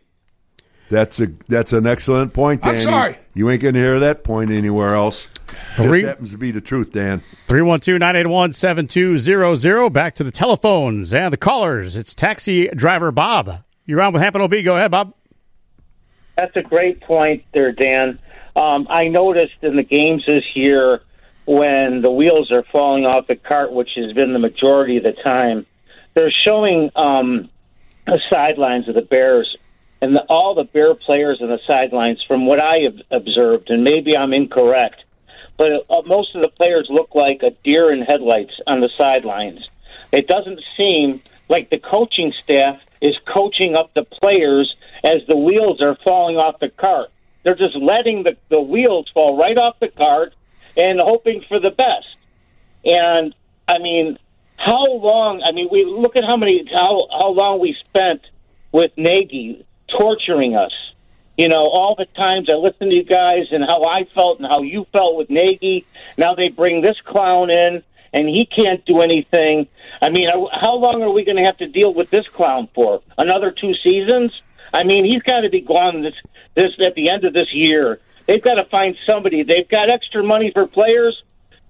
That's 0.92 1.20
a 1.20 1.26
that's 1.48 1.72
an 1.72 1.86
excellent 1.86 2.34
point, 2.34 2.60
I'm 2.62 2.72
Danny. 2.74 2.84
sorry. 2.84 3.16
You 3.32 3.48
ain't 3.48 3.62
going 3.62 3.72
to 3.72 3.80
hear 3.80 3.98
that 4.00 4.24
point 4.24 4.50
anywhere 4.50 4.94
else. 4.94 5.24
Three- 5.46 6.00
Just 6.02 6.08
happens 6.08 6.32
to 6.32 6.38
be 6.38 6.50
the 6.50 6.60
truth, 6.60 6.92
Dan. 6.92 7.20
312 7.48 7.98
981 7.98 8.52
7200. 8.52 9.88
Back 9.90 10.14
to 10.16 10.22
the 10.22 10.30
telephones 10.30 11.14
and 11.14 11.32
the 11.32 11.38
callers. 11.38 11.96
It's 11.96 12.14
taxi 12.14 12.68
driver 12.68 13.10
Bob. 13.10 13.64
You're 13.86 14.02
on 14.02 14.12
with 14.12 14.20
Hampton 14.20 14.42
OB. 14.42 14.54
Go 14.64 14.76
ahead, 14.76 14.90
Bob. 14.90 15.14
That's 16.36 16.54
a 16.56 16.62
great 16.62 17.00
point 17.00 17.44
there, 17.54 17.72
Dan. 17.72 18.18
Um, 18.54 18.86
I 18.90 19.08
noticed 19.08 19.54
in 19.62 19.76
the 19.76 19.82
games 19.82 20.24
this 20.26 20.44
year 20.54 21.00
when 21.46 22.02
the 22.02 22.10
wheels 22.10 22.50
are 22.52 22.64
falling 22.70 23.06
off 23.06 23.28
the 23.28 23.36
cart, 23.36 23.72
which 23.72 23.92
has 23.96 24.12
been 24.12 24.34
the 24.34 24.38
majority 24.38 24.98
of 24.98 25.04
the 25.04 25.12
time, 25.12 25.64
they're 26.12 26.30
showing 26.44 26.90
um, 26.96 27.48
the 28.06 28.20
sidelines 28.30 28.88
of 28.88 28.94
the 28.94 29.00
Bears 29.02 29.56
and 30.02 30.16
the, 30.16 30.22
all 30.22 30.54
the 30.54 30.64
Bear 30.64 30.94
players 30.94 31.40
on 31.40 31.48
the 31.48 31.60
sidelines, 31.66 32.22
from 32.26 32.44
what 32.44 32.58
I 32.58 32.80
have 32.80 33.00
observed, 33.12 33.70
and 33.70 33.84
maybe 33.84 34.16
I'm 34.16 34.34
incorrect, 34.34 35.04
but 35.56 35.86
uh, 35.88 36.02
most 36.04 36.34
of 36.34 36.42
the 36.42 36.48
players 36.48 36.88
look 36.90 37.14
like 37.14 37.42
a 37.44 37.52
deer 37.62 37.92
in 37.92 38.02
headlights 38.02 38.52
on 38.66 38.80
the 38.80 38.90
sidelines. 38.98 39.60
It 40.12 40.26
doesn't 40.26 40.60
seem 40.76 41.22
like 41.48 41.70
the 41.70 41.78
coaching 41.78 42.34
staff 42.42 42.80
is 43.00 43.16
coaching 43.26 43.76
up 43.76 43.94
the 43.94 44.04
players 44.04 44.74
as 45.04 45.22
the 45.28 45.36
wheels 45.36 45.80
are 45.80 45.96
falling 46.04 46.36
off 46.36 46.58
the 46.58 46.68
cart. 46.68 47.10
They're 47.44 47.54
just 47.54 47.76
letting 47.76 48.24
the, 48.24 48.36
the 48.48 48.60
wheels 48.60 49.08
fall 49.14 49.38
right 49.38 49.56
off 49.56 49.78
the 49.80 49.88
cart 49.88 50.34
and 50.76 51.00
hoping 51.00 51.44
for 51.48 51.60
the 51.60 51.70
best. 51.70 52.06
And 52.84 53.34
I 53.68 53.78
mean, 53.78 54.18
how 54.56 54.86
long? 54.86 55.42
I 55.44 55.52
mean, 55.52 55.68
we 55.70 55.84
look 55.84 56.16
at 56.16 56.24
how 56.24 56.36
many 56.36 56.68
how 56.72 57.08
how 57.10 57.30
long 57.30 57.60
we 57.60 57.76
spent 57.88 58.22
with 58.70 58.92
Nagy 58.96 59.64
torturing 59.98 60.56
us. 60.56 60.72
You 61.36 61.48
know, 61.48 61.66
all 61.68 61.94
the 61.96 62.04
times 62.04 62.48
I 62.50 62.54
listened 62.54 62.90
to 62.90 62.96
you 62.96 63.04
guys 63.04 63.46
and 63.52 63.64
how 63.64 63.84
I 63.84 64.04
felt 64.14 64.38
and 64.38 64.46
how 64.46 64.62
you 64.62 64.86
felt 64.92 65.16
with 65.16 65.30
Nagy. 65.30 65.86
Now 66.18 66.34
they 66.34 66.48
bring 66.48 66.82
this 66.82 66.96
clown 67.04 67.50
in 67.50 67.82
and 68.12 68.28
he 68.28 68.46
can't 68.46 68.84
do 68.84 69.00
anything. 69.00 69.66
I 70.02 70.10
mean, 70.10 70.28
how 70.28 70.76
long 70.76 71.02
are 71.02 71.10
we 71.10 71.24
going 71.24 71.38
to 71.38 71.44
have 71.44 71.56
to 71.58 71.66
deal 71.66 71.94
with 71.94 72.10
this 72.10 72.28
clown 72.28 72.68
for? 72.74 73.02
Another 73.16 73.50
two 73.50 73.74
seasons? 73.82 74.32
I 74.74 74.84
mean, 74.84 75.04
he's 75.04 75.22
got 75.22 75.40
to 75.40 75.50
be 75.50 75.60
gone 75.60 76.02
this 76.02 76.14
this 76.54 76.72
at 76.84 76.94
the 76.94 77.08
end 77.08 77.24
of 77.24 77.32
this 77.32 77.52
year. 77.52 77.98
They've 78.26 78.42
got 78.42 78.54
to 78.54 78.64
find 78.64 78.96
somebody. 79.06 79.42
They've 79.42 79.68
got 79.68 79.90
extra 79.90 80.22
money 80.22 80.50
for 80.50 80.66
players. 80.66 81.22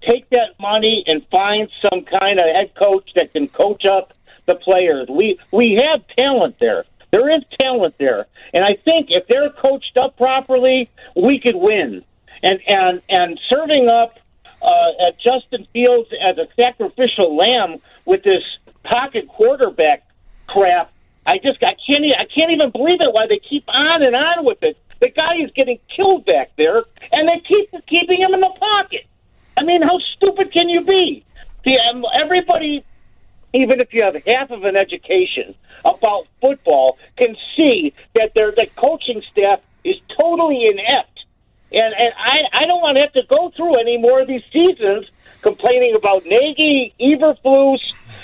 Take 0.05 0.29
that 0.31 0.59
money 0.59 1.03
and 1.07 1.25
find 1.31 1.69
some 1.81 2.03
kind 2.03 2.39
of 2.39 2.45
head 2.45 2.75
coach 2.75 3.09
that 3.15 3.31
can 3.31 3.47
coach 3.47 3.85
up 3.85 4.13
the 4.45 4.55
players. 4.55 5.07
We 5.09 5.39
we 5.51 5.73
have 5.75 6.05
talent 6.17 6.57
there. 6.59 6.85
There 7.13 7.29
is 7.29 7.43
talent 7.61 7.93
there, 7.99 8.25
and 8.55 8.65
I 8.65 8.73
think 8.73 9.09
if 9.11 9.27
they're 9.27 9.51
coached 9.51 9.97
up 9.97 10.17
properly, 10.17 10.89
we 11.15 11.39
could 11.39 11.55
win. 11.55 12.03
And 12.41 12.59
and 12.67 13.01
and 13.07 13.39
serving 13.49 13.87
up 13.87 14.17
uh, 14.63 15.07
at 15.07 15.19
Justin 15.19 15.67
Fields 15.73 16.09
as 16.19 16.39
a 16.39 16.47
sacrificial 16.55 17.37
lamb 17.37 17.77
with 18.05 18.23
this 18.23 18.41
pocket 18.83 19.27
quarterback 19.27 20.07
crap. 20.47 20.91
I 21.27 21.37
just 21.37 21.63
I 21.63 21.75
can't 21.85 22.03
I 22.17 22.25
can't 22.25 22.51
even 22.51 22.71
believe 22.71 22.99
it. 22.99 23.13
Why 23.13 23.27
they 23.27 23.39
keep 23.47 23.65
on 23.67 24.01
and 24.01 24.15
on 24.15 24.43
with 24.43 24.63
it? 24.63 24.75
The 24.99 25.09
guy 25.09 25.35
is 25.35 25.51
getting 25.51 25.77
killed 25.95 26.25
back 26.25 26.49
there, 26.57 26.81
and 27.11 27.27
they 27.27 27.39
keep 27.47 27.69
keeping 27.85 28.21
him 28.21 28.33
in 28.33 28.39
the 28.39 28.53
pocket. 28.59 29.05
I 29.55 29.63
mean, 29.63 29.83
how 29.83 29.99
stupid 30.15 30.51
can 30.51 30.67
you 30.67 30.81
be? 30.83 31.23
The, 31.63 31.77
um, 31.79 32.03
everybody, 32.15 32.83
even 33.53 33.79
if 33.79 33.93
you 33.93 34.03
have 34.03 34.15
half 34.25 34.51
of 34.51 34.63
an 34.63 34.75
education 34.75 35.55
about 35.85 36.27
football, 36.41 36.97
can 37.17 37.35
see 37.55 37.93
that 38.15 38.33
their 38.33 38.51
the 38.51 38.67
coaching 38.75 39.21
staff 39.31 39.59
is 39.83 39.95
totally 40.19 40.65
inept. 40.65 41.25
And 41.71 41.93
and 41.93 42.13
I 42.17 42.63
I 42.63 42.65
don't 42.65 42.81
want 42.81 42.97
to 42.97 43.01
have 43.01 43.13
to 43.13 43.23
go 43.29 43.51
through 43.55 43.79
any 43.79 43.97
more 43.97 44.21
of 44.21 44.27
these 44.27 44.43
seasons 44.51 45.05
complaining 45.41 45.95
about 45.95 46.25
Nagy, 46.25 46.93
Eberflus, 46.99 47.79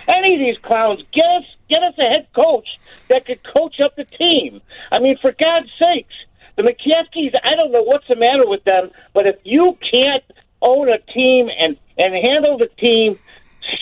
any 0.08 0.34
of 0.34 0.40
these 0.40 0.58
clowns. 0.60 1.04
Get 1.12 1.26
us 1.26 1.46
get 1.70 1.84
us 1.84 1.94
a 1.98 2.04
head 2.04 2.28
coach 2.34 2.68
that 3.10 3.26
could 3.26 3.42
coach 3.44 3.80
up 3.80 3.96
the 3.96 4.06
team. 4.06 4.62
I 4.92 5.00
mean, 5.00 5.18
for 5.22 5.32
God's 5.32 5.70
sakes, 5.78 6.16
the 6.56 6.64
McCaskeys. 6.64 7.34
I 7.44 7.56
don't 7.56 7.72
know 7.72 7.84
what's 7.84 8.08
the 8.08 8.16
matter 8.16 8.48
with 8.48 8.64
them, 8.64 8.92
but 9.14 9.28
if 9.28 9.38
you 9.44 9.78
can't 9.94 10.24
own 10.62 10.90
a 10.90 10.98
team 10.98 11.50
and 11.50 11.78
and 11.98 12.14
handle 12.14 12.58
the 12.58 12.68
team, 12.80 13.20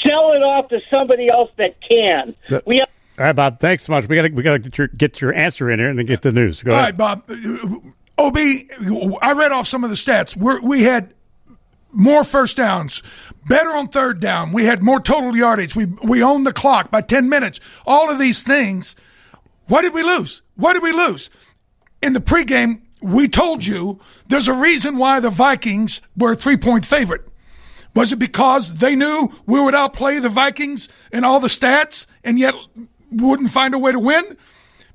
sell 0.06 0.32
it 0.34 0.43
off 0.43 0.69
to 0.69 0.80
somebody 0.93 1.30
else 1.30 1.50
that 1.58 1.76
can. 1.82 2.36
We 2.65 2.78
have 2.80 2.89
All 3.19 3.26
right, 3.26 3.36
Bob. 3.36 3.60
Thanks 3.60 3.84
so 3.84 3.93
much. 3.93 4.08
We 4.08 4.15
got 4.15 4.23
to 4.23 4.30
we 4.30 4.43
got 4.43 4.54
to 4.54 4.60
get 4.60 4.78
your 4.78 4.88
get 4.88 5.21
your 5.21 5.34
answer 5.34 5.69
in 5.71 5.80
here 5.80 5.89
and 5.89 5.97
then 5.97 6.06
get 6.06 6.21
the 6.21 6.32
news. 6.32 6.63
Go 6.63 6.71
All 6.71 6.80
ahead. 6.80 7.00
right, 7.00 7.23
Bob. 7.28 7.30
Ob, 8.19 8.36
I 9.21 9.34
read 9.34 9.52
off 9.52 9.67
some 9.67 9.84
of 9.84 9.89
the 9.91 9.95
stats. 9.95 10.36
We're, 10.36 10.60
we 10.62 10.84
had 10.84 11.13
more 11.91 12.23
first 12.23 12.58
downs, 12.58 13.04
better 13.47 13.69
on 13.69 13.88
third 13.89 14.19
down. 14.19 14.54
We 14.54 14.65
had 14.65 14.82
more 14.84 15.00
total 15.00 15.36
yardage. 15.36 15.76
We 15.76 15.86
we 15.86 16.23
owned 16.23 16.45
the 16.45 16.54
clock 16.54 16.89
by 16.91 17.02
ten 17.02 17.30
minutes. 17.30 17.60
All 17.86 18.10
of 18.10 18.19
these 18.19 18.43
things. 18.43 18.95
What 19.67 19.82
did 19.82 19.93
we 19.93 20.02
lose? 20.04 20.41
What 20.56 20.73
did 20.73 20.84
we 20.84 20.93
lose? 20.93 21.30
In 22.02 22.13
the 22.13 22.21
pregame, 22.21 22.82
we 23.02 23.28
told 23.28 23.65
you 23.65 24.00
there's 24.28 24.47
a 24.47 24.54
reason 24.54 24.97
why 24.97 25.19
the 25.19 25.30
Vikings 25.30 26.02
were 26.15 26.32
a 26.32 26.36
three 26.36 26.58
point 26.58 26.86
favorite. 26.86 27.28
Was 27.97 28.12
it 28.12 28.19
because 28.19 28.75
they 28.75 28.95
knew 28.95 29.31
we 29.47 29.60
would 29.60 29.73
outplay 29.73 30.19
the 30.19 30.29
Vikings 30.29 30.88
in 31.12 31.23
all 31.23 31.39
the 31.39 31.47
stats 31.47 32.05
and 32.23 32.38
yet 32.38 32.53
wouldn't 33.12 33.49
find 33.49 33.73
a 33.73 33.79
way 33.79 33.91
to 33.91 33.97
win? 33.97 34.38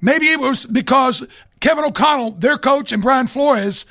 Maybe 0.00 0.26
it 0.26 0.38
was 0.38 0.66
because 0.66 1.26
Kevin 1.58 1.82
O'Connell, 1.82 2.30
their 2.30 2.56
coach, 2.56 2.92
and 2.92 3.02
Brian 3.02 3.26
Flores, 3.26 3.86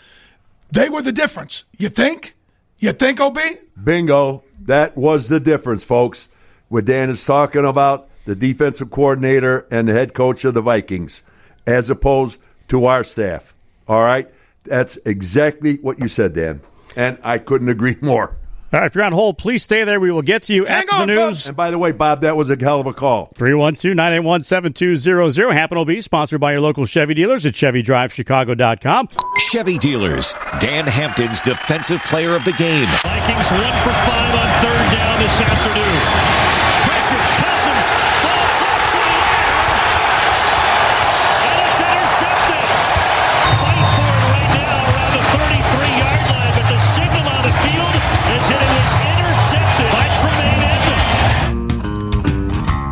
they 0.71 0.87
were 0.87 1.01
the 1.01 1.11
difference. 1.11 1.65
You 1.77 1.89
think? 1.89 2.35
You 2.77 2.93
think, 2.93 3.19
OB? 3.19 3.37
Bingo. 3.83 4.45
That 4.61 4.95
was 4.95 5.27
the 5.27 5.41
difference, 5.41 5.83
folks. 5.83 6.29
What 6.69 6.85
Dan 6.85 7.09
is 7.09 7.25
talking 7.25 7.65
about, 7.65 8.07
the 8.23 8.33
defensive 8.33 8.91
coordinator 8.91 9.67
and 9.69 9.89
the 9.89 9.93
head 9.93 10.13
coach 10.13 10.45
of 10.45 10.53
the 10.53 10.61
Vikings, 10.61 11.21
as 11.67 11.89
opposed 11.89 12.39
to 12.69 12.85
our 12.85 13.03
staff. 13.03 13.53
All 13.89 14.05
right? 14.05 14.29
That's 14.63 14.97
exactly 15.03 15.79
what 15.79 16.01
you 16.01 16.07
said, 16.07 16.31
Dan. 16.31 16.61
And 16.95 17.17
I 17.23 17.39
couldn't 17.39 17.67
agree 17.67 17.97
more. 18.01 18.37
All 18.73 18.79
right, 18.79 18.85
if 18.85 18.95
you're 18.95 19.03
on 19.03 19.11
hold, 19.11 19.37
please 19.37 19.63
stay 19.63 19.83
there. 19.83 19.99
We 19.99 20.11
will 20.11 20.21
get 20.21 20.43
to 20.43 20.53
you 20.53 20.65
after 20.65 20.99
the 20.99 21.05
news. 21.05 21.47
And 21.47 21.57
by 21.57 21.71
the 21.71 21.77
way, 21.77 21.91
Bob, 21.91 22.21
that 22.21 22.37
was 22.37 22.49
a 22.49 22.55
hell 22.57 22.79
of 22.79 22.87
a 22.87 22.93
call. 22.93 23.25
312 23.35 23.93
981 23.95 24.43
7200. 24.43 25.51
Happen 25.51 25.77
will 25.77 25.83
be 25.83 25.99
sponsored 25.99 26.39
by 26.39 26.53
your 26.53 26.61
local 26.61 26.85
Chevy 26.85 27.13
dealers 27.13 27.45
at 27.45 27.53
ChevyDriveChicago.com. 27.53 29.09
Chevy 29.37 29.77
dealers. 29.77 30.33
Dan 30.59 30.87
Hampton's 30.87 31.41
defensive 31.41 32.01
player 32.05 32.33
of 32.33 32.45
the 32.45 32.53
game. 32.53 32.87
Vikings 33.03 33.51
one 33.51 33.73
for 33.83 33.91
five 33.91 34.35
on 34.35 34.61
third 34.63 34.95
down 34.95 35.19
this 35.19 35.41
afternoon. 35.41 36.40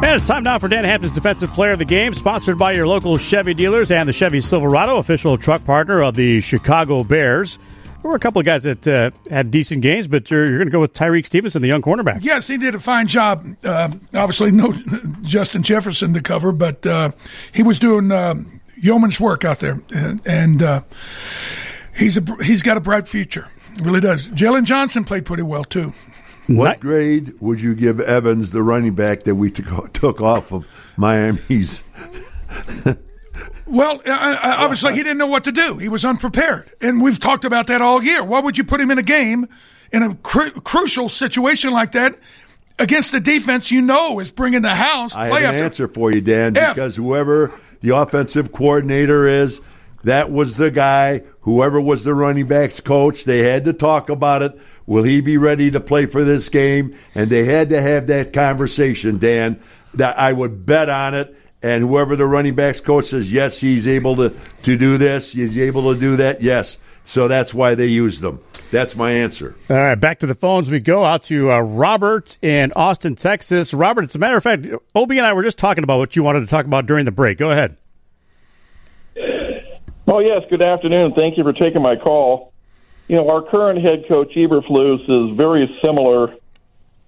And 0.10 0.16
it's 0.16 0.26
time 0.26 0.42
now 0.42 0.58
for 0.58 0.68
Dan 0.68 0.86
Hampton's 0.86 1.14
Defensive 1.14 1.54
Player 1.54 1.74
of 1.74 1.78
the 1.78 1.86
Game, 1.86 2.16
sponsored 2.16 2.58
by 2.58 2.72
your 2.72 2.88
local 2.88 3.20
Chevy 3.20 3.54
dealers 3.54 3.92
and 3.92 4.10
the 4.10 4.12
Chevy 4.12 4.42
Silverado, 4.42 4.98
official 4.98 5.38
truck 5.38 5.64
partner 5.66 6.02
of 6.02 6.16
the 6.16 6.42
Chicago 6.42 7.04
Bears. 7.04 7.60
There 8.02 8.10
were 8.10 8.16
a 8.16 8.20
couple 8.20 8.40
of 8.40 8.46
guys 8.48 8.64
that 8.64 8.88
uh, 8.88 9.12
had 9.30 9.52
decent 9.52 9.84
games, 9.84 10.08
but 10.08 10.32
you're, 10.32 10.48
you're 10.48 10.58
going 10.58 10.68
to 10.68 10.72
go 10.72 10.80
with 10.80 10.94
Tyrique 10.94 11.28
Stevenson, 11.28 11.62
the 11.62 11.68
young 11.68 11.84
cornerback. 11.84 12.22
Yes, 12.24 12.48
he 12.48 12.58
did 12.58 12.74
a 12.74 12.80
fine 12.80 13.06
job. 13.06 13.44
Uh, 13.64 13.92
obviously, 14.16 14.50
no 14.50 14.74
Justin 15.22 15.62
Jefferson 15.62 16.12
to 16.16 16.24
cover, 16.24 16.54
but 16.54 16.84
uh, 16.88 17.12
he 17.54 17.62
was 17.62 17.78
doing 17.78 18.12
uh, 18.12 18.34
yeoman's 18.82 19.20
work 19.20 19.46
out 19.46 19.60
there, 19.60 19.80
and, 19.94 20.22
and 20.26 20.64
uh, 20.64 20.82
he's 21.96 22.18
a 22.18 22.44
he's 22.44 22.64
got 22.64 22.78
a 22.78 22.82
bright 22.82 23.08
future. 23.08 23.48
Really 23.84 24.02
does. 24.02 24.28
Jaylon 24.30 24.66
Johnson 24.66 25.04
played 25.04 25.28
pretty 25.28 25.44
well 25.44 25.64
too. 25.64 25.94
What 26.58 26.80
grade 26.80 27.34
would 27.40 27.62
you 27.62 27.76
give 27.76 28.00
Evans, 28.00 28.52
the 28.52 28.64
running 28.64 28.96
back 28.96 29.24
that 29.24 29.36
we 29.36 29.52
took, 29.52 29.94
took 29.94 30.22
off 30.22 30.52
of 30.52 30.68
Miami's? 30.98 31.84
Well, 33.70 34.02
I, 34.08 34.34
I, 34.42 34.56
obviously 34.64 34.96
he 34.96 35.04
didn't 35.04 35.20
know 35.20 35.28
what 35.28 35.44
to 35.44 35.52
do. 35.52 35.78
He 35.78 35.90
was 35.90 36.04
unprepared, 36.04 36.72
and 36.82 37.02
we've 37.02 37.20
talked 37.20 37.46
about 37.46 37.68
that 37.68 37.84
all 37.84 38.02
year. 38.02 38.24
Why 38.24 38.40
would 38.40 38.58
you 38.58 38.64
put 38.64 38.82
him 38.82 38.90
in 38.90 38.98
a 38.98 39.04
game 39.04 39.48
in 39.92 40.02
a 40.02 40.16
cru- 40.16 40.50
crucial 40.50 41.08
situation 41.08 41.72
like 41.72 41.92
that 41.92 42.18
against 42.80 43.12
the 43.12 43.20
defense 43.20 43.70
you 43.70 43.84
know 43.84 44.20
is 44.20 44.32
bringing 44.32 44.64
the 44.64 44.74
house? 44.74 45.16
I 45.16 45.26
have 45.28 45.36
an 45.36 45.44
after 45.44 45.64
answer 45.66 45.88
for 45.88 46.12
you, 46.12 46.20
Dan, 46.20 46.58
F. 46.58 46.74
because 46.74 46.96
whoever 46.96 47.54
the 47.82 47.96
offensive 47.96 48.52
coordinator 48.52 49.28
is, 49.28 49.62
that 50.04 50.32
was 50.32 50.58
the 50.58 50.72
guy. 50.72 51.22
Whoever 51.42 51.80
was 51.80 52.04
the 52.04 52.14
running 52.16 52.48
backs 52.48 52.80
coach, 52.80 53.24
they 53.24 53.40
had 53.40 53.66
to 53.66 53.74
talk 53.74 54.10
about 54.10 54.42
it. 54.42 54.60
Will 54.90 55.04
he 55.04 55.22
be 55.22 55.38
ready 55.38 55.70
to 55.70 55.80
play 55.80 56.08
for 56.08 56.24
this 56.24 56.50
game? 56.50 56.98
And 57.14 57.30
they 57.30 57.46
had 57.46 57.70
to 57.70 57.80
have 57.80 58.08
that 58.08 58.34
conversation, 58.34 59.20
Dan. 59.20 59.62
That 59.94 60.18
I 60.18 60.34
would 60.34 60.66
bet 60.66 60.90
on 60.90 61.14
it. 61.14 61.36
and 61.62 61.84
whoever 61.84 62.16
the 62.16 62.26
running 62.26 62.56
backs 62.56 62.80
coach 62.80 63.06
says, 63.06 63.32
yes, 63.32 63.60
he's 63.60 63.88
able 63.88 64.16
to, 64.16 64.34
to 64.64 64.78
do 64.78 64.98
this, 64.98 65.32
he's 65.34 65.58
able 65.58 65.94
to 65.94 66.00
do 66.00 66.16
that, 66.18 66.42
yes. 66.42 66.78
So 67.04 67.28
that's 67.28 67.54
why 67.54 67.76
they 67.76 67.88
used 67.88 68.22
them. 68.22 68.40
That's 68.72 68.96
my 68.96 69.12
answer. 69.12 69.56
All 69.70 69.76
right, 69.76 69.96
back 69.96 70.20
to 70.20 70.28
the 70.28 70.36
phones 70.36 70.70
we 70.70 70.80
go 70.80 71.04
out 71.04 71.24
to 71.24 71.52
uh, 71.52 71.60
Robert 71.60 72.38
in 72.42 72.72
Austin, 72.76 73.16
Texas. 73.16 73.74
Robert, 73.74 74.06
as 74.06 74.16
a 74.16 74.20
matter 74.20 74.38
of 74.38 74.44
fact, 74.44 74.68
Obi 74.96 75.18
and 75.18 75.26
I 75.26 75.34
were 75.34 75.44
just 75.44 75.58
talking 75.58 75.84
about 75.84 75.98
what 75.98 76.16
you 76.16 76.24
wanted 76.24 76.42
to 76.42 76.48
talk 76.48 76.66
about 76.66 76.86
during 76.86 77.06
the 77.06 77.12
break. 77.12 77.38
Go 77.40 77.52
ahead. 77.52 77.78
Oh, 80.08 80.20
yes, 80.20 80.42
good 80.50 80.62
afternoon. 80.64 81.14
Thank 81.16 81.38
you 81.38 81.44
for 81.44 81.54
taking 81.54 81.82
my 81.82 81.96
call. 81.96 82.54
You 83.10 83.16
know, 83.16 83.28
our 83.32 83.42
current 83.42 83.82
head 83.82 84.08
coach, 84.08 84.36
Eberflus, 84.36 85.02
is 85.10 85.36
very 85.36 85.80
similar 85.82 86.36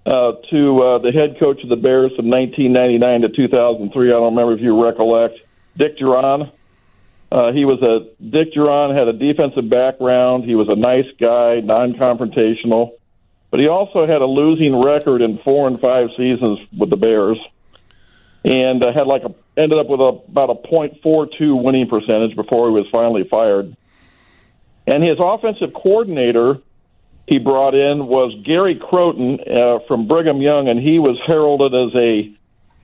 uh, 0.04 0.32
to 0.50 0.82
uh, 0.82 0.98
the 0.98 1.12
head 1.12 1.38
coach 1.38 1.62
of 1.62 1.68
the 1.68 1.76
Bears 1.76 2.16
from 2.16 2.28
1999 2.28 3.22
to 3.22 3.28
2003. 3.28 4.08
I 4.08 4.10
don't 4.10 4.34
remember 4.34 4.52
if 4.52 4.60
you 4.60 4.82
recollect. 4.82 5.38
Dick 5.76 5.98
Jauron. 5.98 6.50
Uh, 7.30 7.52
he 7.52 7.64
was 7.64 7.80
a 7.82 8.08
Dick 8.20 8.52
Jauron 8.52 8.98
had 8.98 9.06
a 9.06 9.12
defensive 9.12 9.70
background. 9.70 10.42
He 10.44 10.56
was 10.56 10.68
a 10.68 10.74
nice 10.74 11.06
guy, 11.20 11.60
non-confrontational, 11.60 12.94
but 13.52 13.60
he 13.60 13.68
also 13.68 14.04
had 14.04 14.22
a 14.22 14.26
losing 14.26 14.82
record 14.82 15.22
in 15.22 15.38
four 15.38 15.68
and 15.68 15.80
five 15.80 16.10
seasons 16.16 16.58
with 16.76 16.90
the 16.90 16.96
Bears, 16.96 17.38
and 18.44 18.82
uh, 18.82 18.92
had 18.92 19.06
like 19.06 19.22
a 19.22 19.32
ended 19.56 19.78
up 19.78 19.86
with 19.86 20.00
a, 20.00 20.20
about 20.28 20.50
a 20.50 20.54
.42 20.68 21.62
winning 21.62 21.88
percentage 21.88 22.34
before 22.34 22.68
he 22.68 22.74
was 22.74 22.88
finally 22.90 23.22
fired. 23.22 23.76
And 24.86 25.02
his 25.02 25.18
offensive 25.20 25.72
coordinator 25.72 26.58
he 27.26 27.38
brought 27.38 27.74
in 27.74 28.06
was 28.06 28.34
Gary 28.42 28.74
Crowton 28.74 29.38
uh, 29.48 29.78
from 29.86 30.08
Brigham 30.08 30.42
Young, 30.42 30.68
and 30.68 30.80
he 30.80 30.98
was 30.98 31.20
heralded 31.24 31.72
as 31.72 32.00
a 32.00 32.32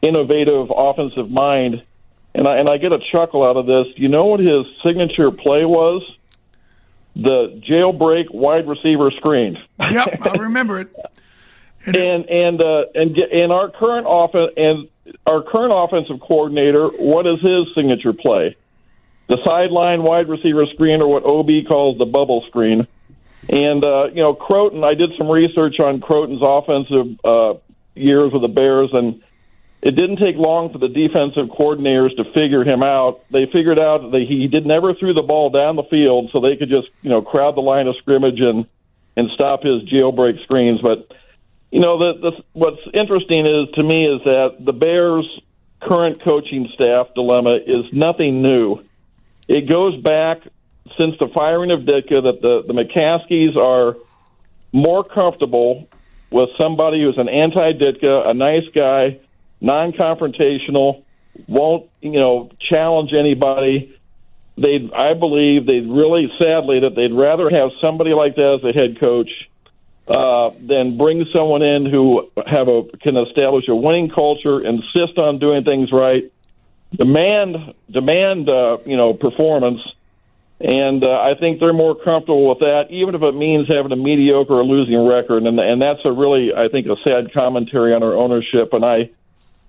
innovative 0.01 0.73
offensive 0.75 1.29
mind 1.29 1.83
and 2.35 2.47
I 2.47 2.59
and 2.59 2.69
I 2.69 2.79
get 2.79 2.93
a 2.93 3.01
chuckle 3.11 3.45
out 3.45 3.57
of 3.57 3.67
this. 3.67 3.87
You 3.97 4.09
know 4.09 4.27
what 4.27 4.41
his 4.41 4.65
signature 4.85 5.31
play 5.31 5.65
was? 5.65 6.03
The 7.17 7.61
jailbreak 7.69 8.33
wide 8.33 8.69
receiver 8.69 9.11
screen. 9.11 9.59
Yep, 9.81 10.27
I 10.27 10.33
remember 10.39 10.79
it. 10.79 10.95
and 11.87 12.29
and 12.29 12.61
uh, 12.61 12.85
and 12.95 13.17
and 13.19 13.53
our 13.53 13.71
current 13.71 14.07
offense 14.09 14.53
and 14.57 14.89
our 15.27 15.43
current 15.43 15.73
offensive 15.75 16.21
coordinator, 16.21 16.89
what 16.89 17.27
is 17.27 17.41
his 17.41 17.67
signature 17.75 18.13
play? 18.13 18.57
The 19.29 19.39
sideline 19.45 20.03
wide 20.03 20.29
receiver 20.29 20.67
screen, 20.67 21.03
or 21.03 21.09
what 21.09 21.25
OB 21.25 21.67
calls 21.69 21.99
the 21.99 22.07
bubble 22.07 22.45
screen. 22.49 22.87
And 23.49 23.85
uh, 23.85 24.09
you 24.09 24.23
know, 24.23 24.35
Crowton. 24.35 24.85
I 24.85 24.95
did 24.95 25.11
some 25.17 25.31
research 25.31 25.81
on 25.81 26.01
Crowton's 26.01 26.41
offensive 26.43 27.21
uh, 27.25 27.55
years 27.95 28.33
with 28.33 28.43
the 28.43 28.49
Bears, 28.49 28.91
and 28.93 29.23
it 29.81 29.93
didn't 29.93 30.17
take 30.17 30.37
long 30.37 30.73
for 30.73 30.79
the 30.79 30.89
defensive 30.89 31.47
coordinators 31.49 32.17
to 32.17 32.25
figure 32.33 32.65
him 32.65 32.83
out. 32.83 33.21
They 33.31 33.47
figured 33.47 33.79
out 33.79 34.11
that 34.11 34.23
he 34.23 34.49
did 34.49 34.67
never 34.67 34.95
threw 34.95 35.15
the 35.15 35.23
ball 35.23 35.51
down 35.51 35.77
the 35.77 35.85
field, 35.85 36.31
so 36.33 36.41
they 36.41 36.57
could 36.57 36.69
just 36.69 36.89
you 37.03 37.11
know 37.11 37.23
crowd 37.23 37.55
the 37.55 37.63
line 37.63 37.87
of 37.87 37.97
scrimmage 37.97 38.41
and 38.41 38.67
and 39.17 39.31
stop 39.31 39.63
his 39.63 39.83
jailbreak 39.83 40.43
screens. 40.43 40.81
But 40.81 41.11
you 41.71 41.81
know, 41.81 41.99
the, 41.99 42.31
the 42.31 42.45
what's 42.53 42.81
interesting 42.95 43.47
is 43.47 43.69
to 43.75 43.83
me 43.83 44.07
is 44.07 44.23
that 44.25 44.57
the 44.61 44.73
Bears' 44.73 45.41
current 45.81 46.21
coaching 46.23 46.69
staff 46.75 47.09
dilemma 47.15 47.59
is 47.65 47.85
nothing 47.93 48.43
new. 48.43 48.83
It 49.49 49.69
goes 49.69 50.01
back 50.01 50.43
since 50.99 51.17
the 51.19 51.29
firing 51.29 51.71
of 51.71 51.81
Ditka 51.81 52.23
that 52.23 52.43
the 52.43 52.63
the 52.67 52.75
McCaskeys 52.75 53.57
are 53.57 53.97
more 54.73 55.03
comfortable 55.03 55.89
with 56.31 56.51
somebody 56.61 57.03
who's 57.03 57.17
an 57.17 57.29
anti-Ditka, 57.29 58.29
a 58.29 58.35
nice 58.35 58.69
guy 58.75 59.19
non-confrontational, 59.61 61.03
won't 61.47 61.89
you 62.01 62.13
know 62.13 62.51
challenge 62.61 63.13
anybody. 63.13 63.95
They, 64.57 64.91
I 64.93 65.15
believe, 65.15 65.67
they 65.67 65.81
really 65.81 66.33
sadly 66.37 66.81
that 66.81 66.97
they'd 66.97 67.13
rather 67.13 67.49
have 67.49 67.71
somebody 67.81 68.13
like 68.13 68.35
that 68.37 68.61
as 68.61 68.65
a 68.65 68.73
head 68.73 68.99
coach 68.99 69.31
uh, 70.09 70.51
than 70.61 70.99
bring 70.99 71.27
someone 71.33 71.63
in 71.63 71.87
who 71.87 72.31
have 72.45 72.67
a 72.67 72.83
can 73.01 73.17
establish 73.17 73.69
a 73.69 73.75
winning 73.75 74.11
culture, 74.11 74.61
insist 74.61 75.17
on 75.17 75.39
doing 75.39 75.65
things 75.65 75.93
right, 75.93 76.33
demand 76.95 77.75
demand 77.91 78.49
uh, 78.49 78.79
you 78.85 78.97
know 78.97 79.15
performance. 79.15 79.81
And 80.61 81.05
uh, 81.05 81.21
I 81.21 81.35
think 81.39 81.61
they're 81.61 81.73
more 81.73 81.95
comfortable 81.95 82.49
with 82.49 82.59
that, 82.61 82.87
even 82.91 83.15
if 83.15 83.23
it 83.23 83.33
means 83.33 83.69
having 83.69 83.93
a 83.93 83.97
mediocre 83.97 84.55
or 84.55 84.65
losing 84.65 85.07
record. 85.07 85.45
And 85.45 85.61
and 85.61 85.81
that's 85.81 86.01
a 86.05 86.11
really, 86.11 86.53
I 86.53 86.69
think, 86.69 86.89
a 86.89 86.97
sad 87.07 87.33
commentary 87.33 87.95
on 87.95 88.03
our 88.03 88.17
ownership. 88.17 88.73
And 88.73 88.85
I, 88.85 89.11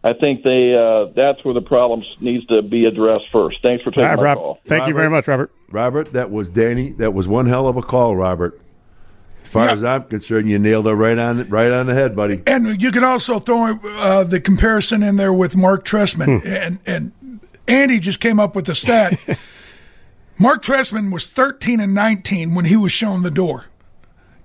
I 0.04 0.14
think 0.14 0.42
they 0.44 0.74
uh, 0.74 1.12
that's 1.16 1.46
where 1.46 1.54
the 1.54 1.62
problem 1.62 2.04
needs 2.20 2.48
to 2.48 2.64
be 2.64 2.86
addressed 2.86 3.26
first. 3.32 3.62
Thanks 3.62 3.84
for 3.84 3.92
taking 3.92 4.06
All 4.06 4.10
right, 4.10 4.18
my 4.18 4.24
Rob. 4.24 4.38
call. 4.38 4.56
Thank 4.66 4.88
you 4.88 4.96
very 4.96 5.12
much, 5.12 5.28
Robert. 5.28 5.52
Robert, 5.70 6.14
that 6.14 6.32
was 6.32 6.50
Danny. 6.50 6.94
That 6.94 7.14
was 7.14 7.28
one 7.28 7.46
hell 7.46 7.68
of 7.68 7.78
a 7.78 7.84
call, 7.84 8.16
Robert. 8.16 8.60
As 9.50 9.54
far 9.54 9.70
as 9.70 9.84
I'm 9.84 10.04
concerned, 10.04 10.48
you 10.48 10.60
nailed 10.60 10.86
it 10.86 10.94
right 10.94 11.18
on 11.18 11.50
right 11.50 11.72
on 11.72 11.88
the 11.88 11.96
head, 11.96 12.16
buddy. 12.16 12.44
And 12.46 12.80
you 12.80 12.92
can 12.92 13.04
also 13.04 13.40
throw 13.40 13.80
uh, 13.84 14.24
the 14.24 14.40
comparison 14.40 15.02
in 15.02 15.16
there 15.16 15.34
with 15.34 15.56
Mark 15.56 15.84
Trestman. 15.86 16.46
And, 16.46 16.78
and 16.86 17.12
Andy 17.68 17.98
just 17.98 18.20
came 18.20 18.40
up 18.40 18.56
with 18.56 18.68
the 18.68 18.76
stat. 18.76 19.20
Mark 20.40 20.62
Trestman 20.62 21.12
was 21.12 21.32
13 21.32 21.80
and 21.80 21.96
19 21.96 22.54
when 22.54 22.66
he 22.66 22.78
was 22.78 22.92
shown 22.92 23.24
the 23.24 23.32
door. 23.32 23.66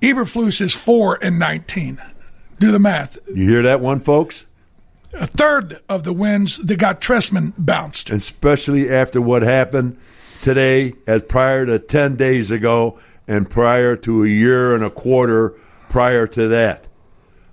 Eberflus 0.01 0.63
is 0.63 0.75
4 0.75 1.19
and 1.21 1.39
19. 1.39 2.01
Do 2.59 2.73
the 2.73 2.79
math. 2.79 3.19
You 3.29 3.47
hear 3.47 3.63
that 3.63 3.83
one, 3.83 4.01
folks? 4.01 4.47
A 5.13 5.27
third 5.27 5.83
of 5.87 6.05
the 6.05 6.15
wins 6.15 6.57
that 6.57 6.79
got 6.79 7.03
Trestman 7.03 7.53
bounced. 7.59 8.09
Especially 8.09 8.89
after 8.89 9.21
what 9.21 9.43
happened 9.43 9.99
today, 10.41 10.95
as 11.07 11.23
prior 11.25 11.67
to 11.67 11.79
10 11.79 12.17
days 12.17 12.51
ago, 12.51 12.99
and 13.27 13.49
prior 13.49 13.97
to 13.97 14.25
a 14.25 14.29
year 14.29 14.75
and 14.75 14.85
a 14.85 14.91
quarter 14.91 15.55
prior 15.89 16.27
to 16.27 16.49
that. 16.49 16.89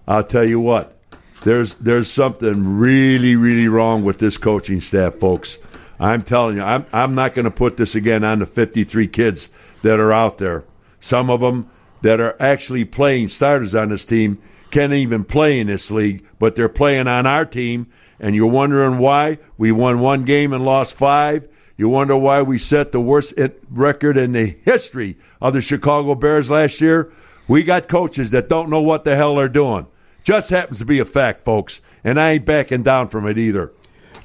I'll 0.08 0.24
tell 0.24 0.48
you 0.48 0.60
what, 0.60 0.98
there's 1.44 1.76
there's 1.76 2.12
something 2.12 2.78
really, 2.78 3.36
really 3.36 3.68
wrong 3.68 4.04
with 4.04 4.20
this 4.20 4.38
coaching 4.38 4.82
staff, 4.82 5.16
folks. 5.16 5.58
I'm 6.00 6.24
telling 6.24 6.58
you, 6.58 6.64
I'm 6.64 6.86
I'm 6.92 7.16
not 7.16 7.34
going 7.34 7.46
to 7.46 7.52
put 7.52 7.78
this 7.78 7.96
again 7.96 8.24
on 8.24 8.40
the 8.40 8.46
53 8.46 9.08
kids 9.08 9.50
that 9.84 10.00
are 10.00 10.12
out 10.12 10.38
there. 10.38 10.66
Some 11.00 11.30
of 11.30 11.42
them 11.42 11.70
that 12.02 12.20
are 12.20 12.36
actually 12.40 12.86
playing 12.86 13.30
starters 13.30 13.76
on 13.76 13.90
this 13.90 14.06
team 14.06 14.42
can't 14.72 14.94
even 14.94 15.24
play 15.24 15.60
in 15.60 15.68
this 15.68 15.92
league, 15.92 16.26
but 16.40 16.56
they're 16.56 16.70
playing 16.70 17.08
on 17.08 17.26
our 17.28 17.46
team. 17.46 17.88
And 18.20 18.36
you're 18.36 18.48
wondering 18.48 19.00
why 19.00 19.40
we 19.58 19.72
won 19.72 20.00
one 20.00 20.26
game 20.26 20.54
and 20.54 20.64
lost 20.64 20.94
five. 20.94 21.48
You 21.78 21.90
wonder 21.90 22.16
why 22.18 22.42
we 22.42 22.58
set 22.58 22.92
the 22.92 23.02
worst 23.02 23.34
record 23.70 24.18
in 24.18 24.34
the 24.34 24.56
history 24.64 25.18
of 25.40 25.54
the 25.54 25.62
Chicago 25.62 26.16
Bears 26.16 26.50
last 26.50 26.82
year. 26.82 27.12
We 27.48 27.64
got 27.64 27.88
coaches 27.88 28.32
that 28.32 28.50
don't 28.50 28.70
know 28.70 28.82
what 28.82 29.04
the 29.04 29.16
hell 29.16 29.36
they're 29.36 29.50
doing. 29.50 29.88
Just 30.24 30.50
happens 30.50 30.80
to 30.80 30.86
be 30.86 31.00
a 31.00 31.06
fact, 31.06 31.44
folks. 31.44 31.82
And 32.04 32.20
I 32.20 32.32
ain't 32.32 32.46
backing 32.46 32.84
down 32.84 33.10
from 33.10 33.28
it 33.28 33.38
either. 33.38 33.72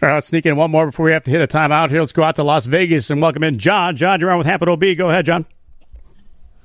All 0.02 0.08
right, 0.08 0.14
let's 0.14 0.28
sneak 0.28 0.44
in 0.44 0.56
one 0.56 0.70
more 0.70 0.86
before 0.86 1.06
we 1.06 1.12
have 1.12 1.24
to 1.24 1.30
hit 1.30 1.40
a 1.40 1.46
timeout 1.46 1.88
here. 1.90 2.00
Let's 2.00 2.12
go 2.12 2.22
out 2.22 2.36
to 2.36 2.42
Las 2.42 2.66
Vegas 2.66 3.08
and 3.10 3.20
welcome 3.22 3.42
in 3.42 3.58
John. 3.58 3.96
John, 3.96 4.20
you're 4.20 4.30
on 4.30 4.38
with 4.38 4.46
Hampton 4.46 4.68
OB. 4.68 4.84
Go 4.96 5.08
ahead, 5.08 5.24
John. 5.24 5.46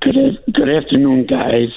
Good, 0.02 0.44
good 0.52 0.70
afternoon, 0.70 1.28
guys. 1.28 1.70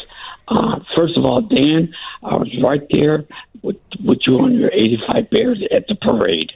Uh, 0.48 0.80
first 0.96 1.16
of 1.16 1.24
all, 1.24 1.42
Dan, 1.42 1.94
I 2.22 2.36
was 2.36 2.50
right 2.62 2.82
there 2.90 3.24
with, 3.62 3.76
with 4.04 4.18
you 4.26 4.40
on 4.40 4.54
your 4.54 4.70
85 4.72 5.30
Bears 5.30 5.62
at 5.70 5.86
the 5.86 5.94
parade, 5.94 6.52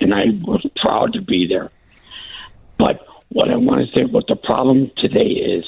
and 0.00 0.14
I 0.14 0.24
was 0.42 0.66
proud 0.76 1.12
to 1.14 1.22
be 1.22 1.46
there. 1.46 1.70
But 2.80 3.06
what 3.28 3.50
I 3.50 3.56
want 3.56 3.86
to 3.86 3.92
say, 3.96 4.04
what 4.04 4.26
the 4.26 4.36
problem 4.36 4.90
today 4.96 5.28
is, 5.28 5.66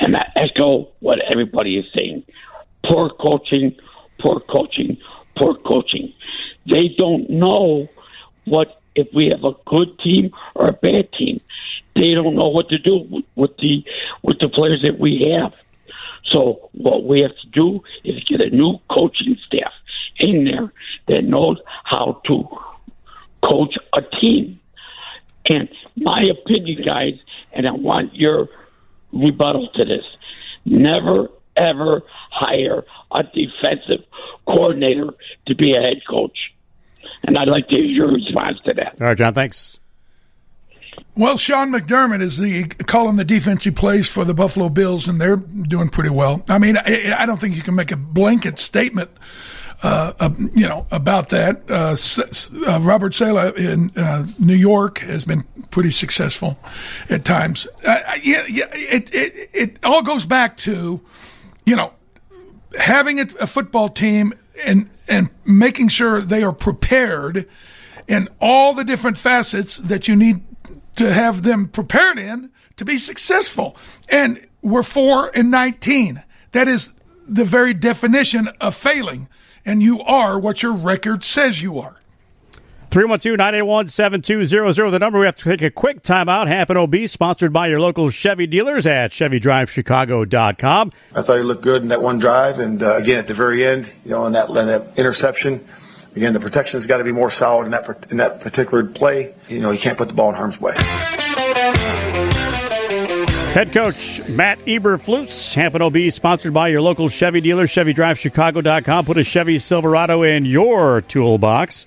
and 0.00 0.16
I 0.16 0.30
echo 0.34 0.88
what 0.98 1.20
everybody 1.20 1.78
is 1.78 1.86
saying 1.96 2.24
poor 2.82 3.10
coaching, 3.10 3.76
poor 4.18 4.40
coaching, 4.40 4.98
poor 5.36 5.54
coaching. 5.54 6.12
They 6.66 6.88
don't 6.98 7.30
know 7.30 7.88
what 8.46 8.80
if 8.96 9.06
we 9.14 9.28
have 9.28 9.44
a 9.44 9.52
good 9.66 9.98
team 10.00 10.32
or 10.54 10.68
a 10.68 10.72
bad 10.72 11.12
team. 11.12 11.38
They 11.94 12.14
don't 12.14 12.34
know 12.34 12.48
what 12.48 12.68
to 12.70 12.78
do 12.78 13.22
with 13.36 13.56
the 13.58 13.84
with 14.22 14.38
the 14.40 14.48
players 14.48 14.82
that 14.82 14.98
we 14.98 15.32
have. 15.32 15.52
So 16.32 16.70
what 16.72 17.04
we 17.04 17.20
have 17.20 17.36
to 17.36 17.48
do 17.48 17.82
is 18.02 18.24
get 18.24 18.40
a 18.40 18.50
new 18.50 18.78
coaching 18.90 19.36
staff 19.46 19.72
in 20.18 20.44
there 20.44 20.72
that 21.06 21.24
knows 21.24 21.58
how 21.84 22.20
to 22.26 22.48
coach 23.42 23.76
a 23.92 24.02
team. 24.02 24.58
And 25.48 25.68
my 25.96 26.22
opinion, 26.22 26.82
guys, 26.86 27.14
and 27.52 27.66
I 27.66 27.72
want 27.72 28.14
your 28.14 28.48
rebuttal 29.12 29.68
to 29.74 29.84
this: 29.84 30.04
never 30.64 31.28
ever 31.56 32.02
hire 32.30 32.84
a 33.12 33.22
defensive 33.22 34.04
coordinator 34.46 35.10
to 35.46 35.54
be 35.54 35.74
a 35.74 35.80
head 35.80 36.00
coach. 36.08 36.36
And 37.24 37.36
I'd 37.36 37.48
like 37.48 37.68
to 37.68 37.76
hear 37.76 37.84
your 37.84 38.12
response 38.12 38.58
to 38.66 38.74
that. 38.74 38.96
All 39.00 39.08
right, 39.08 39.18
John, 39.18 39.34
thanks. 39.34 39.78
Well, 41.16 41.36
Sean 41.36 41.70
McDermott 41.70 42.20
is 42.20 42.38
the 42.38 42.68
calling 42.86 43.16
the 43.16 43.24
defensive 43.24 43.74
plays 43.74 44.08
for 44.08 44.24
the 44.24 44.34
Buffalo 44.34 44.68
Bills, 44.68 45.08
and 45.08 45.20
they're 45.20 45.36
doing 45.36 45.88
pretty 45.88 46.10
well. 46.10 46.42
I 46.48 46.58
mean, 46.58 46.76
I, 46.76 47.14
I 47.18 47.26
don't 47.26 47.40
think 47.40 47.56
you 47.56 47.62
can 47.62 47.74
make 47.74 47.90
a 47.90 47.96
blanket 47.96 48.58
statement 48.58 49.10
uh, 49.82 50.30
you 50.54 50.68
know, 50.68 50.86
about 50.90 51.30
that. 51.30 51.62
Uh, 51.70 51.96
uh, 52.70 52.80
Robert 52.80 53.14
Saleh 53.14 53.56
in 53.56 53.90
uh, 53.96 54.26
New 54.38 54.54
York 54.54 54.98
has 54.98 55.24
been 55.24 55.44
pretty 55.70 55.90
successful 55.90 56.58
at 57.08 57.24
times. 57.24 57.66
Yeah, 57.84 58.44
yeah, 58.48 58.66
it, 58.72 59.14
it 59.14 59.50
it 59.52 59.84
all 59.84 60.02
goes 60.02 60.26
back 60.26 60.56
to, 60.58 61.00
you 61.64 61.76
know, 61.76 61.92
having 62.78 63.20
a, 63.20 63.26
a 63.40 63.46
football 63.46 63.88
team 63.88 64.32
and 64.66 64.90
and 65.08 65.30
making 65.46 65.88
sure 65.88 66.20
they 66.20 66.42
are 66.42 66.52
prepared 66.52 67.48
in 68.06 68.28
all 68.40 68.74
the 68.74 68.84
different 68.84 69.16
facets 69.16 69.78
that 69.78 70.08
you 70.08 70.16
need 70.16 70.42
to 70.96 71.12
have 71.12 71.42
them 71.42 71.68
prepared 71.68 72.18
in 72.18 72.50
to 72.76 72.84
be 72.84 72.98
successful. 72.98 73.76
And 74.10 74.46
we're 74.62 74.82
four 74.82 75.30
and 75.34 75.50
nineteen. 75.50 76.22
That 76.52 76.68
is 76.68 77.00
the 77.26 77.44
very 77.44 77.72
definition 77.72 78.48
of 78.60 78.74
failing. 78.74 79.28
And 79.64 79.82
you 79.82 80.00
are 80.00 80.38
what 80.38 80.62
your 80.62 80.72
record 80.72 81.24
says 81.24 81.62
you 81.62 81.78
are. 81.78 81.96
312-981-7200, 82.90 84.90
the 84.90 84.98
number. 84.98 85.20
We 85.20 85.26
have 85.26 85.36
to 85.36 85.44
take 85.44 85.62
a 85.62 85.70
quick 85.70 86.02
timeout. 86.02 86.48
Happen 86.48 86.76
OB, 86.76 86.96
sponsored 87.06 87.52
by 87.52 87.68
your 87.68 87.80
local 87.80 88.10
Chevy 88.10 88.48
dealers 88.48 88.84
at 88.84 89.12
ChevyDriveChicago.com. 89.12 90.92
I 91.14 91.22
thought 91.22 91.36
he 91.36 91.44
looked 91.44 91.62
good 91.62 91.82
in 91.82 91.88
that 91.88 92.02
one 92.02 92.18
drive, 92.18 92.58
and 92.58 92.82
uh, 92.82 92.96
again 92.96 93.18
at 93.18 93.28
the 93.28 93.34
very 93.34 93.64
end, 93.64 93.94
you 94.04 94.10
know, 94.10 94.26
in 94.26 94.32
that, 94.32 94.48
in 94.48 94.66
that 94.66 94.98
interception. 94.98 95.64
Again, 96.16 96.32
the 96.32 96.40
protection 96.40 96.78
has 96.78 96.88
got 96.88 96.96
to 96.96 97.04
be 97.04 97.12
more 97.12 97.30
solid 97.30 97.66
in 97.66 97.70
that 97.70 98.10
in 98.10 98.16
that 98.16 98.40
particular 98.40 98.84
play. 98.84 99.32
You 99.48 99.60
know, 99.60 99.70
you 99.70 99.78
can't 99.78 99.96
put 99.96 100.08
the 100.08 100.14
ball 100.14 100.30
in 100.30 100.34
harm's 100.34 100.60
way. 100.60 100.74
Head 103.52 103.72
coach 103.72 104.26
Matt 104.28 104.60
Eberflus, 104.60 105.54
Hampton 105.54 105.82
OB, 105.82 106.12
sponsored 106.12 106.54
by 106.54 106.68
your 106.68 106.80
local 106.80 107.08
Chevy 107.08 107.40
dealer, 107.40 107.66
ChevyDriveChicago.com. 107.66 109.04
Put 109.04 109.18
a 109.18 109.24
Chevy 109.24 109.58
Silverado 109.58 110.22
in 110.22 110.44
your 110.44 111.00
toolbox. 111.00 111.86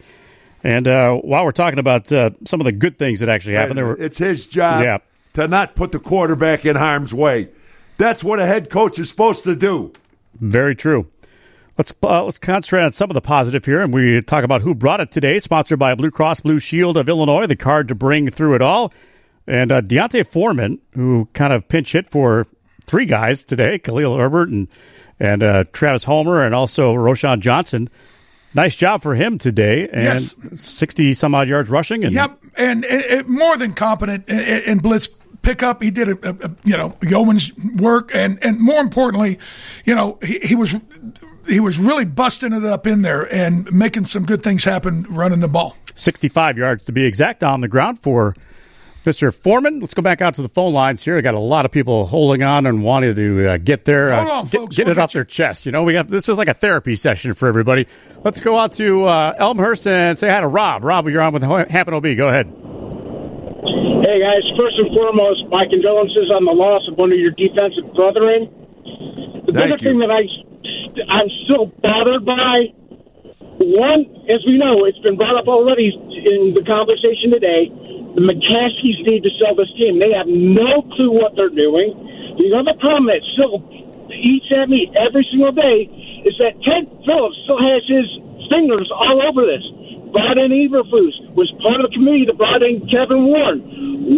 And 0.61 0.87
uh, 0.89 1.13
while 1.15 1.45
we're 1.45 1.51
talking 1.51 1.79
about 1.79 2.11
uh, 2.11 2.31
some 2.45 2.59
of 2.59 2.65
the 2.65 2.73
good 2.73 2.99
things 2.99 3.21
that 3.21 3.29
actually 3.29 3.55
happened, 3.55 3.77
there 3.77 3.85
were 3.85 3.97
It's 3.97 4.17
his 4.17 4.45
job 4.45 4.83
Yeah. 4.83 4.97
to 5.35 5.47
not 5.47 5.75
put 5.75 5.93
the 5.93 5.99
quarterback 5.99 6.65
in 6.65 6.75
harm's 6.75 7.13
way. 7.13 7.47
That's 7.97 8.25
what 8.25 8.39
a 8.39 8.45
head 8.45 8.69
coach 8.69 8.99
is 8.99 9.07
supposed 9.07 9.45
to 9.45 9.55
do. 9.55 9.93
Very 10.41 10.75
true. 10.75 11.07
Let's 11.77 11.93
uh, 12.03 12.25
let's 12.25 12.37
concentrate 12.37 12.83
on 12.83 12.91
some 12.91 13.09
of 13.09 13.13
the 13.15 13.21
positive 13.21 13.65
here, 13.65 13.79
and 13.81 13.91
we 13.93 14.21
talk 14.21 14.43
about 14.43 14.61
who 14.61 14.75
brought 14.75 14.99
it 14.99 15.11
today. 15.11 15.39
Sponsored 15.39 15.79
by 15.79 15.95
Blue 15.95 16.11
Cross 16.11 16.41
Blue 16.41 16.59
Shield 16.59 16.97
of 16.97 17.09
Illinois, 17.09 17.47
the 17.47 17.55
card 17.55 17.87
to 17.87 17.95
bring 17.95 18.29
through 18.29 18.53
it 18.55 18.61
all. 18.61 18.93
And 19.47 19.71
uh, 19.71 19.81
D'Onta 19.81 20.25
Foreman, 20.25 20.79
who 20.93 21.27
kind 21.33 21.51
of 21.53 21.67
pinch 21.67 21.91
hit 21.91 22.09
for 22.09 22.45
three 22.85 23.05
guys 23.05 23.43
today, 23.43 23.79
Khalil 23.79 24.17
Herbert 24.17 24.49
and 24.49 24.67
and 25.19 25.43
uh, 25.43 25.63
Travis 25.71 26.03
Homer, 26.05 26.43
and 26.43 26.55
also 26.55 26.93
Roschon 26.93 27.39
Johnson. 27.39 27.89
Nice 28.55 28.75
job 28.75 29.01
for 29.01 29.15
him 29.15 29.37
today, 29.37 29.87
and 29.87 30.03
Yes. 30.03 30.35
sixty 30.53 31.13
some 31.13 31.33
odd 31.35 31.47
yards 31.47 31.69
rushing. 31.69 32.03
And 32.03 32.13
Yep, 32.13 32.39
and 32.55 32.85
it, 32.85 33.11
it, 33.11 33.29
more 33.29 33.57
than 33.57 33.73
competent 33.73 34.27
in, 34.29 34.39
in 34.63 34.77
blitz 34.79 35.07
pickup. 35.41 35.81
He 35.81 35.91
did 35.91 36.09
a, 36.09 36.29
a, 36.29 36.47
a 36.47 36.55
you 36.63 36.77
know 36.77 36.95
yeoman's 37.01 37.51
work, 37.77 38.11
and 38.13 38.37
and 38.43 38.59
more 38.59 38.79
importantly, 38.79 39.39
you 39.85 39.95
know 39.95 40.19
he, 40.23 40.39
he 40.39 40.55
was 40.55 40.75
he 41.47 41.59
was 41.59 41.77
really 41.79 42.05
busting 42.05 42.53
it 42.53 42.63
up 42.63 42.85
in 42.87 43.01
there 43.01 43.23
and 43.33 43.71
making 43.71 44.05
some 44.05 44.23
good 44.25 44.41
things 44.41 44.63
happen 44.63 45.05
running 45.09 45.39
the 45.41 45.47
ball. 45.47 45.75
65 45.95 46.57
yards 46.57 46.85
to 46.85 46.91
be 46.91 47.05
exact 47.05 47.43
on 47.43 47.61
the 47.61 47.67
ground 47.67 47.99
for 47.99 48.35
Mr. 49.03 49.33
Foreman. 49.33 49.79
Let's 49.79 49.93
go 49.93 50.01
back 50.01 50.21
out 50.21 50.35
to 50.35 50.41
the 50.41 50.49
phone 50.49 50.73
lines 50.73 51.03
here. 51.03 51.17
I 51.17 51.21
got 51.21 51.33
a 51.35 51.39
lot 51.39 51.65
of 51.65 51.71
people 51.71 52.05
holding 52.05 52.41
on 52.43 52.65
and 52.65 52.83
wanting 52.83 53.15
to 53.15 53.47
uh, 53.47 53.57
get 53.57 53.85
there, 53.85 54.13
uh, 54.13 54.25
on, 54.25 54.45
get, 54.45 54.51
folks. 54.61 54.77
get 54.77 54.87
We'll 54.87 54.97
it 54.97 54.99
off 54.99 55.13
their 55.13 55.25
chest. 55.25 55.65
You 55.65 55.71
know, 55.71 55.83
we 55.83 55.93
got 55.93 56.07
this 56.07 56.29
is 56.29 56.37
like 56.37 56.47
a 56.47 56.53
therapy 56.53 56.95
session 56.95 57.33
for 57.33 57.47
everybody. 57.47 57.87
Let's 58.23 58.41
go 58.41 58.57
out 58.57 58.73
to 58.73 59.05
uh, 59.05 59.35
Elmhurst 59.37 59.87
and 59.87 60.17
say 60.17 60.29
hi 60.29 60.41
to 60.41 60.47
Rob. 60.47 60.83
Rob, 60.83 61.07
you're 61.09 61.21
on 61.21 61.33
with 61.33 61.43
Happen 61.43 61.93
OB. 61.93 62.03
Go 62.15 62.29
ahead. 62.29 62.47
Hey 64.05 64.19
guys, 64.19 64.43
first 64.57 64.77
and 64.77 64.93
foremost, 64.93 65.47
my 65.49 65.65
condolences 65.69 66.29
on 66.35 66.45
the 66.45 66.51
loss 66.51 66.87
of 66.89 66.97
one 66.97 67.11
of 67.11 67.17
your 67.17 67.31
defensive 67.31 67.93
brethren. 67.93 68.51
The 69.45 69.53
bigger 69.53 69.77
thing 69.77 69.99
that 69.99 70.11
I, 70.11 70.27
I'm 71.07 71.27
still 71.45 71.67
bothered 71.67 72.25
by, 72.25 72.73
one, 73.59 74.09
as 74.29 74.41
we 74.45 74.57
know, 74.57 74.85
it's 74.85 74.97
been 74.99 75.15
brought 75.15 75.37
up 75.37 75.47
already 75.47 75.93
in 75.93 76.53
the 76.53 76.63
conversation 76.65 77.31
today. 77.31 77.69
The 77.69 78.21
McCaskeys 78.21 79.05
need 79.05 79.23
to 79.23 79.31
sell 79.37 79.55
this 79.55 79.69
team. 79.77 79.99
They 79.99 80.13
have 80.13 80.27
no 80.27 80.81
clue 80.93 81.11
what 81.11 81.35
they're 81.35 81.53
doing. 81.53 81.93
The 82.37 82.53
other 82.57 82.73
problem 82.79 83.13
that 83.13 83.21
still 83.37 83.61
eats 84.09 84.49
at 84.53 84.69
me 84.69 84.89
every 84.97 85.25
single 85.29 85.51
day 85.51 85.85
is 86.25 86.37
that 86.37 86.57
Ted 86.65 86.89
Phillips 87.05 87.37
still 87.45 87.61
has 87.61 87.81
his 87.85 88.07
fingers 88.49 88.89
all 88.89 89.21
over 89.21 89.45
this. 89.45 89.65
Brought 90.13 90.37
in 90.37 90.53
Eberflus, 90.53 91.33
was 91.33 91.49
part 91.65 91.81
of 91.81 91.89
the 91.89 91.93
committee 91.97 92.25
that 92.29 92.37
brought 92.37 92.61
in 92.61 92.85
Kevin 92.85 93.25
Warren. 93.25 93.65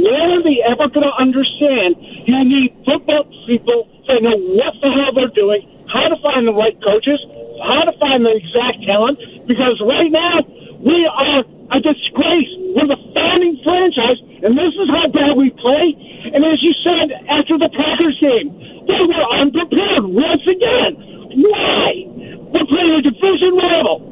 When 0.04 0.28
are 0.36 0.44
they 0.44 0.60
ever 0.68 0.92
going 0.92 1.08
to 1.08 1.16
understand 1.16 1.96
you 2.28 2.36
need 2.44 2.76
football 2.84 3.24
people 3.48 3.88
that 4.08 4.20
know 4.20 4.36
what 4.36 4.76
the 4.84 4.92
hell 4.92 5.16
they're 5.16 5.32
doing, 5.32 5.64
how 5.96 6.12
to 6.12 6.18
find 6.20 6.44
the 6.44 6.54
right 6.54 6.76
coaches, 6.84 7.20
how 7.64 7.88
to 7.88 7.96
find 7.96 8.28
the 8.28 8.36
exact 8.36 8.84
talent? 8.84 9.16
Because 9.48 9.80
right 9.80 10.12
now, 10.12 10.44
we 10.84 11.08
are 11.08 11.40
a 11.72 11.80
disgrace. 11.80 12.52
We're 12.76 12.92
the 12.92 13.00
founding 13.16 13.56
franchise, 13.64 14.20
and 14.44 14.60
this 14.60 14.76
is 14.76 14.88
how 14.92 15.08
bad 15.08 15.40
we 15.40 15.56
play. 15.56 15.96
And 16.36 16.44
as 16.44 16.60
you 16.60 16.76
said 16.84 17.16
after 17.32 17.56
the 17.56 17.72
Packers 17.72 18.20
game, 18.20 18.52
they 18.86 19.02
were 19.08 19.26
unprepared 19.40 20.04
once 20.04 20.44
again. 20.44 21.00
Why? 21.40 22.06
We're 22.52 22.68
playing 22.68 22.92
a 23.00 23.02
division 23.02 23.56
rival. 23.56 24.04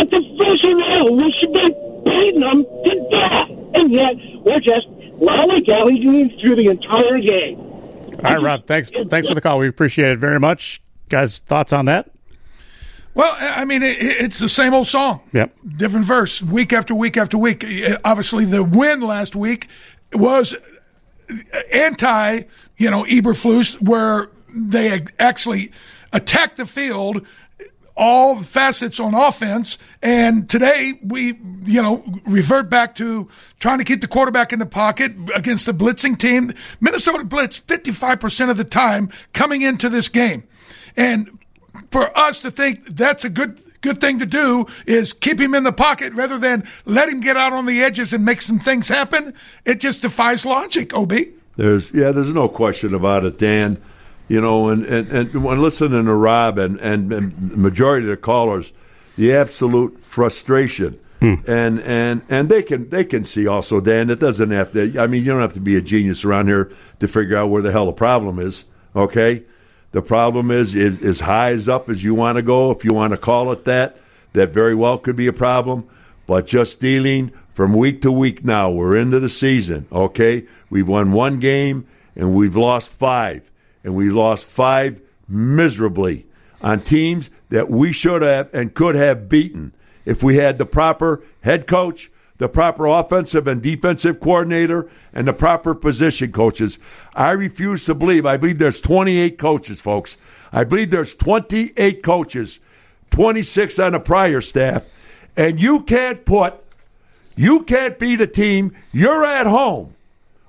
A 0.00 0.04
division 0.08 0.74
rival. 0.80 1.12
We 1.20 1.28
should 1.38 1.52
be 1.52 1.66
beating 2.08 2.40
them 2.40 2.64
to 2.64 2.92
death. 3.12 3.48
And 3.76 3.92
yet, 3.92 4.16
we're 4.42 4.64
just 4.64 4.88
lollygagging 5.20 6.40
through 6.40 6.56
the 6.56 6.68
entire 6.72 7.20
game. 7.20 7.60
All 8.24 8.32
right, 8.32 8.42
Rob. 8.42 8.66
Thanks. 8.66 8.90
Thanks 9.08 9.28
for 9.28 9.34
the 9.34 9.40
call. 9.40 9.58
We 9.58 9.68
appreciate 9.68 10.10
it 10.10 10.18
very 10.18 10.40
much. 10.40 10.80
Guys, 11.12 11.40
thoughts 11.40 11.74
on 11.74 11.84
that? 11.84 12.10
Well, 13.12 13.36
I 13.38 13.66
mean, 13.66 13.82
it, 13.82 13.98
it's 14.00 14.38
the 14.38 14.48
same 14.48 14.72
old 14.72 14.86
song. 14.86 15.20
Yep. 15.34 15.54
Different 15.76 16.06
verse, 16.06 16.42
week 16.42 16.72
after 16.72 16.94
week 16.94 17.18
after 17.18 17.36
week. 17.36 17.66
Obviously, 18.02 18.46
the 18.46 18.64
win 18.64 19.02
last 19.02 19.36
week 19.36 19.68
was 20.14 20.56
anti, 21.70 22.44
you 22.78 22.90
know, 22.90 23.04
Eberflus, 23.04 23.78
where 23.82 24.30
they 24.54 25.02
actually 25.18 25.70
attacked 26.14 26.56
the 26.56 26.64
field, 26.64 27.26
all 27.94 28.42
facets 28.42 28.98
on 28.98 29.12
offense. 29.12 29.76
And 30.02 30.48
today 30.48 30.94
we, 31.04 31.38
you 31.66 31.82
know, 31.82 32.02
revert 32.24 32.70
back 32.70 32.94
to 32.94 33.28
trying 33.60 33.80
to 33.80 33.84
keep 33.84 34.00
the 34.00 34.08
quarterback 34.08 34.54
in 34.54 34.60
the 34.60 34.66
pocket 34.66 35.12
against 35.36 35.66
the 35.66 35.72
blitzing 35.72 36.18
team. 36.18 36.54
Minnesota 36.80 37.22
blitz 37.24 37.60
55% 37.60 38.48
of 38.48 38.56
the 38.56 38.64
time 38.64 39.10
coming 39.34 39.60
into 39.60 39.90
this 39.90 40.08
game. 40.08 40.44
And 40.96 41.38
for 41.90 42.16
us 42.16 42.42
to 42.42 42.50
think 42.50 42.86
that's 42.86 43.24
a 43.24 43.30
good 43.30 43.58
good 43.82 44.00
thing 44.00 44.20
to 44.20 44.26
do 44.26 44.66
is 44.86 45.12
keep 45.12 45.40
him 45.40 45.54
in 45.54 45.64
the 45.64 45.72
pocket 45.72 46.12
rather 46.14 46.38
than 46.38 46.64
let 46.84 47.08
him 47.08 47.20
get 47.20 47.36
out 47.36 47.52
on 47.52 47.66
the 47.66 47.82
edges 47.82 48.12
and 48.12 48.24
make 48.24 48.40
some 48.40 48.58
things 48.58 48.88
happen. 48.88 49.34
It 49.64 49.80
just 49.80 50.02
defies 50.02 50.46
logic, 50.46 50.94
Ob. 50.94 51.12
There's 51.56 51.92
yeah, 51.92 52.12
there's 52.12 52.32
no 52.32 52.48
question 52.48 52.94
about 52.94 53.24
it, 53.24 53.38
Dan. 53.38 53.80
You 54.28 54.40
know, 54.40 54.68
and, 54.70 54.86
and, 54.86 55.10
and 55.10 55.44
when 55.44 55.60
listening 55.60 56.06
to 56.06 56.14
Rob 56.14 56.56
and, 56.56 56.78
and, 56.80 57.12
and 57.12 57.32
the 57.32 57.56
majority 57.56 58.06
of 58.06 58.12
the 58.12 58.16
callers, 58.16 58.72
the 59.16 59.34
absolute 59.34 60.00
frustration. 60.00 60.98
Hmm. 61.20 61.34
And 61.46 61.80
and 61.80 62.22
and 62.28 62.48
they 62.48 62.62
can 62.62 62.88
they 62.88 63.04
can 63.04 63.24
see 63.24 63.46
also, 63.46 63.80
Dan. 63.80 64.10
It 64.10 64.18
doesn't 64.18 64.50
have 64.50 64.72
to. 64.72 64.98
I 64.98 65.06
mean, 65.06 65.22
you 65.22 65.30
don't 65.30 65.40
have 65.40 65.52
to 65.54 65.60
be 65.60 65.76
a 65.76 65.80
genius 65.80 66.24
around 66.24 66.48
here 66.48 66.72
to 66.98 67.06
figure 67.06 67.36
out 67.36 67.50
where 67.50 67.62
the 67.62 67.70
hell 67.70 67.86
the 67.86 67.92
problem 67.92 68.40
is. 68.40 68.64
Okay, 68.96 69.42
the 69.92 70.02
problem 70.02 70.50
is 70.50 70.74
is 70.74 71.02
as 71.02 71.20
high 71.20 71.50
as 71.50 71.68
up 71.68 71.88
as 71.88 72.02
you 72.02 72.14
want 72.14 72.36
to 72.36 72.42
go. 72.42 72.70
If 72.70 72.84
you 72.84 72.92
want 72.92 73.12
to 73.12 73.18
call 73.18 73.52
it 73.52 73.64
that, 73.66 73.96
that 74.32 74.50
very 74.50 74.74
well 74.74 74.98
could 74.98 75.16
be 75.16 75.26
a 75.26 75.32
problem. 75.32 75.88
But 76.26 76.46
just 76.46 76.80
dealing 76.80 77.32
from 77.52 77.74
week 77.74 78.02
to 78.02 78.12
week 78.12 78.44
now, 78.44 78.70
we're 78.70 78.96
into 78.96 79.20
the 79.20 79.28
season. 79.28 79.86
Okay, 79.92 80.44
we've 80.70 80.88
won 80.88 81.12
one 81.12 81.38
game 81.38 81.86
and 82.16 82.34
we've 82.34 82.56
lost 82.56 82.90
five, 82.90 83.50
and 83.84 83.94
we 83.94 84.10
lost 84.10 84.44
five 84.44 85.00
miserably 85.28 86.26
on 86.62 86.80
teams 86.80 87.30
that 87.48 87.70
we 87.70 87.92
should 87.92 88.22
have 88.22 88.52
and 88.54 88.74
could 88.74 88.94
have 88.94 89.28
beaten 89.28 89.72
if 90.04 90.22
we 90.22 90.36
had 90.36 90.58
the 90.58 90.66
proper 90.66 91.22
head 91.42 91.66
coach, 91.66 92.10
the 92.38 92.48
proper 92.48 92.86
offensive 92.86 93.46
and 93.46 93.62
defensive 93.62 94.20
coordinator, 94.20 94.90
and 95.12 95.28
the 95.28 95.32
proper 95.32 95.74
position 95.74 96.32
coaches. 96.32 96.78
I 97.14 97.30
refuse 97.32 97.84
to 97.84 97.94
believe. 97.94 98.26
I 98.26 98.36
believe 98.36 98.58
there's 98.58 98.80
28 98.80 99.38
coaches, 99.38 99.80
folks. 99.80 100.16
I 100.52 100.64
believe 100.64 100.90
there's 100.90 101.14
28 101.14 102.02
coaches, 102.02 102.60
26 103.10 103.78
on 103.78 103.92
the 103.92 104.00
prior 104.00 104.40
staff, 104.40 104.84
and 105.36 105.60
you 105.60 105.82
can't 105.82 106.24
put, 106.24 106.54
you 107.36 107.62
can't 107.62 107.98
beat 107.98 108.20
a 108.20 108.26
team. 108.26 108.74
You're 108.92 109.24
at 109.24 109.46
home, 109.46 109.94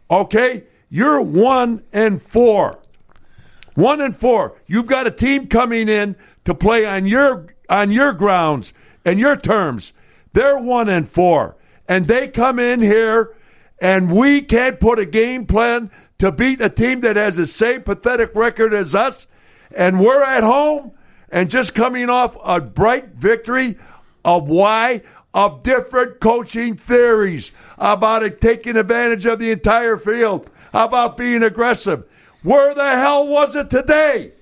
okay? 0.09 0.63
You're 0.89 1.21
one 1.21 1.83
and 1.91 2.21
four. 2.21 2.79
One 3.75 4.01
and 4.01 4.15
four. 4.15 4.55
You've 4.67 4.85
got 4.85 5.07
a 5.07 5.11
team 5.11 5.47
coming 5.47 5.89
in 5.89 6.15
to 6.45 6.53
play 6.53 6.85
on 6.85 7.07
your 7.07 7.47
on 7.69 7.91
your 7.91 8.13
grounds 8.13 8.73
and 9.05 9.19
your 9.19 9.35
terms. 9.35 9.93
They're 10.33 10.57
one 10.57 10.89
and 10.89 11.07
four, 11.07 11.55
and 11.87 12.07
they 12.07 12.27
come 12.27 12.59
in 12.59 12.79
here, 12.79 13.35
and 13.79 14.11
we 14.11 14.41
can't 14.41 14.79
put 14.79 14.99
a 14.99 15.05
game 15.05 15.45
plan 15.45 15.91
to 16.19 16.31
beat 16.31 16.61
a 16.61 16.69
team 16.69 17.01
that 17.01 17.15
has 17.15 17.35
the 17.35 17.47
same 17.47 17.81
pathetic 17.81 18.33
record 18.35 18.73
as 18.73 18.95
us, 18.95 19.27
and 19.75 19.99
we're 19.99 20.23
at 20.23 20.43
home 20.43 20.91
and 21.29 21.49
just 21.49 21.75
coming 21.75 22.09
off 22.09 22.37
a 22.43 22.61
bright 22.61 23.09
victory 23.15 23.77
of 24.23 24.47
why 24.47 25.01
of 25.33 25.63
different 25.63 26.19
coaching 26.19 26.75
theories 26.75 27.51
about 27.77 28.23
it 28.23 28.39
taking 28.39 28.77
advantage 28.77 29.25
of 29.25 29.39
the 29.39 29.51
entire 29.51 29.97
field, 29.97 30.49
about 30.73 31.17
being 31.17 31.41
aggressive. 31.43 32.05
Where 32.43 32.75
the 32.75 32.91
hell 32.91 33.27
was 33.27 33.55
it 33.55 33.69
today? 33.69 34.33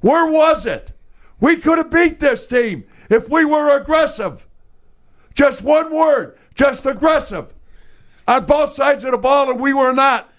Where 0.00 0.30
was 0.30 0.66
it? 0.66 0.92
We 1.40 1.56
could 1.56 1.78
have 1.78 1.90
beat 1.90 2.20
this 2.20 2.46
team 2.46 2.84
if 3.08 3.28
we 3.30 3.44
were 3.44 3.76
aggressive. 3.76 4.46
Just 5.34 5.62
one 5.62 5.92
word, 5.92 6.36
just 6.54 6.86
aggressive. 6.86 7.52
On 8.26 8.46
both 8.46 8.72
sides 8.72 9.04
of 9.04 9.12
the 9.12 9.18
ball, 9.18 9.50
and 9.50 9.60
we 9.60 9.74
were 9.74 9.92
not. 9.92 10.32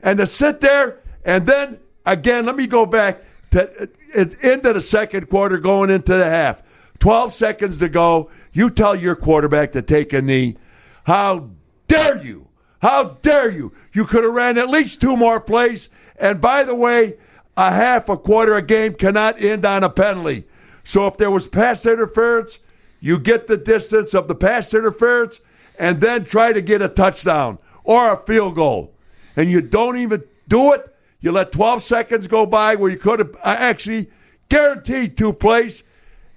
And 0.00 0.18
to 0.18 0.26
sit 0.26 0.60
there 0.60 0.98
and 1.24 1.46
then 1.46 1.78
again, 2.04 2.46
let 2.46 2.56
me 2.56 2.66
go 2.66 2.86
back 2.86 3.22
to 3.50 3.82
uh, 3.82 3.86
uh, 4.16 4.24
end 4.42 4.66
of 4.66 4.74
the 4.74 4.80
second 4.80 5.28
quarter, 5.28 5.58
going 5.58 5.90
into 5.90 6.14
the 6.14 6.24
half. 6.24 6.62
12 6.98 7.34
seconds 7.34 7.78
to 7.78 7.88
go. 7.88 8.30
You 8.52 8.70
tell 8.70 8.94
your 8.94 9.16
quarterback 9.16 9.72
to 9.72 9.82
take 9.82 10.12
a 10.12 10.22
knee. 10.22 10.56
How 11.04 11.50
dare 11.88 12.22
you? 12.22 12.48
How 12.80 13.16
dare 13.22 13.50
you? 13.50 13.72
You 13.92 14.04
could 14.04 14.24
have 14.24 14.32
ran 14.32 14.58
at 14.58 14.68
least 14.68 15.00
two 15.00 15.16
more 15.16 15.40
plays. 15.40 15.88
And 16.16 16.40
by 16.40 16.64
the 16.64 16.74
way, 16.74 17.16
a 17.56 17.70
half, 17.70 18.08
a 18.08 18.16
quarter, 18.16 18.56
a 18.56 18.62
game 18.62 18.94
cannot 18.94 19.40
end 19.40 19.64
on 19.64 19.84
a 19.84 19.90
penalty. 19.90 20.44
So 20.84 21.06
if 21.06 21.16
there 21.16 21.30
was 21.30 21.46
pass 21.46 21.86
interference, 21.86 22.58
you 23.02 23.18
get 23.18 23.48
the 23.48 23.56
distance 23.56 24.14
of 24.14 24.28
the 24.28 24.34
pass 24.36 24.72
interference 24.72 25.40
and 25.76 26.00
then 26.00 26.24
try 26.24 26.52
to 26.52 26.62
get 26.62 26.80
a 26.80 26.88
touchdown 26.88 27.58
or 27.82 28.12
a 28.12 28.16
field 28.16 28.54
goal. 28.54 28.94
And 29.34 29.50
you 29.50 29.60
don't 29.60 29.96
even 29.96 30.22
do 30.46 30.72
it. 30.72 30.94
You 31.20 31.32
let 31.32 31.50
12 31.50 31.82
seconds 31.82 32.28
go 32.28 32.46
by 32.46 32.76
where 32.76 32.92
you 32.92 32.96
could 32.96 33.18
have 33.18 33.34
uh, 33.34 33.56
actually 33.58 34.08
guaranteed 34.48 35.16
two 35.16 35.32
plays 35.32 35.82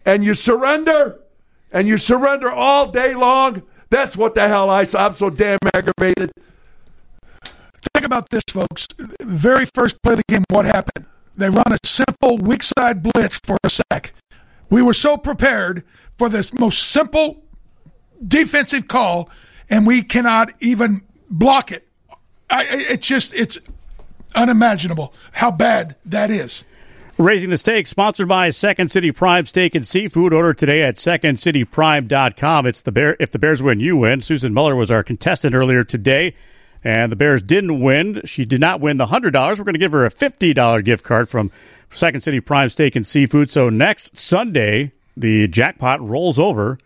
and 0.07 0.23
you 0.23 0.33
surrender 0.33 1.19
and 1.71 1.87
you 1.87 1.99
surrender 1.99 2.49
all 2.49 2.89
day 2.89 3.13
long. 3.13 3.61
That's 3.91 4.17
what 4.17 4.33
the 4.33 4.47
hell 4.47 4.71
I 4.71 4.87
I'm 4.97 5.13
so 5.13 5.29
damn 5.29 5.59
aggravated. 5.71 6.31
Think 7.93 8.05
about 8.07 8.29
this, 8.29 8.43
folks. 8.49 8.87
Very 9.21 9.67
first 9.75 10.01
play 10.01 10.13
of 10.13 10.17
the 10.17 10.23
game, 10.27 10.43
what 10.49 10.65
happened? 10.65 11.05
They 11.35 11.49
run 11.49 11.71
a 11.71 11.77
simple 11.85 12.39
weak 12.39 12.63
side 12.63 13.03
blitz 13.03 13.39
for 13.43 13.57
a 13.63 13.69
sack. 13.69 14.13
We 14.69 14.81
were 14.81 14.93
so 14.93 15.17
prepared 15.17 15.83
for 16.17 16.29
this 16.29 16.53
most 16.53 16.79
simple 16.89 17.43
defensive 18.25 18.87
call, 18.87 19.29
and 19.69 19.85
we 19.85 20.01
cannot 20.03 20.51
even 20.59 21.01
block 21.29 21.71
it. 21.71 21.87
I, 22.49 22.65
it's 22.69 23.07
just, 23.07 23.33
it's 23.33 23.59
unimaginable 24.35 25.13
how 25.31 25.51
bad 25.51 25.95
that 26.05 26.29
is. 26.29 26.65
Raising 27.17 27.49
the 27.49 27.57
Stakes, 27.57 27.89
sponsored 27.89 28.27
by 28.27 28.49
Second 28.49 28.91
City 28.91 29.09
Prime 29.09 29.45
Steak 29.45 29.73
and 29.73 29.87
Seafood. 29.87 30.33
Order 30.33 30.53
today 30.53 30.83
at 30.83 30.97
secondcityprime.com. 30.97 32.65
It's 32.65 32.81
the 32.81 32.91
Bear. 32.91 33.15
If 33.21 33.31
the 33.31 33.39
Bears 33.39 33.63
win, 33.63 33.79
you 33.79 33.95
win. 33.95 34.21
Susan 34.21 34.53
Muller 34.53 34.75
was 34.75 34.91
our 34.91 35.01
contestant 35.01 35.55
earlier 35.55 35.85
today, 35.85 36.35
and 36.83 37.09
the 37.09 37.15
Bears 37.15 37.41
didn't 37.41 37.79
win. 37.79 38.21
She 38.25 38.43
did 38.43 38.59
not 38.59 38.81
win 38.81 38.97
the 38.97 39.05
$100. 39.05 39.33
We're 39.33 39.63
going 39.63 39.73
to 39.75 39.79
give 39.79 39.93
her 39.93 40.05
a 40.05 40.09
$50 40.09 40.83
gift 40.83 41.05
card 41.05 41.29
from 41.29 41.51
Second 41.89 42.21
City 42.21 42.39
Prime 42.39 42.69
Steak 42.69 42.95
and 42.95 43.05
Seafood. 43.05 43.49
So 43.51 43.69
next 43.69 44.17
Sunday, 44.17 44.91
the 45.15 45.47
jackpot 45.47 46.05
rolls 46.05 46.37
over 46.37 46.77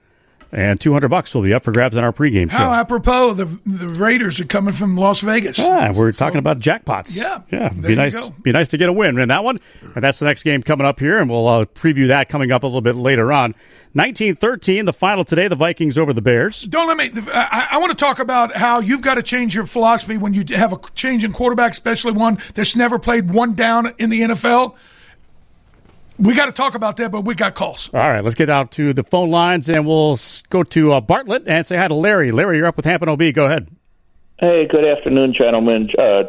and 0.51 0.79
200 0.79 1.07
bucks 1.09 1.33
will 1.33 1.41
be 1.41 1.53
up 1.53 1.63
for 1.63 1.71
grabs 1.71 1.95
on 1.95 2.03
our 2.03 2.11
pregame 2.11 2.49
show. 2.49 2.57
How 2.57 2.73
apropos, 2.73 3.33
the 3.33 3.45
the 3.65 3.87
Raiders 3.87 4.39
are 4.39 4.45
coming 4.45 4.73
from 4.73 4.95
Las 4.95 5.21
Vegas. 5.21 5.57
Yeah, 5.57 5.91
we're 5.91 6.11
so, 6.11 6.25
talking 6.25 6.39
about 6.39 6.59
jackpots. 6.59 7.17
Yeah, 7.17 7.41
yeah. 7.51 7.69
Be 7.69 7.95
nice. 7.95 8.15
Go. 8.15 8.33
Be 8.41 8.51
nice 8.51 8.69
to 8.69 8.77
get 8.77 8.89
a 8.89 8.93
win 8.93 9.17
in 9.19 9.29
that 9.29 9.43
one. 9.43 9.59
And 9.81 10.03
that's 10.03 10.19
the 10.19 10.25
next 10.25 10.43
game 10.43 10.63
coming 10.63 10.85
up 10.85 10.99
here, 10.99 11.19
and 11.19 11.29
we'll 11.29 11.47
uh, 11.47 11.65
preview 11.65 12.07
that 12.07 12.29
coming 12.29 12.51
up 12.51 12.63
a 12.63 12.67
little 12.67 12.81
bit 12.81 12.95
later 12.95 13.31
on. 13.31 13.53
1913, 13.93 14.85
the 14.85 14.93
final 14.93 15.25
today. 15.25 15.47
The 15.47 15.55
Vikings 15.55 15.97
over 15.97 16.13
the 16.13 16.21
Bears. 16.21 16.61
Don't 16.61 16.87
let 16.87 16.97
me. 16.97 17.21
I, 17.33 17.69
I 17.71 17.77
want 17.79 17.91
to 17.91 17.97
talk 17.97 18.19
about 18.19 18.55
how 18.55 18.79
you've 18.79 19.01
got 19.01 19.15
to 19.15 19.23
change 19.23 19.55
your 19.55 19.65
philosophy 19.65 20.17
when 20.17 20.33
you 20.33 20.43
have 20.55 20.73
a 20.73 20.79
change 20.93 21.23
in 21.23 21.31
quarterback, 21.31 21.71
especially 21.71 22.11
one 22.11 22.37
that's 22.53 22.75
never 22.75 22.99
played 22.99 23.31
one 23.31 23.53
down 23.53 23.93
in 23.97 24.09
the 24.09 24.21
NFL. 24.21 24.75
We 26.19 26.35
got 26.35 26.47
to 26.47 26.51
talk 26.51 26.75
about 26.75 26.97
that, 26.97 27.11
but 27.11 27.21
we 27.21 27.33
got 27.33 27.55
calls. 27.55 27.89
All 27.93 27.99
right, 28.01 28.21
let's 28.21 28.35
get 28.35 28.49
out 28.49 28.71
to 28.71 28.91
the 28.91 29.03
phone 29.03 29.29
lines 29.29 29.69
and 29.69 29.87
we'll 29.87 30.19
go 30.49 30.63
to 30.63 30.91
uh, 30.91 31.01
Bartlett 31.01 31.47
and 31.47 31.65
say 31.65 31.77
hi 31.77 31.87
to 31.87 31.95
Larry. 31.95 32.31
Larry, 32.31 32.57
you're 32.57 32.65
up 32.65 32.75
with 32.75 32.85
Hampton 32.85 33.07
OB. 33.07 33.33
Go 33.33 33.45
ahead. 33.45 33.69
Hey, 34.37 34.67
good 34.67 34.83
afternoon, 34.83 35.33
gentlemen. 35.33 35.89
Uh, 35.97 36.23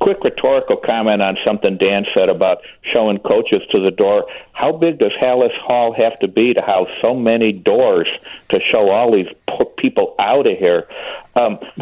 quick 0.00 0.22
rhetorical 0.22 0.76
comment 0.76 1.22
on 1.22 1.36
something 1.46 1.78
Dan 1.78 2.04
said 2.14 2.28
about 2.28 2.58
showing 2.94 3.18
coaches 3.18 3.62
to 3.72 3.80
the 3.80 3.90
door. 3.90 4.26
How 4.52 4.72
big 4.72 4.98
does 4.98 5.12
Halas 5.20 5.50
Hall 5.56 5.94
have 5.94 6.18
to 6.20 6.28
be 6.28 6.54
to 6.54 6.60
house 6.60 6.88
so 7.02 7.14
many 7.14 7.52
doors 7.52 8.06
to 8.50 8.60
show 8.60 8.90
all 8.90 9.12
these 9.12 9.26
people 9.78 10.14
out 10.20 10.46
of 10.46 10.58
here? 10.58 10.86
Um, 11.34 11.58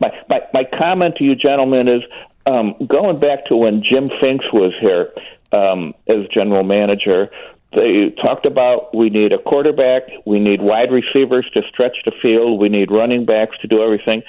my, 0.00 0.24
my, 0.28 0.40
my 0.52 0.64
comment 0.64 1.16
to 1.16 1.24
you, 1.24 1.36
gentlemen, 1.36 1.86
is 1.86 2.02
um, 2.46 2.74
going 2.86 3.20
back 3.20 3.46
to 3.46 3.56
when 3.56 3.82
Jim 3.82 4.10
Finks 4.20 4.46
was 4.52 4.72
here 4.80 5.12
um, 5.52 5.94
as 6.06 6.26
general 6.32 6.64
manager. 6.64 7.30
They 7.76 8.14
talked 8.22 8.46
about 8.46 8.94
we 8.94 9.10
need 9.10 9.32
a 9.32 9.38
quarterback, 9.38 10.02
we 10.24 10.40
need 10.40 10.62
wide 10.62 10.90
receivers 10.90 11.46
to 11.54 11.62
stretch 11.68 11.96
the 12.06 12.12
field, 12.22 12.58
we 12.58 12.70
need 12.70 12.90
running 12.90 13.26
backs 13.26 13.56
to 13.60 13.68
do 13.68 13.82
everything. 13.82 14.22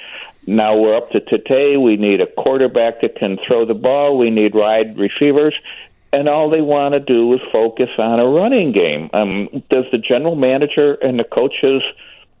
Now 0.46 0.76
we're 0.76 0.96
up 0.96 1.10
to 1.10 1.20
today. 1.20 1.76
We 1.76 1.96
need 1.96 2.20
a 2.20 2.26
quarterback 2.26 3.02
that 3.02 3.16
can 3.16 3.38
throw 3.46 3.66
the 3.66 3.74
ball. 3.74 4.18
We 4.18 4.30
need 4.30 4.54
wide 4.54 4.98
receivers, 4.98 5.54
and 6.12 6.28
all 6.28 6.50
they 6.50 6.62
want 6.62 6.94
to 6.94 7.00
do 7.00 7.32
is 7.34 7.40
focus 7.52 7.90
on 7.98 8.20
a 8.20 8.26
running 8.26 8.72
game. 8.72 9.10
Um, 9.12 9.48
does 9.70 9.84
the 9.92 9.98
general 9.98 10.36
manager 10.36 10.94
and 10.94 11.20
the 11.20 11.24
coaches 11.24 11.82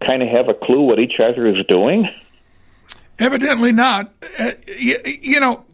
kind 0.06 0.22
of 0.22 0.28
have 0.28 0.48
a 0.48 0.54
clue 0.54 0.82
what 0.82 0.98
each 0.98 1.20
other 1.22 1.46
is 1.46 1.64
doing? 1.66 2.08
Evidently 3.18 3.72
not. 3.72 4.12
Uh, 4.38 4.52
you, 4.78 4.96
you 5.04 5.40
know, 5.40 5.64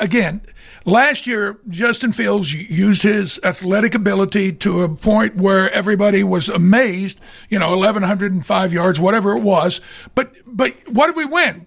again, 0.00 0.42
last 0.86 1.26
year, 1.26 1.58
Justin 1.68 2.12
Fields 2.12 2.54
used 2.54 3.02
his 3.02 3.38
athletic 3.44 3.94
ability 3.94 4.52
to 4.52 4.82
a 4.82 4.88
point 4.88 5.36
where 5.36 5.70
everybody 5.70 6.24
was 6.24 6.48
amazed, 6.48 7.20
you 7.50 7.58
know, 7.58 7.70
1,105 7.76 8.72
yards, 8.72 8.98
whatever 8.98 9.36
it 9.36 9.42
was. 9.42 9.82
But, 10.14 10.32
but 10.46 10.72
what 10.90 11.08
did 11.08 11.16
we 11.16 11.26
win? 11.26 11.66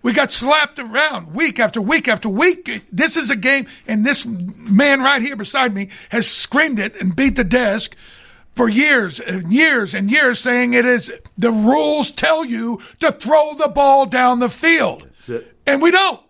We 0.00 0.12
got 0.12 0.32
slapped 0.32 0.78
around 0.78 1.34
week 1.34 1.58
after 1.58 1.80
week 1.80 2.08
after 2.08 2.28
week. 2.28 2.84
This 2.92 3.16
is 3.16 3.30
a 3.30 3.36
game, 3.36 3.66
and 3.86 4.04
this 4.04 4.26
man 4.26 5.00
right 5.00 5.22
here 5.22 5.34
beside 5.34 5.74
me 5.74 5.88
has 6.10 6.30
screamed 6.30 6.78
it 6.78 7.00
and 7.00 7.16
beat 7.16 7.36
the 7.36 7.44
desk 7.44 7.96
for 8.54 8.68
years 8.68 9.18
and 9.18 9.50
years 9.50 9.94
and 9.94 10.10
years 10.10 10.38
saying 10.38 10.74
it 10.74 10.84
is 10.84 11.10
the 11.38 11.50
rules 11.50 12.12
tell 12.12 12.44
you 12.44 12.80
to 13.00 13.12
throw 13.12 13.54
the 13.54 13.68
ball 13.68 14.04
down 14.06 14.40
the 14.40 14.50
field. 14.50 15.08
And 15.66 15.80
we 15.80 15.90
don't. 15.90 16.20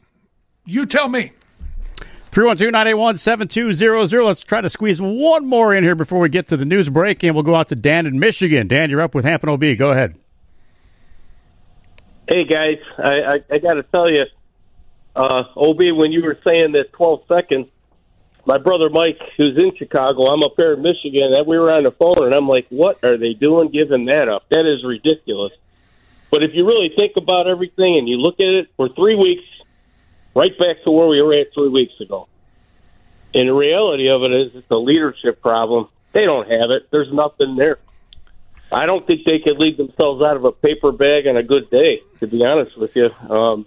You 0.64 0.86
tell 0.86 1.08
me. 1.08 1.32
312 2.34 2.72
981 2.72 3.16
7200. 3.18 4.24
Let's 4.24 4.40
try 4.40 4.60
to 4.60 4.68
squeeze 4.68 5.00
one 5.00 5.46
more 5.46 5.72
in 5.72 5.84
here 5.84 5.94
before 5.94 6.18
we 6.18 6.28
get 6.28 6.48
to 6.48 6.56
the 6.56 6.64
news 6.64 6.90
break, 6.90 7.22
and 7.22 7.32
we'll 7.32 7.44
go 7.44 7.54
out 7.54 7.68
to 7.68 7.76
Dan 7.76 8.06
in 8.06 8.18
Michigan. 8.18 8.66
Dan, 8.66 8.90
you're 8.90 9.02
up 9.02 9.14
with 9.14 9.24
Hampton 9.24 9.50
OB. 9.50 9.78
Go 9.78 9.92
ahead. 9.92 10.18
Hey, 12.28 12.42
guys. 12.42 12.78
I, 12.98 13.20
I, 13.20 13.40
I 13.52 13.58
got 13.58 13.74
to 13.74 13.84
tell 13.84 14.10
you, 14.10 14.24
uh, 15.14 15.44
OB, 15.54 15.78
when 15.96 16.10
you 16.10 16.24
were 16.24 16.36
saying 16.44 16.72
that 16.72 16.92
12 16.94 17.22
seconds, 17.28 17.68
my 18.46 18.58
brother 18.58 18.90
Mike, 18.90 19.20
who's 19.36 19.56
in 19.56 19.76
Chicago, 19.76 20.26
I'm 20.26 20.42
up 20.42 20.54
here 20.56 20.72
in 20.72 20.82
Michigan, 20.82 21.34
and 21.34 21.46
we 21.46 21.56
were 21.56 21.70
on 21.70 21.84
the 21.84 21.92
phone, 21.92 22.24
and 22.24 22.34
I'm 22.34 22.48
like, 22.48 22.66
what 22.68 23.04
are 23.04 23.16
they 23.16 23.34
doing 23.34 23.70
giving 23.70 24.06
that 24.06 24.28
up? 24.28 24.44
That 24.50 24.66
is 24.66 24.82
ridiculous. 24.84 25.52
But 26.32 26.42
if 26.42 26.50
you 26.52 26.66
really 26.66 26.92
think 26.98 27.12
about 27.16 27.46
everything 27.46 27.96
and 27.96 28.08
you 28.08 28.16
look 28.16 28.40
at 28.40 28.54
it, 28.54 28.70
for 28.76 28.88
three 28.88 29.14
weeks, 29.14 29.44
right 30.34 30.56
back 30.58 30.82
to 30.84 30.90
where 30.90 31.06
we 31.06 31.22
were 31.22 31.34
at 31.34 31.52
three 31.54 31.68
weeks 31.68 32.00
ago. 32.00 32.28
And 33.34 33.48
the 33.48 33.52
reality 33.52 34.08
of 34.08 34.22
it 34.22 34.32
is, 34.32 34.54
it's 34.54 34.70
a 34.70 34.76
leadership 34.76 35.42
problem. 35.42 35.88
They 36.12 36.24
don't 36.24 36.48
have 36.48 36.70
it. 36.70 36.88
There's 36.90 37.12
nothing 37.12 37.56
there. 37.56 37.78
I 38.70 38.86
don't 38.86 39.04
think 39.06 39.24
they 39.24 39.40
could 39.40 39.58
lead 39.58 39.76
themselves 39.76 40.22
out 40.22 40.36
of 40.36 40.44
a 40.44 40.52
paper 40.52 40.92
bag 40.92 41.26
on 41.26 41.36
a 41.36 41.42
good 41.42 41.70
day. 41.70 42.02
To 42.20 42.26
be 42.26 42.44
honest 42.44 42.76
with 42.76 42.94
you. 42.96 43.10
Um, 43.28 43.66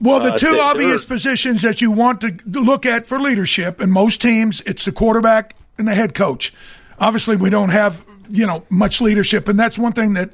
well, 0.00 0.20
the 0.20 0.34
uh, 0.34 0.38
two 0.38 0.58
obvious 0.60 1.04
positions 1.04 1.62
that 1.62 1.80
you 1.80 1.90
want 1.90 2.20
to 2.20 2.38
look 2.46 2.84
at 2.84 3.06
for 3.06 3.18
leadership 3.18 3.80
in 3.80 3.90
most 3.90 4.20
teams, 4.20 4.60
it's 4.62 4.84
the 4.84 4.92
quarterback 4.92 5.54
and 5.78 5.88
the 5.88 5.94
head 5.94 6.14
coach. 6.14 6.52
Obviously, 6.98 7.36
we 7.36 7.50
don't 7.50 7.70
have 7.70 8.04
you 8.28 8.46
know 8.46 8.64
much 8.68 9.00
leadership, 9.00 9.48
and 9.48 9.58
that's 9.58 9.78
one 9.78 9.92
thing 9.92 10.14
that 10.14 10.30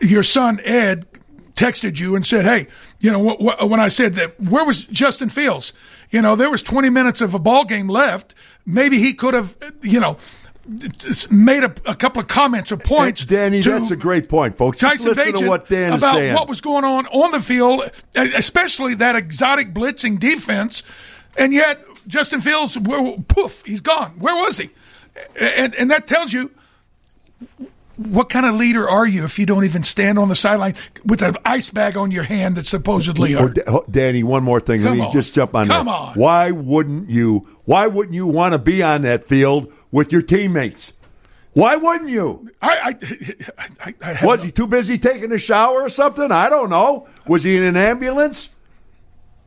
your 0.00 0.22
son 0.22 0.60
Ed 0.64 1.06
texted 1.54 2.00
you 2.00 2.16
and 2.16 2.24
said, 2.26 2.44
"Hey, 2.44 2.68
you 3.00 3.10
know, 3.12 3.36
wh- 3.36 3.38
wh- 3.60 3.68
when 3.68 3.80
I 3.80 3.88
said 3.88 4.14
that, 4.14 4.38
where 4.40 4.64
was 4.64 4.84
Justin 4.84 5.28
Fields? 5.28 5.72
You 6.10 6.22
know, 6.22 6.36
there 6.36 6.50
was 6.50 6.62
20 6.62 6.90
minutes 6.90 7.20
of 7.20 7.34
a 7.34 7.38
ball 7.38 7.64
game 7.64 7.88
left. 7.88 8.34
Maybe 8.64 8.98
he 8.98 9.12
could 9.14 9.34
have, 9.34 9.56
you 9.82 10.00
know, 10.00 10.16
made 11.30 11.62
a, 11.62 11.72
a 11.84 11.94
couple 11.94 12.20
of 12.20 12.26
comments 12.28 12.72
or 12.72 12.76
points. 12.76 13.22
Hey, 13.22 13.36
Danny, 13.36 13.60
that's 13.60 13.90
a 13.90 13.96
great 13.96 14.28
point, 14.28 14.56
folks. 14.56 14.78
Just 14.78 14.96
Tyson 14.96 15.08
listen 15.10 15.32
Bagent 15.32 15.38
to 15.38 15.48
what 15.48 15.68
Dan 15.68 15.92
about 15.92 16.14
saying. 16.14 16.34
what 16.34 16.48
was 16.48 16.60
going 16.60 16.84
on 16.84 17.06
on 17.06 17.30
the 17.30 17.40
field, 17.40 17.82
especially 18.16 18.94
that 18.96 19.14
exotic 19.14 19.72
blitzing 19.72 20.18
defense, 20.18 20.82
and 21.38 21.52
yet 21.52 21.78
Justin 22.08 22.40
Fields, 22.40 22.76
poof, 23.28 23.62
he's 23.64 23.80
gone. 23.80 24.12
Where 24.18 24.34
was 24.34 24.58
he? 24.58 24.70
And 25.40 25.74
and 25.76 25.90
that 25.90 26.06
tells 26.06 26.32
you 26.32 26.50
what 27.96 28.28
kind 28.28 28.44
of 28.46 28.54
leader 28.54 28.88
are 28.88 29.06
you 29.06 29.24
if 29.24 29.38
you 29.38 29.46
don't 29.46 29.64
even 29.64 29.82
stand 29.82 30.18
on 30.18 30.28
the 30.28 30.34
sideline 30.34 30.74
with 31.04 31.22
an 31.22 31.36
ice 31.44 31.70
bag 31.70 31.96
on 31.96 32.10
your 32.10 32.24
hand 32.24 32.56
that 32.56 32.66
supposedly 32.66 33.34
Oh? 33.34 33.50
Oh, 33.66 33.84
Danny, 33.90 34.22
one 34.22 34.44
more 34.44 34.60
thing. 34.60 34.80
Come 34.82 34.90
Let 34.90 34.96
me 34.98 35.06
on. 35.06 35.12
just 35.12 35.34
jump 35.34 35.54
on 35.54 35.66
Come 35.66 35.86
that. 35.86 35.92
on. 35.92 36.14
Why 36.14 36.50
wouldn't 36.50 37.08
you? 37.08 37.48
Why 37.64 37.86
wouldn't 37.86 38.14
you 38.14 38.26
want 38.26 38.52
to 38.52 38.58
be 38.58 38.82
on 38.82 39.02
that 39.02 39.24
field 39.24 39.72
with 39.90 40.12
your 40.12 40.22
teammates? 40.22 40.92
Why 41.54 41.76
wouldn't 41.76 42.10
you? 42.10 42.50
I, 42.60 42.94
I, 43.00 43.94
I, 44.02 44.18
I 44.20 44.26
Was 44.26 44.42
he 44.42 44.50
too 44.50 44.66
busy 44.66 44.98
taking 44.98 45.32
a 45.32 45.38
shower 45.38 45.82
or 45.82 45.88
something? 45.88 46.30
I 46.30 46.50
don't 46.50 46.68
know. 46.68 47.08
Was 47.26 47.44
he 47.44 47.56
in 47.56 47.62
an 47.62 47.76
ambulance? 47.76 48.50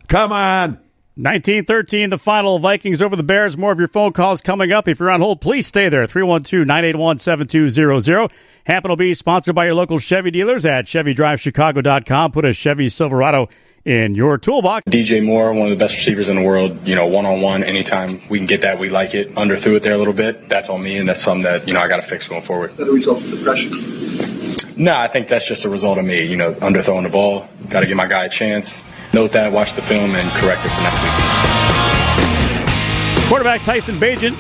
Come 0.08 0.32
on. 0.32 0.80
1913, 1.20 2.12
the 2.12 2.18
final 2.18 2.60
Vikings 2.60 3.02
over 3.02 3.18
the 3.18 3.24
Bears. 3.24 3.58
More 3.58 3.74
of 3.74 3.78
your 3.78 3.90
phone 3.90 4.14
calls 4.14 4.40
coming 4.40 4.72
up. 4.72 4.88
If 4.88 5.02
you're 5.02 5.12
on 5.12 5.20
hold, 5.20 5.42
please 5.42 5.68
stay 5.68 5.90
there. 5.90 6.08
312 6.08 6.66
981 6.66 7.20
7200. 7.20 8.32
Happen 8.64 8.88
will 8.88 8.96
be 8.96 9.14
sponsored 9.14 9.54
by 9.54 9.66
your 9.66 9.74
local 9.74 10.00
Chevy 10.00 10.32
dealers 10.32 10.66
at 10.66 10.86
ChevyDriveChicago.com. 10.86 12.32
Put 12.32 12.46
a 12.46 12.54
Chevy 12.54 12.88
Silverado 12.88 13.50
in 13.84 14.16
your 14.16 14.38
toolbox. 14.38 14.86
DJ 14.86 15.22
Moore, 15.22 15.52
one 15.52 15.70
of 15.70 15.78
the 15.78 15.84
best 15.84 15.98
receivers 15.98 16.30
in 16.30 16.38
the 16.38 16.42
world, 16.42 16.88
you 16.88 16.96
know, 16.96 17.08
one 17.08 17.26
on 17.26 17.42
one, 17.42 17.66
anytime 17.66 18.22
we 18.30 18.38
can 18.38 18.48
get 18.48 18.62
that, 18.62 18.80
we 18.80 18.88
like 18.90 19.14
it. 19.14 19.38
Under 19.38 19.58
Underthrew 19.58 19.76
it 19.76 19.84
there 19.84 19.96
a 19.96 19.98
little 19.98 20.14
bit. 20.14 20.48
That's 20.48 20.70
on 20.70 20.82
me, 20.82 21.00
and 21.00 21.10
that's 21.10 21.22
something 21.22 21.44
that, 21.44 21.68
you 21.68 21.74
know, 21.74 21.82
I 21.82 21.90
got 21.90 21.98
to 21.98 22.08
fix 22.08 22.30
going 22.30 22.44
forward. 22.44 22.72
Is 22.72 22.78
that 22.78 22.88
a 22.88 22.94
result 22.94 23.22
of 23.22 23.30
depression? 23.30 23.72
No, 24.82 24.96
I 24.96 25.10
think 25.10 25.28
that's 25.28 25.46
just 25.46 25.66
a 25.66 25.70
result 25.70 25.98
of 25.98 26.06
me, 26.06 26.24
you 26.24 26.38
know, 26.38 26.54
underthrowing 26.54 27.04
the 27.04 27.10
ball. 27.10 27.50
Got 27.68 27.82
to 27.82 27.88
give 27.88 27.98
my 27.98 28.08
guy 28.08 28.24
a 28.24 28.30
chance. 28.30 28.86
Note 29.14 29.32
that, 29.34 29.52
watch 29.52 29.74
the 29.74 29.82
film, 29.82 30.16
and 30.16 30.30
correct 30.38 30.66
it 30.66 30.70
for 30.70 30.82
next 30.82 31.02
week. 31.04 31.14
Quarterback 33.28 33.62
Tyson 33.64 33.96
Bagent 33.96 34.38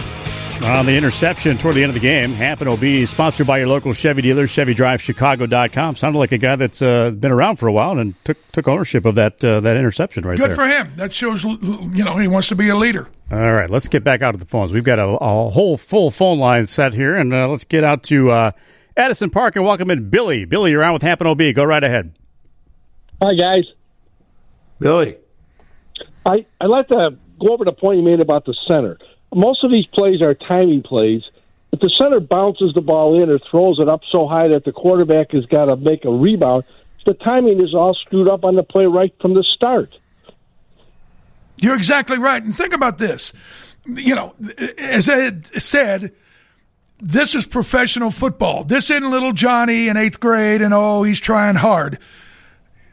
on 0.63 0.85
the 0.85 0.95
interception 0.95 1.57
toward 1.57 1.75
the 1.75 1.83
end 1.83 1.89
of 1.89 1.93
the 1.93 1.99
game. 1.99 2.31
Happen 2.31 2.67
OB 2.67 2.79
be 2.79 3.05
sponsored 3.05 3.47
by 3.47 3.59
your 3.59 3.67
local 3.67 3.93
Chevy 3.93 4.21
dealer, 4.21 4.45
ChevyDriveChicago.com. 4.45 5.95
Sounded 5.95 6.19
like 6.19 6.31
a 6.31 6.37
guy 6.37 6.55
that's 6.55 6.81
uh, 6.81 7.11
been 7.11 7.31
around 7.31 7.57
for 7.57 7.67
a 7.67 7.71
while 7.71 7.97
and 7.97 8.13
took 8.25 8.37
took 8.51 8.67
ownership 8.67 9.05
of 9.05 9.15
that 9.15 9.43
uh, 9.43 9.59
that 9.61 9.77
interception 9.77 10.25
right 10.25 10.37
Good 10.37 10.51
there. 10.51 10.55
Good 10.55 10.61
for 10.61 10.67
him. 10.67 10.91
That 10.95 11.13
shows, 11.13 11.43
you 11.43 12.03
know, 12.03 12.17
he 12.17 12.27
wants 12.27 12.49
to 12.49 12.55
be 12.55 12.69
a 12.69 12.75
leader. 12.75 13.07
All 13.31 13.53
right, 13.53 13.69
let's 13.69 13.87
get 13.87 14.03
back 14.03 14.21
out 14.21 14.31
to 14.31 14.37
the 14.37 14.45
phones. 14.45 14.73
We've 14.73 14.83
got 14.83 14.99
a, 14.99 15.05
a 15.07 15.49
whole 15.49 15.77
full 15.77 16.11
phone 16.11 16.39
line 16.39 16.65
set 16.65 16.93
here, 16.93 17.15
and 17.15 17.33
uh, 17.33 17.47
let's 17.47 17.63
get 17.63 17.83
out 17.83 18.03
to 18.03 18.31
uh, 18.31 18.51
Addison 18.97 19.29
Park 19.29 19.55
and 19.55 19.65
welcome 19.65 19.91
in 19.91 20.09
Billy. 20.09 20.45
Billy, 20.45 20.71
you're 20.71 20.83
on 20.83 20.93
with 20.93 21.03
Happen 21.03 21.27
OB. 21.27 21.41
Go 21.53 21.63
right 21.63 21.83
ahead. 21.83 22.17
Hi, 23.21 23.33
guys. 23.35 23.65
Billy. 24.79 25.17
I, 26.25 26.45
I'd 26.59 26.67
like 26.67 26.87
to 26.89 27.17
go 27.39 27.53
over 27.53 27.65
the 27.65 27.73
point 27.73 27.97
you 27.97 28.03
made 28.03 28.19
about 28.19 28.45
the 28.45 28.55
center. 28.67 28.97
Most 29.33 29.63
of 29.63 29.71
these 29.71 29.85
plays 29.87 30.21
are 30.21 30.33
timing 30.33 30.83
plays. 30.83 31.23
If 31.71 31.79
the 31.79 31.89
center 31.97 32.19
bounces 32.19 32.73
the 32.73 32.81
ball 32.81 33.21
in 33.21 33.29
or 33.29 33.39
throws 33.39 33.79
it 33.79 33.87
up 33.87 34.01
so 34.11 34.27
high 34.27 34.47
that 34.49 34.65
the 34.65 34.71
quarterback 34.71 35.31
has 35.31 35.45
got 35.45 35.65
to 35.65 35.75
make 35.75 36.03
a 36.05 36.09
rebound, 36.09 36.63
the 37.05 37.13
timing 37.13 37.61
is 37.61 37.73
all 37.73 37.93
screwed 37.93 38.27
up 38.27 38.43
on 38.43 38.55
the 38.55 38.63
play 38.63 38.85
right 38.85 39.13
from 39.21 39.33
the 39.33 39.43
start. 39.43 39.97
You're 41.57 41.75
exactly 41.75 42.17
right. 42.17 42.41
And 42.41 42.55
think 42.55 42.73
about 42.73 42.97
this. 42.97 43.33
You 43.85 44.15
know, 44.15 44.35
as 44.77 45.09
Ed 45.09 45.47
said, 45.61 46.13
this 46.99 47.35
is 47.35 47.47
professional 47.47 48.11
football. 48.11 48.63
This 48.63 48.89
isn't 48.89 49.09
little 49.09 49.31
Johnny 49.31 49.87
in 49.87 49.97
eighth 49.97 50.19
grade 50.19 50.61
and 50.61 50.73
oh, 50.73 51.03
he's 51.03 51.19
trying 51.19 51.55
hard. 51.55 51.99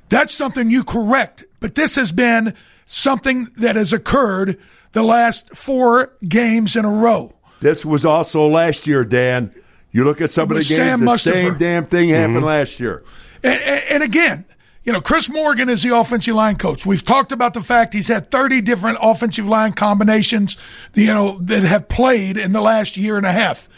That's 0.09 0.35
something 0.35 0.71
you 0.71 0.85
correct. 0.85 1.45
But 1.61 1.75
this 1.75 1.97
has 1.97 2.13
been 2.13 2.55
something 2.85 3.49
that 3.57 3.77
has 3.77 3.93
occurred 3.93 4.59
the 4.93 5.03
last 5.03 5.55
four 5.57 6.17
games 6.27 6.77
in 6.77 6.85
a 6.85 6.91
row. 6.91 7.35
This 7.61 7.85
was 7.85 8.05
also 8.05 8.47
last 8.47 8.87
year, 8.87 9.05
Dan. 9.05 9.53
You 9.93 10.05
look 10.05 10.21
at 10.21 10.31
some 10.31 10.45
of 10.45 10.49
the 10.51 10.55
games, 10.57 10.69
Sam 10.69 11.01
the 11.01 11.07
Mustipher. 11.07 11.33
same 11.33 11.59
damn 11.59 11.87
thing 11.87 12.09
mm-hmm. 12.09 12.21
happened 12.21 12.45
last 12.45 12.81
year. 12.81 13.03
And, 13.43 13.61
and, 13.61 13.83
and 13.91 14.03
again, 14.03 14.45
you 14.85 14.93
know, 14.93 15.01
Chris 15.01 15.29
Morgan 15.29 15.69
is 15.69 15.83
the 15.83 15.97
offensive 15.97 16.35
line 16.35 16.57
coach. 16.57 16.87
We've 16.87 17.05
talked 17.05 17.33
about 17.33 17.55
the 17.55 17.63
fact 17.63 17.93
he's 17.93 18.07
had 18.07 18.31
30 18.31 18.61
different 18.61 18.99
offensive 19.03 19.49
line 19.49 19.73
combinations, 19.73 20.57
you 20.95 21.07
know, 21.07 21.39
that 21.39 21.65
have 21.65 21.89
played 21.89 22.37
in 22.37 22.53
the 22.53 22.61
last 22.61 22.97
year 22.97 23.17
and 23.17 23.27
a 23.27 23.33
half. 23.33 23.69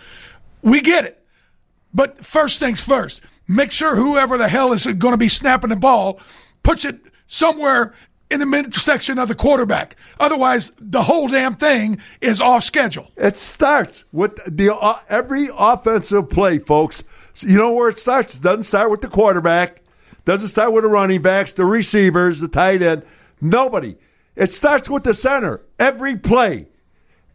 We 0.61 0.83
get 0.83 1.05
it. 1.05 1.25
But 1.95 2.25
first 2.25 2.59
things 2.59 2.83
first, 2.83 3.23
make 3.47 3.73
sure 3.73 3.97
whoever 3.97 4.37
the 4.37 4.49
hell 4.49 4.73
is 4.73 4.87
going 4.87 5.13
to 5.13 5.17
be 5.17 5.29
snapping 5.29 5.71
the 5.71 5.77
ball 5.77 6.21
puts 6.63 6.85
it 6.85 7.01
somewhere 7.29 7.95
in 8.31 8.41
the 8.41 8.47
midsection 8.47 9.19
of 9.19 9.29
the 9.29 9.35
quarterback. 9.35 9.97
Otherwise, 10.19 10.73
the 10.79 11.03
whole 11.03 11.29
damn 11.29 11.55
thing 11.55 11.99
is 12.21 12.41
off 12.41 12.65
schedule. 12.65 13.11
It 13.17 13.37
starts 13.37 14.05
with 14.13 14.37
the 14.45 14.75
uh, 14.75 14.99
every 15.09 15.49
offensive 15.57 16.29
play, 16.29 16.59
folks. 16.59 17.05
You 17.37 17.57
know 17.57 17.73
where 17.73 17.89
it 17.89 17.99
starts? 17.99 18.37
It 18.37 18.43
doesn't 18.43 18.65
start 18.65 18.91
with 18.91 19.01
the 19.01 19.09
quarterback. 19.09 19.83
Doesn't 20.25 20.49
start 20.49 20.73
with 20.73 20.85
the 20.85 20.91
running 20.91 21.23
backs, 21.23 21.53
the 21.53 21.65
receivers, 21.65 22.41
the 22.41 22.49
tight 22.49 22.83
end. 22.83 23.03
Nobody. 23.41 23.97
It 24.37 24.51
starts 24.53 24.91
with 24.91 25.05
the 25.05 25.15
center. 25.15 25.63
Every 25.79 26.17
play. 26.17 26.67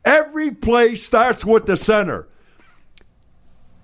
Every 0.06 0.52
play 0.52 0.96
starts 0.96 1.46
with 1.46 1.66
the 1.66 1.78
center. 1.78 2.28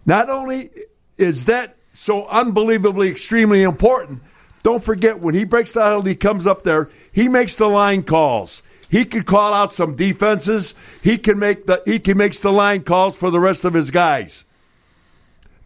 Not 0.06 0.30
only 0.30 0.72
is 1.18 1.46
that 1.46 1.78
so 1.94 2.28
unbelievably 2.28 3.10
extremely 3.10 3.64
important, 3.64 4.22
don't 4.64 4.84
forget 4.84 5.20
when 5.20 5.36
he 5.36 5.46
breaks 5.46 5.74
the 5.74 5.82
huddle, 5.82 6.02
he 6.02 6.16
comes 6.16 6.46
up 6.46 6.64
there, 6.64 6.90
he 7.12 7.30
makes 7.30 7.56
the 7.56 7.68
line 7.68 8.04
calls. 8.04 8.62
He 8.90 9.06
can 9.06 9.24
call 9.24 9.54
out 9.54 9.72
some 9.72 9.96
defenses. 9.96 10.74
He 11.04 11.18
can 11.18 11.38
make 11.38 11.68
the 11.68 11.82
he 11.86 12.00
can 12.00 12.18
makes 12.18 12.40
the 12.40 12.52
line 12.52 12.84
calls 12.84 13.16
for 13.16 13.30
the 13.30 13.40
rest 13.40 13.64
of 13.64 13.74
his 13.74 13.92
guys. 13.92 14.46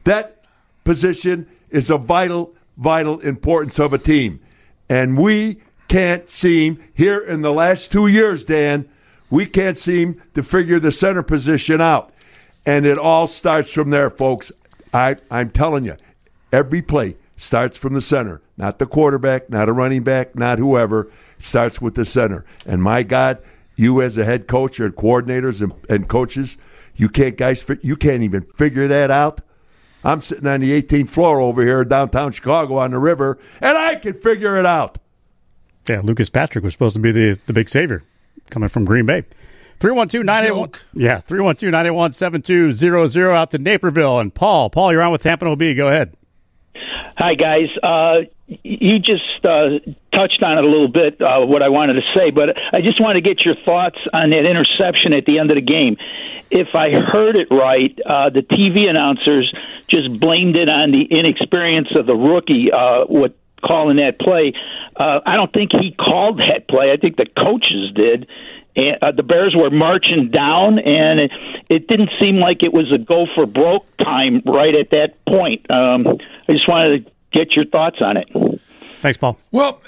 That 0.03 0.43
position 0.83 1.47
is 1.69 1.89
a 1.89 1.97
vital, 1.97 2.53
vital 2.77 3.19
importance 3.21 3.79
of 3.79 3.93
a 3.93 3.97
team. 3.97 4.41
And 4.89 5.17
we 5.17 5.61
can't 5.87 6.27
seem 6.27 6.83
here 6.93 7.19
in 7.19 7.41
the 7.41 7.53
last 7.53 7.91
two 7.91 8.07
years, 8.07 8.43
Dan, 8.43 8.89
we 9.29 9.45
can't 9.45 9.77
seem 9.77 10.21
to 10.33 10.43
figure 10.43 10.79
the 10.79 10.91
center 10.91 11.23
position 11.23 11.79
out. 11.79 12.13
And 12.65 12.85
it 12.85 12.97
all 12.97 13.27
starts 13.27 13.71
from 13.71 13.89
there, 13.89 14.09
folks. 14.09 14.51
I, 14.93 15.15
I'm 15.31 15.49
telling 15.49 15.85
you, 15.85 15.95
every 16.51 16.81
play 16.81 17.15
starts 17.36 17.77
from 17.77 17.93
the 17.93 18.01
center, 18.01 18.41
not 18.57 18.79
the 18.79 18.86
quarterback, 18.86 19.49
not 19.49 19.69
a 19.69 19.73
running 19.73 20.03
back, 20.03 20.36
not 20.36 20.59
whoever. 20.59 21.09
Starts 21.39 21.81
with 21.81 21.95
the 21.95 22.05
center. 22.05 22.45
And 22.65 22.81
my 22.81 23.03
God, 23.03 23.39
you 23.75 24.01
as 24.01 24.17
a 24.17 24.23
head 24.23 24.47
coach 24.47 24.79
or 24.79 24.89
coordinators 24.91 25.61
and, 25.61 25.73
and 25.89 26.07
coaches, 26.07 26.57
you 26.95 27.09
can't 27.09 27.38
guys, 27.38 27.69
you 27.81 27.95
can't 27.95 28.23
even 28.23 28.43
figure 28.43 28.88
that 28.88 29.11
out. 29.11 29.41
I'm 30.05 30.21
sitting 30.21 30.47
on 30.47 30.59
the 30.59 30.81
18th 30.81 31.09
floor 31.09 31.39
over 31.39 31.61
here, 31.63 31.84
downtown 31.86 32.31
Chicago, 32.31 32.77
on 32.77 32.91
the 32.91 32.99
river, 32.99 33.39
and 33.61 33.77
I 33.77 33.95
can 33.95 34.13
figure 34.19 34.57
it 34.57 34.65
out. 34.65 34.97
Yeah, 35.88 36.01
Lucas 36.03 36.29
Patrick 36.29 36.63
was 36.63 36.73
supposed 36.73 36.95
to 36.95 37.01
be 37.01 37.11
the, 37.11 37.39
the 37.45 37.53
big 37.53 37.69
savior 37.69 38.03
coming 38.49 38.69
from 38.69 38.86
Green 38.86 39.05
Bay. 39.05 39.23
312 39.79 40.25
981 40.25 40.71
Yeah, 40.93 41.19
312 41.19 41.71
981 41.71 42.13
7200 42.13 43.31
out 43.31 43.51
to 43.51 43.57
Naperville. 43.57 44.19
And 44.19 44.34
Paul, 44.34 44.69
Paul, 44.69 44.93
you're 44.93 45.01
on 45.01 45.11
with 45.11 45.23
Tampa 45.23 45.45
OB. 45.45 45.59
Go 45.75 45.88
ahead. 45.88 46.15
Hi, 47.16 47.36
guys. 47.36 47.70
Uh, 47.82 48.22
you 48.47 48.97
just 48.97 49.45
uh, 49.45 49.80
touched 50.11 50.41
on 50.41 50.57
it 50.57 50.64
a 50.64 50.68
little 50.68 50.88
bit, 50.88 51.22
uh, 51.22 51.45
what 51.45 51.61
I 51.61 51.70
wanted 51.70 51.93
to 51.93 52.01
say, 52.16 52.32
but 52.32 52.59
I 52.74 52.82
just 52.82 52.99
want 52.99 53.16
to 53.16 53.22
get 53.22 53.45
your 53.45 53.55
thoughts 53.55 53.97
on 54.11 54.32
that 54.32 54.45
interception 54.45 55.14
at 55.14 55.26
the 55.26 55.38
end 55.38 55.51
of 55.51 55.55
the 55.55 55.61
game. 55.61 55.97
If 56.49 56.76
I 56.76 56.89
heard 56.89 57.36
it 57.36 57.49
right, 57.51 57.97
uh, 58.05 58.30
the 58.30 58.41
TV 58.41 58.89
announcers 58.89 59.53
just 59.88 60.20
blamed 60.20 60.57
it 60.57 60.70
on 60.70 60.91
the 60.91 61.03
inexperience 61.03 61.89
of 61.95 62.07
the 62.07 62.16
rookie, 62.16 62.72
uh, 62.72 63.05
what 63.05 63.36
calling 63.64 63.97
that 63.97 64.20
play. 64.20 64.53
Uh, 64.95 65.20
I 65.26 65.36
don't 65.36 65.53
think 65.53 65.72
he 65.72 65.91
called 65.91 66.39
that 66.39 66.68
play. 66.68 66.91
I 66.91 66.97
think 66.97 67.16
the 67.16 67.26
coaches 67.26 67.91
did. 67.93 68.28
And, 68.76 68.97
uh, 69.01 69.11
the 69.11 69.24
Bears 69.24 69.55
were 69.55 69.70
marching 69.70 70.32
down, 70.32 70.80
and 70.80 71.22
it, 71.22 71.32
it 71.70 71.88
didn't 71.88 72.09
seem 72.20 72.38
like 72.38 72.64
it 72.64 72.74
was 72.74 72.91
a 72.91 72.97
go 72.97 73.28
for 73.36 73.45
broke 73.45 73.86
time 73.97 74.41
right 74.45 74.76
at 74.76 74.89
that 74.89 75.24
point. 75.26 75.70
Um, 75.72 76.18
I 76.47 76.53
just 76.53 76.67
wanted 76.67 77.05
to 77.05 77.11
get 77.31 77.55
your 77.55 77.65
thoughts 77.65 78.01
on 78.01 78.17
it. 78.17 78.29
Thanks, 79.01 79.17
Paul. 79.17 79.37
Well, 79.51 79.81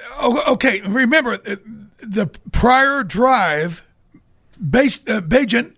okay. 0.50 0.82
Remember, 0.82 1.34
uh, 1.34 1.56
the 2.00 2.28
prior 2.52 3.04
drive, 3.04 3.84
base, 4.70 5.00
uh, 5.08 5.22
Bagent 5.22 5.74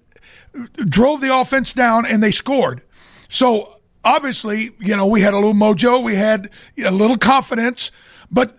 drove 0.76 1.22
the 1.22 1.36
offense 1.36 1.74
down 1.74 2.06
and 2.06 2.22
they 2.22 2.32
scored. 2.32 2.82
So 3.30 3.78
obviously, 4.04 4.72
you 4.80 4.96
know, 4.96 5.06
we 5.06 5.22
had 5.22 5.34
a 5.34 5.38
little 5.38 5.54
mojo, 5.54 6.04
we 6.04 6.16
had 6.16 6.50
a 6.84 6.92
little 6.92 7.18
confidence, 7.18 7.92
but 8.32 8.56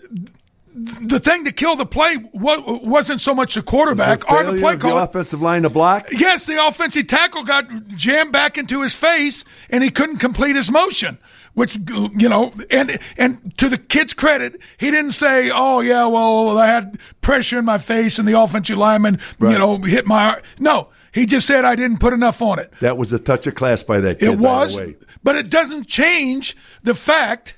the 0.74 1.18
thing 1.18 1.44
that 1.44 1.56
killed 1.56 1.78
the 1.78 1.86
play 1.86 2.14
wasn't 2.32 3.20
so 3.20 3.34
much 3.34 3.54
the 3.54 3.62
quarterback 3.62 4.30
or 4.30 4.44
the 4.44 4.52
Failure 4.52 4.60
play 4.60 4.74
of 4.74 4.80
the 4.80 4.96
offensive 4.96 5.42
line 5.42 5.62
to 5.62 5.70
block. 5.70 6.08
Yes, 6.12 6.46
the 6.46 6.64
offensive 6.64 7.08
tackle 7.08 7.44
got 7.44 7.66
jammed 7.88 8.32
back 8.32 8.58
into 8.58 8.82
his 8.82 8.94
face, 8.94 9.44
and 9.70 9.82
he 9.82 9.90
couldn't 9.90 10.18
complete 10.18 10.54
his 10.54 10.70
motion. 10.70 11.18
Which 11.59 11.76
you 11.88 12.28
know, 12.28 12.52
and 12.70 12.96
and 13.18 13.59
to 13.59 13.68
the 13.68 13.76
kid's 13.76 14.14
credit, 14.14 14.61
he 14.78 14.92
didn't 14.92 15.11
say, 15.11 15.50
"Oh 15.52 15.80
yeah, 15.80 16.06
well 16.06 16.56
I 16.56 16.68
had 16.68 16.98
pressure 17.20 17.59
in 17.59 17.64
my 17.64 17.78
face, 17.78 18.20
and 18.20 18.28
the 18.28 18.40
offensive 18.40 18.78
lineman, 18.78 19.18
Right. 19.40 19.52
you 19.54 19.59
know, 19.59 19.76
hit 19.78 20.06
my." 20.06 20.40
No, 20.61 20.90
he 21.11 21.26
just 21.26 21.48
said 21.48 21.64
I 21.64 21.74
didn't 21.74 21.98
put 21.98 22.12
enough 22.12 22.40
on 22.42 22.61
it. 22.61 22.72
That 22.80 22.96
was 22.96 23.12
a 23.12 23.18
touch 23.18 23.48
of 23.48 23.56
class 23.56 23.82
by 23.82 23.98
that 24.02 24.20
kid. 24.20 24.28
It 24.28 24.38
was, 24.38 24.78
By 24.78 24.84
the 24.86 24.90
way. 24.92 24.96
but 25.24 25.34
it 25.34 25.50
doesn't 25.50 25.88
change 25.88 26.56
the 26.84 26.94
fact 26.94 27.56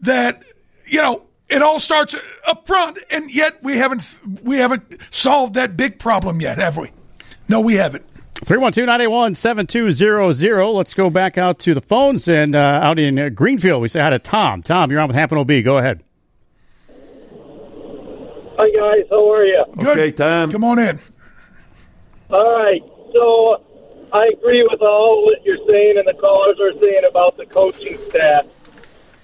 that 0.00 0.42
you 0.86 1.02
know 1.02 1.24
it 1.50 1.60
all 1.60 1.78
starts 1.78 2.16
up 2.46 2.66
front, 2.66 2.98
and 3.10 3.30
yet 3.30 3.62
we 3.62 3.76
haven't 3.76 4.18
we 4.42 4.56
haven't 4.56 4.96
solved 5.10 5.52
that 5.54 5.76
big 5.76 5.98
problem 5.98 6.40
yet, 6.40 6.56
have 6.56 6.78
we? 6.78 6.90
No, 7.50 7.60
we 7.60 7.74
haven't. 7.74 8.06
312-981-7200. 8.34 10.74
Let's 10.74 10.94
go 10.94 11.10
back 11.10 11.38
out 11.38 11.60
to 11.60 11.74
the 11.74 11.80
phones 11.80 12.26
and 12.28 12.54
uh, 12.56 12.80
out 12.82 12.98
in 12.98 13.16
uh, 13.18 13.28
Greenfield. 13.28 13.80
We 13.82 13.88
say 13.88 14.00
hi 14.00 14.10
to 14.10 14.18
Tom. 14.18 14.62
Tom, 14.62 14.90
you're 14.90 15.00
on 15.00 15.06
with 15.08 15.16
Happen 15.16 15.38
OB. 15.38 15.50
Go 15.64 15.78
ahead. 15.78 16.02
Hi 18.56 18.70
guys, 18.70 19.06
how 19.08 19.32
are 19.32 19.44
you? 19.44 19.64
Okay, 19.78 20.10
Tom. 20.12 20.52
Come 20.52 20.62
on 20.64 20.78
in. 20.78 20.98
All 22.30 22.58
right, 22.58 22.82
so 23.14 23.62
I 24.12 24.30
agree 24.38 24.62
with 24.70 24.82
all 24.82 25.26
that 25.30 25.42
you're 25.44 25.58
saying 25.68 25.96
and 25.98 26.06
the 26.06 26.14
callers 26.20 26.60
are 26.60 26.72
saying 26.78 27.02
about 27.08 27.36
the 27.36 27.46
coaching 27.46 27.96
staff, 28.10 28.46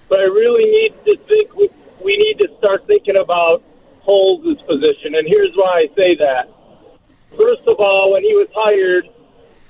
but 0.09 0.19
I 0.19 0.23
really 0.23 0.65
need 0.65 0.93
to 1.05 1.15
think. 1.25 1.55
We, 1.55 1.69
we 2.03 2.17
need 2.17 2.39
to 2.39 2.49
start 2.57 2.85
thinking 2.87 3.15
about 3.17 3.61
Holmes' 4.01 4.61
position, 4.63 5.15
and 5.15 5.25
here's 5.27 5.55
why 5.55 5.85
I 5.85 5.89
say 5.95 6.15
that. 6.15 6.49
First 7.37 7.67
of 7.67 7.79
all, 7.79 8.13
when 8.13 8.23
he 8.23 8.33
was 8.33 8.47
hired, 8.53 9.07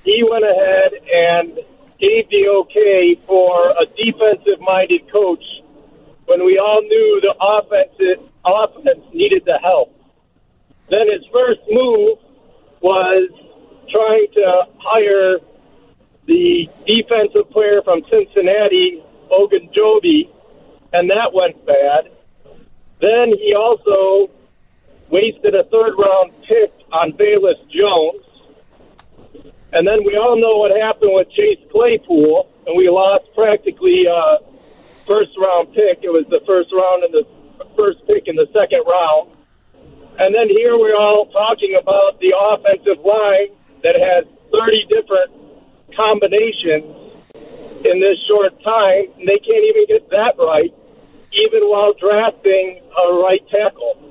he 0.04 0.24
went 0.28 0.44
ahead 0.44 0.92
and 1.14 1.58
gave 1.98 2.28
the 2.30 2.48
okay 2.48 3.14
for 3.26 3.70
a 3.70 3.86
defensive-minded 3.86 5.10
coach 5.12 5.44
when 6.26 6.44
we 6.44 6.58
all 6.58 6.80
knew 6.80 7.20
the 7.20 7.34
offensive 7.40 8.26
offense 8.44 9.04
needed 9.12 9.44
the 9.44 9.58
help. 9.62 9.94
Then 10.88 11.10
his 11.10 11.24
first 11.32 11.60
move 11.68 12.18
was 12.80 13.28
trying 13.90 14.26
to 14.34 14.66
hire 14.78 15.38
the 16.26 16.68
defensive 16.86 17.50
player 17.50 17.82
from 17.82 18.02
Cincinnati, 18.10 19.02
Ogunjobi, 19.30 20.30
and 20.92 21.10
that 21.10 21.32
went 21.32 21.64
bad. 21.66 22.10
Then 23.00 23.28
he 23.36 23.54
also 23.54 24.30
wasted 25.10 25.54
a 25.54 25.64
third 25.64 25.94
round 25.98 26.32
pick 26.42 26.72
on 26.92 27.12
Velus 27.12 27.58
Jones. 27.70 28.24
And 29.72 29.86
then 29.86 30.04
we 30.04 30.16
all 30.16 30.36
know 30.40 30.56
what 30.56 30.70
happened 30.76 31.12
with 31.14 31.30
Chase 31.30 31.60
Claypool, 31.70 32.48
and 32.66 32.76
we 32.76 32.88
lost 32.88 33.24
practically 33.34 34.06
uh, 34.08 34.38
first 35.06 35.30
round 35.38 35.72
pick. 35.74 36.00
It 36.02 36.10
was 36.10 36.26
the 36.28 36.40
first 36.46 36.72
round 36.72 37.04
and 37.04 37.14
the 37.14 37.26
first 37.76 38.06
pick 38.06 38.26
in 38.26 38.36
the 38.36 38.48
second 38.52 38.82
round. 38.86 39.30
And 40.18 40.34
then 40.34 40.48
here 40.48 40.76
we're 40.76 40.96
all 40.96 41.26
talking 41.26 41.76
about 41.78 42.18
the 42.20 42.34
offensive 42.36 43.04
line 43.04 43.56
that 43.82 43.94
has 43.94 44.24
30 44.52 44.86
different 44.90 45.30
combinations 45.96 46.84
in 47.84 48.00
this 48.00 48.18
short 48.28 48.52
time, 48.62 49.06
and 49.18 49.26
they 49.26 49.38
can't 49.38 49.64
even 49.64 49.86
get 49.86 50.10
that 50.10 50.34
right, 50.36 50.74
even 51.32 51.62
while 51.64 51.94
drafting 51.94 52.82
a 53.06 53.14
right 53.14 53.42
tackle. 53.48 54.09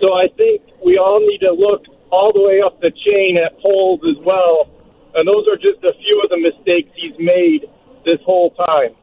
So 0.00 0.14
I 0.14 0.28
think 0.36 0.62
we 0.84 0.96
all 0.96 1.20
need 1.20 1.38
to 1.38 1.52
look 1.52 1.84
all 2.10 2.32
the 2.32 2.42
way 2.42 2.60
up 2.60 2.80
the 2.80 2.90
chain 2.90 3.38
at 3.38 3.58
Poles 3.60 4.00
as 4.08 4.16
well. 4.24 4.68
And 5.14 5.28
those 5.28 5.46
are 5.48 5.56
just 5.56 5.82
a 5.84 5.92
few 5.92 6.22
of 6.22 6.30
the 6.30 6.38
mistakes 6.38 6.90
he's 6.96 7.18
made 7.18 7.66
this 8.04 8.20
whole 8.24 8.50
time. 8.50 8.94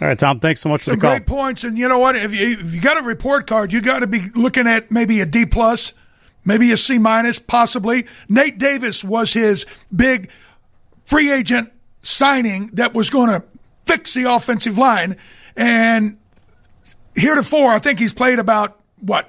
All 0.00 0.08
right, 0.08 0.18
Tom, 0.18 0.40
thanks 0.40 0.60
so 0.60 0.68
much 0.68 0.80
for 0.80 0.84
Some 0.84 0.98
the 0.98 1.00
call. 1.00 1.10
great 1.12 1.26
points, 1.26 1.64
and 1.64 1.78
you 1.78 1.88
know 1.88 1.98
what? 1.98 2.16
If 2.16 2.34
you, 2.34 2.58
if 2.58 2.74
you 2.74 2.80
got 2.80 2.98
a 2.98 3.02
report 3.02 3.46
card, 3.46 3.72
you 3.72 3.80
got 3.80 4.00
to 4.00 4.06
be 4.06 4.22
looking 4.34 4.66
at 4.66 4.90
maybe 4.90 5.20
a 5.20 5.26
D 5.26 5.46
plus, 5.46 5.92
maybe 6.44 6.72
a 6.72 6.76
C 6.76 6.98
minus, 6.98 7.38
possibly. 7.38 8.06
Nate 8.28 8.58
Davis 8.58 9.04
was 9.04 9.32
his 9.32 9.66
big 9.94 10.30
free 11.04 11.30
agent 11.30 11.72
signing 12.00 12.70
that 12.72 12.94
was 12.94 13.10
going 13.10 13.28
to 13.28 13.44
fix 13.86 14.14
the 14.14 14.24
offensive 14.24 14.78
line, 14.78 15.16
and 15.56 16.18
heretofore, 17.14 17.70
I 17.70 17.78
think 17.78 17.98
he's 17.98 18.14
played 18.14 18.38
about 18.38 18.81
what 19.02 19.28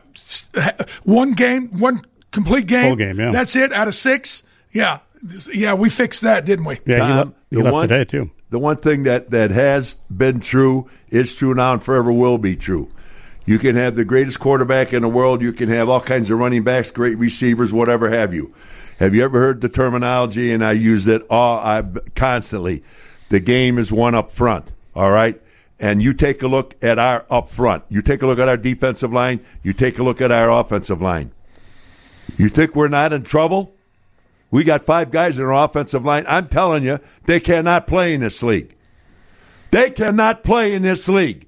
one 1.03 1.34
game, 1.34 1.67
one 1.80 2.01
complete 2.32 2.67
game. 2.67 2.89
Full 2.89 2.95
game, 2.95 3.19
yeah. 3.19 3.32
That's 3.32 3.55
it 3.55 3.74
out 3.74 3.88
of 3.88 3.95
six. 3.95 4.43
Yeah, 4.71 4.99
yeah, 5.53 5.74
we 5.74 5.89
fixed 5.89 6.21
that, 6.21 6.45
didn't 6.45 6.65
we? 6.65 6.80
Yeah, 6.86 6.95
he, 6.95 6.99
Tom, 6.99 7.17
left, 7.17 7.32
he 7.49 7.55
the 7.57 7.63
left 7.63 7.74
one- 7.74 7.84
today, 7.88 8.03
too. 8.05 8.32
The 8.49 8.59
one 8.59 8.78
thing 8.78 9.03
that, 9.03 9.32
that 9.32 9.49
has 9.49 9.95
been 10.15 10.39
true 10.39 10.88
is 11.09 11.34
true 11.34 11.55
now 11.55 11.74
and 11.74 11.82
forever 11.82 12.11
will 12.11 12.38
be 12.38 12.55
true. 12.55 12.91
You 13.45 13.57
can 13.57 13.76
have 13.76 13.95
the 13.95 14.05
greatest 14.05 14.39
quarterback 14.39 14.93
in 14.93 15.01
the 15.01 15.09
world. 15.09 15.41
You 15.41 15.53
can 15.53 15.69
have 15.69 15.89
all 15.89 15.99
kinds 15.99 16.30
of 16.30 16.38
running 16.38 16.63
backs, 16.63 16.91
great 16.91 17.17
receivers, 17.17 17.74
whatever 17.74 18.09
have 18.11 18.32
you. 18.32 18.53
Have 18.99 19.15
you 19.15 19.24
ever 19.24 19.39
heard 19.39 19.61
the 19.61 19.69
terminology? 19.69 20.53
And 20.53 20.63
I 20.63 20.74
use 20.74 21.07
it 21.07 21.24
all 21.32 21.57
I 21.57 21.84
constantly. 22.15 22.84
The 23.30 23.39
game 23.39 23.80
is 23.80 23.91
one 23.91 24.13
up 24.13 24.30
front. 24.30 24.71
All 24.95 25.09
right. 25.09 25.41
And 25.84 26.02
you 26.02 26.14
take 26.14 26.42
a 26.42 26.48
look 26.48 26.76
at 26.82 26.98
our 26.98 27.26
up 27.30 27.50
front. 27.50 27.84
You 27.90 28.02
take 28.02 28.22
a 28.22 28.26
look 28.26 28.40
at 28.40 28.48
our 28.48 28.56
defensive 28.56 29.12
line. 29.12 29.42
You 29.64 29.74
take 29.74 30.00
a 30.00 30.04
look 30.04 30.22
at 30.22 30.32
our 30.32 30.50
offensive 30.50 31.02
line. 31.02 31.32
You 32.38 32.48
think 32.48 32.74
we're 32.74 32.88
not 32.88 33.12
in 33.12 33.24
trouble? 33.24 33.76
We 34.50 34.64
got 34.64 34.86
five 34.86 35.12
guys 35.12 35.38
in 35.38 35.44
our 35.44 35.66
offensive 35.66 36.06
line. 36.06 36.24
I'm 36.26 36.48
telling 36.48 36.86
you, 36.86 37.02
they 37.26 37.42
cannot 37.42 37.86
play 37.86 38.14
in 38.14 38.22
this 38.22 38.42
league. 38.42 38.74
They 39.72 39.90
cannot 39.90 40.46
play 40.46 40.74
in 40.74 40.84
this 40.84 41.10
league. 41.10 41.48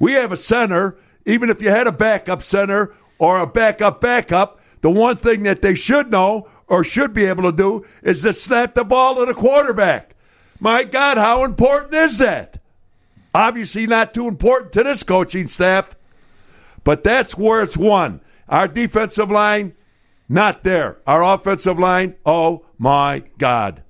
We 0.00 0.14
have 0.14 0.32
a 0.32 0.36
center, 0.36 0.96
even 1.24 1.48
if 1.48 1.62
you 1.62 1.70
had 1.70 1.86
a 1.86 1.92
backup 1.92 2.42
center 2.42 2.92
or 3.20 3.38
a 3.38 3.46
backup 3.46 4.00
backup, 4.00 4.58
the 4.80 4.90
one 4.90 5.14
thing 5.14 5.44
that 5.44 5.62
they 5.62 5.76
should 5.76 6.10
know 6.10 6.48
or 6.66 6.82
should 6.82 7.12
be 7.12 7.26
able 7.26 7.44
to 7.44 7.56
do 7.56 7.86
is 8.02 8.22
to 8.22 8.32
snap 8.32 8.74
the 8.74 8.82
ball 8.82 9.14
to 9.14 9.26
the 9.26 9.34
quarterback. 9.34 10.16
My 10.58 10.82
God, 10.82 11.18
how 11.18 11.44
important 11.44 11.94
is 11.94 12.18
that? 12.18 12.56
Obviously, 13.34 13.86
not 13.86 14.12
too 14.14 14.26
important 14.26 14.72
to 14.72 14.82
this 14.82 15.02
coaching 15.02 15.46
staff, 15.46 15.94
but 16.84 17.04
that's 17.04 17.36
where 17.36 17.62
it's 17.62 17.76
won. 17.76 18.20
Our 18.48 18.66
defensive 18.66 19.30
line, 19.30 19.74
not 20.28 20.64
there. 20.64 20.98
Our 21.06 21.22
offensive 21.22 21.78
line, 21.78 22.16
oh 22.26 22.64
my 22.78 23.22
God. 23.38 23.82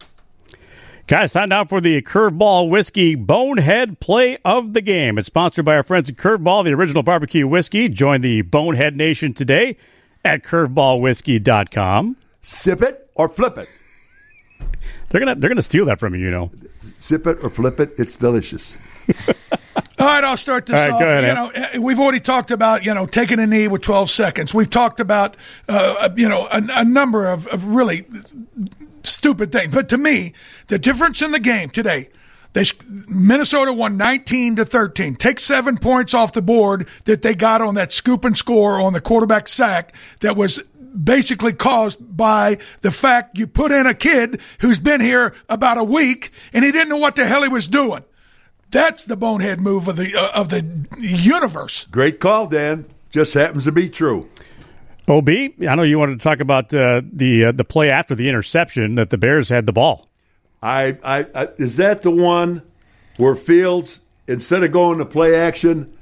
Guys, 1.07 1.33
time 1.33 1.49
now 1.49 1.65
for 1.65 1.81
the 1.81 2.03
Curveball 2.03 2.69
Whiskey 2.69 3.17
Bonehead 3.17 3.99
Play 3.99 4.39
of 4.45 4.75
the 4.75 4.81
Game. 4.81 5.19
It's 5.19 5.27
sponsored 5.27 5.65
by 5.65 5.75
our 5.75 5.83
friends 5.83 6.09
at 6.09 6.15
Curveball, 6.17 6.65
the 6.65 6.73
original 6.73 7.03
barbecue 7.03 7.49
whiskey. 7.49 7.89
Join 7.89 8.21
the 8.21 8.43
Bonehead 8.43 8.95
Nation 8.95 9.33
today 9.35 9.77
at 10.25 10.45
curveballwhiskey.com. 10.45 12.17
Sip 12.43 12.83
it 12.83 13.11
or 13.17 13.29
flip 13.29 13.59
it. 13.59 13.69
They're 15.09 15.19
gonna 15.19 15.35
they're 15.35 15.51
gonna 15.51 15.63
steal 15.63 15.87
that 15.87 15.99
from 15.99 16.15
you, 16.15 16.21
you 16.21 16.31
know. 16.31 16.53
Sip 17.01 17.27
it 17.27 17.43
or 17.43 17.51
flip 17.51 17.81
it. 17.81 17.95
It's 17.99 18.15
delicious. 18.15 18.77
All 19.99 20.07
right, 20.07 20.25
I'll 20.25 20.37
start 20.37 20.67
this 20.67 20.75
right, 20.75 20.91
off. 20.91 21.01
ahead, 21.01 21.25
you 21.25 21.35
know, 21.35 21.51
eh, 21.51 21.79
we've 21.79 22.01
already 22.01 22.21
talked 22.21 22.51
about 22.51 22.85
you 22.85 22.95
know 22.95 23.07
taking 23.07 23.39
a 23.39 23.47
knee 23.47 23.69
with 23.69 23.83
12 23.83 24.11
seconds. 24.11 24.55
We've 24.55 24.71
talked 24.71 24.99
about 24.99 25.37
uh, 25.69 26.09
you 26.17 26.29
know 26.29 26.47
a, 26.51 26.63
a 26.71 26.85
number 26.85 27.27
of, 27.27 27.47
of 27.49 27.65
really 27.67 28.07
stupid 29.03 29.53
things. 29.53 29.73
But 29.73 29.89
to 29.91 29.99
me, 29.99 30.33
the 30.69 30.79
difference 30.79 31.23
in 31.23 31.33
the 31.33 31.41
game 31.41 31.71
today, 31.71 32.09
they 32.53 32.65
Minnesota 33.09 33.73
won 33.73 33.97
19 33.97 34.57
to 34.57 34.65
13. 34.65 35.17
Take 35.17 35.39
seven 35.39 35.79
points 35.79 36.15
off 36.15 36.33
the 36.33 36.43
board 36.43 36.89
that 37.05 37.23
they 37.23 37.35
got 37.35 37.61
on 37.61 37.75
that 37.75 37.93
scoop 37.93 38.25
and 38.25 38.37
score 38.37 38.81
on 38.81 38.93
the 38.93 39.01
quarterback 39.01 39.49
sack 39.49 39.95
that 40.21 40.37
was 40.37 40.63
basically 41.05 41.53
caused 41.53 42.17
by 42.17 42.59
the 42.81 42.91
fact 42.91 43.39
you 43.39 43.47
put 43.47 43.71
in 43.71 43.87
a 43.87 43.95
kid 43.95 44.41
who's 44.61 44.79
been 44.79 45.01
here 45.01 45.35
about 45.49 45.79
a 45.79 45.85
week 45.85 46.33
and 46.53 46.65
he 46.65 46.73
didn't 46.73 46.89
know 46.89 46.97
what 46.97 47.17
the 47.17 47.27
hell 47.27 47.43
he 47.43 47.49
was 47.49 47.69
doing. 47.69 48.03
That's 48.71 49.05
the 49.05 49.17
bonehead 49.17 49.61
move 49.61 49.89
of 49.89 49.97
the 49.97 50.15
uh, 50.15 50.31
of 50.33 50.49
the 50.49 50.87
universe. 50.99 51.87
Great 51.87 52.21
call, 52.21 52.47
Dan. 52.47 52.87
Just 53.11 53.35
happens 53.35 53.65
to 53.65 53.73
be 53.73 53.89
true. 53.89 54.29
Ob, 55.09 55.29
I 55.29 55.53
know 55.59 55.83
you 55.83 55.99
wanted 55.99 56.21
to 56.21 56.23
talk 56.23 56.39
about 56.39 56.73
uh, 56.73 57.03
the 57.13 57.47
uh, 57.47 57.53
the 57.53 57.65
play 57.65 57.91
after 57.91 58.15
the 58.15 58.29
interception 58.29 58.95
that 58.95 59.11
the 59.11 59.19
Bears 59.19 59.49
had 59.49 59.67
the 59.67 59.73
ball. 59.73 60.07
I, 60.63 60.99
I, 61.03 61.27
I 61.35 61.49
is 61.57 61.79
that 61.79 62.03
the 62.03 62.11
one 62.11 62.63
where 63.17 63.35
Fields 63.35 63.99
instead 64.29 64.63
of 64.63 64.71
going 64.71 64.99
to 64.99 65.05
play 65.05 65.35
action, 65.35 65.93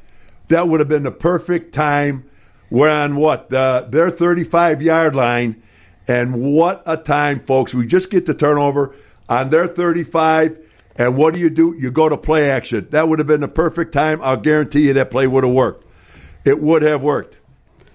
that 0.49 0.69
would 0.69 0.81
have 0.81 0.89
been 0.89 1.05
the 1.05 1.11
perfect 1.11 1.73
time. 1.73 2.29
We're 2.71 2.91
on 2.91 3.17
what 3.17 3.49
the 3.49 3.87
their 3.89 4.11
35 4.11 4.83
yard 4.83 5.17
line, 5.17 5.63
and 6.07 6.55
what 6.55 6.83
a 6.85 6.99
time, 6.99 7.41
folks! 7.41 7.75
We 7.75 7.87
just 7.87 8.11
get 8.11 8.27
the 8.27 8.35
turnover 8.35 8.95
on 9.27 9.49
their 9.49 9.67
35, 9.67 10.59
and 10.99 11.17
what 11.17 11.33
do 11.33 11.41
you 11.41 11.49
do? 11.49 11.75
You 11.79 11.91
go 11.91 12.09
to 12.09 12.17
play 12.17 12.51
action. 12.51 12.89
That 12.91 13.09
would 13.09 13.19
have 13.21 13.29
been 13.29 13.41
the 13.41 13.49
perfect 13.49 13.93
time. 13.93 14.21
I'll 14.23 14.37
guarantee 14.37 14.87
you 14.89 14.93
that 14.95 15.11
play 15.11 15.27
would 15.27 15.45
have 15.45 15.53
worked. 15.53 15.87
It 16.45 16.61
would 16.61 16.83
have 16.83 17.03
worked. 17.03 17.37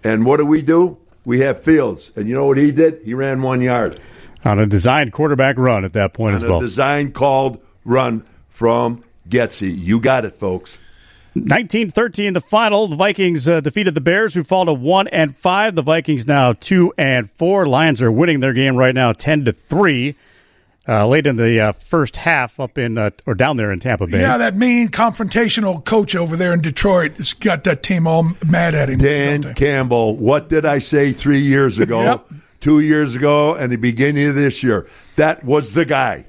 And 0.04 0.26
what 0.26 0.38
do 0.38 0.45
we 0.45 0.62
do? 0.62 0.97
We 1.26 1.41
have 1.41 1.62
Fields. 1.62 2.12
And 2.16 2.28
you 2.28 2.36
know 2.36 2.45
what 2.47 2.58
he 2.58 2.72
did? 2.72 3.01
He 3.04 3.14
ran 3.14 3.41
one 3.41 3.62
yard. 3.62 3.99
On 4.45 4.60
a 4.60 4.66
designed 4.66 5.14
quarterback 5.14 5.58
run 5.58 5.86
at 5.86 5.93
that 5.93 6.14
point 6.14 6.36
as 6.36 6.43
On 6.43 6.49
well. 6.49 6.58
a 6.60 6.62
design 6.62 7.12
called 7.12 7.62
run 7.86 8.26
from 8.49 9.04
Getsy. 9.30 9.74
You 9.78 9.99
got 9.99 10.26
it, 10.26 10.36
folks. 10.36 10.78
1913 11.36 12.34
the 12.34 12.41
final 12.41 12.88
the 12.88 12.95
vikings 12.95 13.47
uh, 13.47 13.60
defeated 13.60 13.95
the 13.95 14.01
bears 14.01 14.36
who 14.36 14.43
fall 14.43 14.68
to 14.68 14.74
1 14.74 15.08
and 15.08 15.36
5 15.36 15.74
the 15.74 15.82
vikings 15.82 16.28
now 16.28 16.54
2 16.54 16.93
and 16.95 17.28
4 17.28 17.66
lions 17.66 18.04
are 18.04 18.12
winning 18.12 18.39
their 18.39 18.54
game 18.54 18.76
right 18.76 18.93
now 18.93 19.14
10 19.14 19.45
to 19.45 19.51
3 19.51 20.14
uh, 20.88 21.08
late 21.08 21.26
in 21.28 21.36
the 21.38 21.60
uh, 21.60 21.72
first 21.72 22.18
half 22.18 22.60
up 22.60 22.78
in 22.78 22.98
uh, 22.98 23.10
or 23.26 23.36
down 23.36 23.58
there 23.58 23.72
in 23.72 23.80
tampa 23.80 24.06
bay 24.08 24.20
Yeah, 24.22 24.38
that 24.38 24.56
mean 24.56 24.90
confrontational 24.90 25.84
coach 25.84 26.16
over 26.16 26.36
there 26.36 26.54
in 26.54 26.62
Detroit 26.62 27.14
has 27.18 27.34
got 27.34 27.64
that 27.66 27.84
team 27.84 28.06
all 28.08 28.28
mad 28.46 28.76
at 28.76 28.90
him. 28.90 29.00
Dan 29.00 29.54
Campbell, 29.54 30.18
what 30.18 30.50
did 30.50 30.66
I 30.66 30.80
say 30.80 31.14
three 31.14 31.40
years 31.42 31.80
ago, 31.80 32.02
Yep. 32.02 32.28
two 32.60 32.80
years 32.82 33.16
ago, 33.16 33.56
and 33.56 33.72
the 33.72 33.78
beginning 33.78 34.28
of 34.28 34.36
this 34.36 34.62
year? 34.64 34.88
That 35.16 35.44
was 35.44 35.74
the 35.74 35.86
guy. 35.86 36.26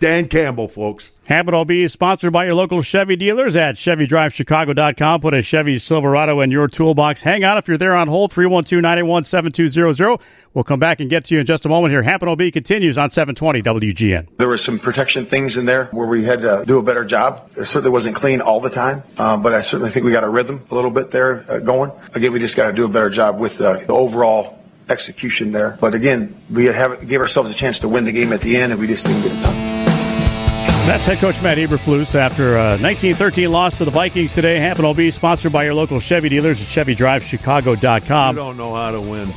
Dan 0.00 0.28
Campbell, 0.28 0.68
folks. 0.68 1.10
Habit 1.28 1.52
will 1.52 1.64
be 1.66 1.86
sponsored 1.88 2.32
by 2.32 2.46
your 2.46 2.54
local 2.54 2.80
Chevy 2.80 3.16
dealers 3.16 3.54
at 3.54 3.74
ChevyDriveChicago.com. 3.74 5.20
Put 5.20 5.34
a 5.34 5.42
Chevy 5.42 5.76
Silverado 5.76 6.40
in 6.40 6.50
your 6.50 6.68
toolbox. 6.68 7.20
Hang 7.20 7.44
on 7.44 7.58
if 7.58 7.68
you're 7.68 7.76
there 7.76 7.94
on 7.94 8.08
hold, 8.08 8.32
312-981-7200. 8.32 10.20
We'll 10.54 10.64
come 10.64 10.80
back 10.80 11.00
and 11.00 11.10
get 11.10 11.26
to 11.26 11.34
you 11.34 11.40
in 11.40 11.46
just 11.46 11.66
a 11.66 11.68
moment 11.68 11.92
here. 11.92 12.02
Happen 12.02 12.28
OB 12.28 12.50
continues 12.52 12.96
on 12.96 13.10
720 13.10 13.60
WGN. 13.60 14.36
There 14.36 14.48
were 14.48 14.56
some 14.56 14.78
protection 14.78 15.26
things 15.26 15.58
in 15.58 15.66
there 15.66 15.86
where 15.86 16.06
we 16.06 16.24
had 16.24 16.40
to 16.40 16.64
do 16.66 16.78
a 16.78 16.82
better 16.82 17.04
job. 17.04 17.50
It 17.56 17.66
certainly 17.66 17.90
wasn't 17.90 18.16
clean 18.16 18.40
all 18.40 18.60
the 18.60 18.70
time, 18.70 19.02
uh, 19.18 19.36
but 19.36 19.52
I 19.52 19.60
certainly 19.60 19.90
think 19.90 20.06
we 20.06 20.12
got 20.12 20.24
a 20.24 20.30
rhythm 20.30 20.64
a 20.70 20.74
little 20.74 20.90
bit 20.90 21.10
there 21.10 21.44
uh, 21.48 21.58
going. 21.58 21.92
Again, 22.14 22.32
we 22.32 22.38
just 22.38 22.56
got 22.56 22.68
to 22.68 22.72
do 22.72 22.86
a 22.86 22.88
better 22.88 23.10
job 23.10 23.38
with 23.38 23.60
uh, 23.60 23.74
the 23.74 23.92
overall 23.92 24.58
execution 24.88 25.52
there. 25.52 25.76
But 25.78 25.92
again, 25.92 26.34
we 26.50 26.64
have, 26.66 27.06
gave 27.06 27.20
ourselves 27.20 27.50
a 27.50 27.54
chance 27.54 27.80
to 27.80 27.88
win 27.88 28.06
the 28.06 28.12
game 28.12 28.32
at 28.32 28.40
the 28.40 28.56
end, 28.56 28.72
and 28.72 28.80
we 28.80 28.86
just 28.86 29.04
didn't 29.04 29.22
get 29.22 29.32
it 29.32 29.42
done. 29.42 29.77
That's 30.88 31.04
head 31.04 31.18
coach 31.18 31.42
Matt 31.42 31.58
Eberflus 31.58 32.14
after 32.14 32.56
a 32.56 32.78
1913 32.80 33.52
loss 33.52 33.76
to 33.76 33.84
the 33.84 33.90
Vikings 33.90 34.32
today. 34.32 34.58
Happen 34.58 34.86
will 34.86 34.94
be 34.94 35.10
sponsored 35.10 35.52
by 35.52 35.64
your 35.64 35.74
local 35.74 36.00
Chevy 36.00 36.30
dealers 36.30 36.62
at 36.62 36.74
You 36.74 36.96
ChevyDriveChicago.com. 36.96 38.34
don't 38.34 38.56
know 38.56 38.74
how 38.74 38.92
to 38.92 39.00
win. 39.02 39.30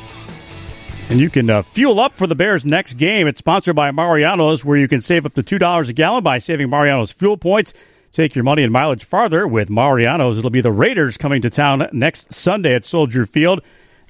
And 1.10 1.20
you 1.20 1.30
can 1.30 1.50
uh, 1.50 1.62
fuel 1.62 2.00
up 2.00 2.16
for 2.16 2.26
the 2.26 2.36
Bears' 2.36 2.64
next 2.64 2.94
game. 2.94 3.28
It's 3.28 3.40
sponsored 3.40 3.76
by 3.76 3.92
Mariano's, 3.92 4.64
where 4.64 4.78
you 4.78 4.88
can 4.88 5.02
save 5.02 5.26
up 5.26 5.34
to 5.34 5.44
$2 5.44 5.90
a 5.90 5.94
gallon 5.94 6.24
by 6.24 6.38
saving 6.38 6.70
Mariano's 6.70 7.12
fuel 7.12 7.36
points. 7.36 7.74
Take 8.14 8.34
your 8.34 8.46
money 8.46 8.64
and 8.64 8.72
mileage 8.72 9.04
farther 9.04 9.46
with 9.46 9.70
Mariano's. 9.70 10.38
It'll 10.40 10.52
be 10.52 10.62
the 10.62 10.72
Raiders 10.72 11.18
coming 11.18 11.42
to 11.42 11.50
town 11.50 11.86
next 11.92 12.34
Sunday 12.34 12.76
at 12.76 12.86
Soldier 12.86 13.26
Field. 13.26 13.62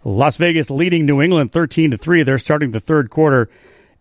Las 0.03 0.37
Vegas 0.37 0.69
leading 0.69 1.07
New 1.07 1.23
England 1.23 1.51
13 1.51 1.89
to 1.89 1.97
3. 1.97 2.21
They're 2.21 2.37
starting 2.37 2.69
the 2.69 2.79
third 2.79 3.09
quarter 3.09 3.49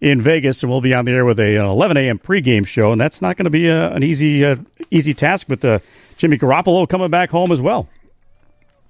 in 0.01 0.21
Vegas, 0.23 0.63
and 0.63 0.71
we'll 0.71 0.81
be 0.81 0.95
on 0.95 1.05
the 1.05 1.13
air 1.13 1.25
with 1.25 1.39
a 1.41 1.59
uh, 1.59 1.71
11 1.71 1.97
a.m. 1.97 2.19
pregame 2.19 2.67
show. 2.67 2.93
And 2.93 3.01
that's 3.01 3.21
not 3.21 3.37
going 3.37 3.45
to 3.45 3.51
be 3.51 3.69
a, 3.69 3.91
an 3.93 4.03
easy 4.03 4.45
uh, 4.45 4.57
easy 4.91 5.15
task 5.15 5.49
with 5.49 5.65
uh, 5.65 5.79
Jimmy 6.17 6.39
Garoppolo 6.39 6.89
coming 6.89 7.11
back 7.11 7.31
home 7.31 7.53
as 7.53 7.61
well. 7.61 7.89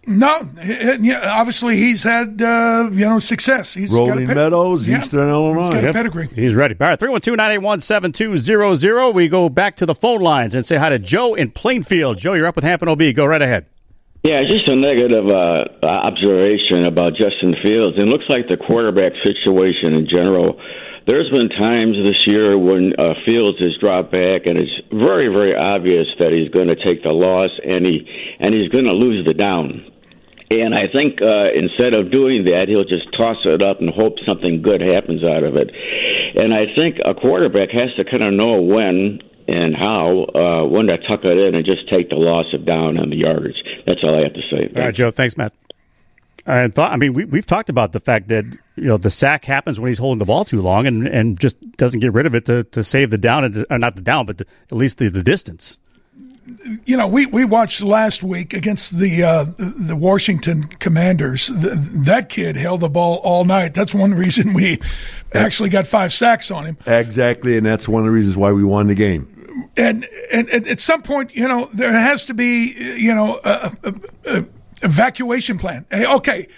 No, 0.06 0.40
h- 0.62 0.78
h- 0.80 1.00
yeah, 1.00 1.30
obviously 1.34 1.76
he's 1.76 2.02
had 2.02 2.40
uh, 2.40 2.88
you 2.90 3.04
know 3.06 3.18
success. 3.18 3.74
He's 3.74 3.90
got 3.92 3.98
a 3.98 4.08
Rolling 4.10 4.26
ped- 4.26 4.36
Meadows, 4.36 4.88
Yeah. 4.88 4.98
Eastern 5.00 5.28
Illinois. 5.28 5.64
He's 5.64 5.74
got 5.74 5.84
a 5.84 5.92
pedigree. 5.92 6.28
He's 6.34 6.54
ready. 6.54 6.74
All 6.80 6.88
right, 6.88 6.98
312-981-7200. 6.98 9.14
We 9.14 9.28
go 9.28 9.48
back 9.48 9.76
to 9.76 9.86
the 9.86 9.94
phone 9.94 10.20
lines 10.20 10.54
and 10.54 10.64
say 10.64 10.76
hi 10.76 10.88
to 10.90 10.98
Joe 10.98 11.34
in 11.34 11.50
Plainfield. 11.50 12.18
Joe, 12.18 12.34
you're 12.34 12.46
up 12.46 12.56
with 12.56 12.64
Hampton 12.64 12.88
OB. 12.88 13.02
Go 13.14 13.26
right 13.26 13.42
ahead. 13.42 13.66
Yeah, 14.22 14.42
just 14.44 14.68
a 14.68 14.76
negative 14.76 15.28
uh, 15.30 15.64
observation 15.82 16.84
about 16.84 17.14
Justin 17.14 17.56
Fields. 17.62 17.96
It 17.98 18.02
looks 18.06 18.26
like 18.28 18.48
the 18.48 18.58
quarterback 18.58 19.12
situation 19.24 19.94
in 19.94 20.06
general. 20.08 20.60
There's 21.10 21.28
been 21.28 21.48
times 21.48 21.96
this 21.96 22.22
year 22.28 22.56
when 22.56 22.92
uh, 22.96 23.14
Fields 23.26 23.58
has 23.58 23.76
dropped 23.80 24.12
back, 24.12 24.46
and 24.46 24.56
it's 24.56 24.70
very, 24.92 25.26
very 25.26 25.56
obvious 25.56 26.06
that 26.20 26.30
he's 26.30 26.48
going 26.50 26.68
to 26.68 26.76
take 26.76 27.02
the 27.02 27.10
loss, 27.10 27.50
and 27.64 27.84
he 27.84 28.06
and 28.38 28.54
he's 28.54 28.68
going 28.68 28.84
to 28.84 28.92
lose 28.92 29.26
the 29.26 29.34
down. 29.34 29.90
And 30.52 30.72
I 30.72 30.86
think 30.86 31.18
uh, 31.20 31.50
instead 31.50 31.94
of 31.94 32.12
doing 32.12 32.44
that, 32.44 32.68
he'll 32.68 32.86
just 32.86 33.10
toss 33.18 33.38
it 33.44 33.60
up 33.60 33.80
and 33.80 33.90
hope 33.90 34.22
something 34.22 34.62
good 34.62 34.80
happens 34.80 35.26
out 35.26 35.42
of 35.42 35.56
it. 35.56 35.74
And 36.38 36.54
I 36.54 36.70
think 36.78 36.98
a 37.04 37.14
quarterback 37.14 37.70
has 37.70 37.90
to 37.96 38.04
kind 38.04 38.22
of 38.22 38.32
know 38.32 38.62
when 38.62 39.18
and 39.48 39.74
how 39.74 40.30
uh, 40.30 40.62
when 40.68 40.86
to 40.86 40.98
tuck 41.10 41.24
it 41.24 41.38
in 41.38 41.56
and 41.56 41.66
just 41.66 41.90
take 41.90 42.10
the 42.10 42.22
loss 42.22 42.46
of 42.54 42.64
down 42.64 43.02
on 43.02 43.10
the 43.10 43.18
yardage. 43.18 43.58
That's 43.84 43.98
all 44.04 44.14
I 44.14 44.22
have 44.22 44.34
to 44.34 44.42
say. 44.46 44.70
All 44.76 44.82
right, 44.86 44.94
Joe. 44.94 45.10
Thanks, 45.10 45.36
Matt. 45.36 45.54
I 46.50 46.68
thought. 46.68 46.92
I 46.92 46.96
mean, 46.96 47.14
we, 47.14 47.24
we've 47.24 47.46
talked 47.46 47.68
about 47.68 47.92
the 47.92 48.00
fact 48.00 48.28
that 48.28 48.44
you 48.76 48.84
know 48.84 48.96
the 48.96 49.10
sack 49.10 49.44
happens 49.44 49.78
when 49.78 49.88
he's 49.88 49.98
holding 49.98 50.18
the 50.18 50.24
ball 50.24 50.44
too 50.44 50.60
long, 50.60 50.86
and, 50.86 51.06
and 51.06 51.38
just 51.38 51.60
doesn't 51.76 52.00
get 52.00 52.12
rid 52.12 52.26
of 52.26 52.34
it 52.34 52.46
to, 52.46 52.64
to 52.64 52.82
save 52.82 53.10
the 53.10 53.18
down, 53.18 53.44
and 53.44 53.66
or 53.70 53.78
not 53.78 53.94
the 53.94 54.02
down, 54.02 54.26
but 54.26 54.38
the, 54.38 54.46
at 54.70 54.76
least 54.76 54.98
the, 54.98 55.08
the 55.08 55.22
distance. 55.22 55.78
you 56.84 56.96
know, 56.96 57.06
we, 57.06 57.26
we 57.26 57.44
watched 57.44 57.82
last 57.82 58.22
week 58.22 58.54
against 58.54 58.98
the 58.98 59.22
uh, 59.22 59.44
the 59.58 59.96
Washington 59.96 60.64
Commanders. 60.64 61.46
Th 61.46 61.72
that 62.06 62.28
kid 62.28 62.56
held 62.56 62.80
the 62.80 62.88
ball 62.88 63.18
all 63.18 63.44
night. 63.44 63.74
That's 63.74 63.94
one 63.94 64.14
reason 64.14 64.54
we 64.54 64.80
actually 65.32 65.70
got 65.70 65.86
five 65.86 66.12
sacks 66.12 66.50
on 66.50 66.64
him. 66.64 66.78
Exactly, 66.86 67.56
and 67.56 67.64
that's 67.64 67.88
one 67.88 68.00
of 68.00 68.06
the 68.06 68.12
reasons 68.12 68.36
why 68.36 68.52
we 68.52 68.64
won 68.64 68.86
the 68.86 68.94
game. 68.94 69.28
And 69.76 70.06
and, 70.32 70.48
and 70.48 70.66
at 70.66 70.80
some 70.80 71.02
point, 71.02 71.34
you 71.34 71.46
know, 71.46 71.68
there 71.72 71.92
has 71.92 72.26
to 72.26 72.34
be, 72.34 72.74
you 72.96 73.14
know, 73.14 73.40
a, 73.44 73.72
a, 73.84 73.94
a 74.26 74.44
evacuation 74.82 75.58
plan. 75.58 75.86
Hey, 75.90 76.06
okay, 76.06 76.48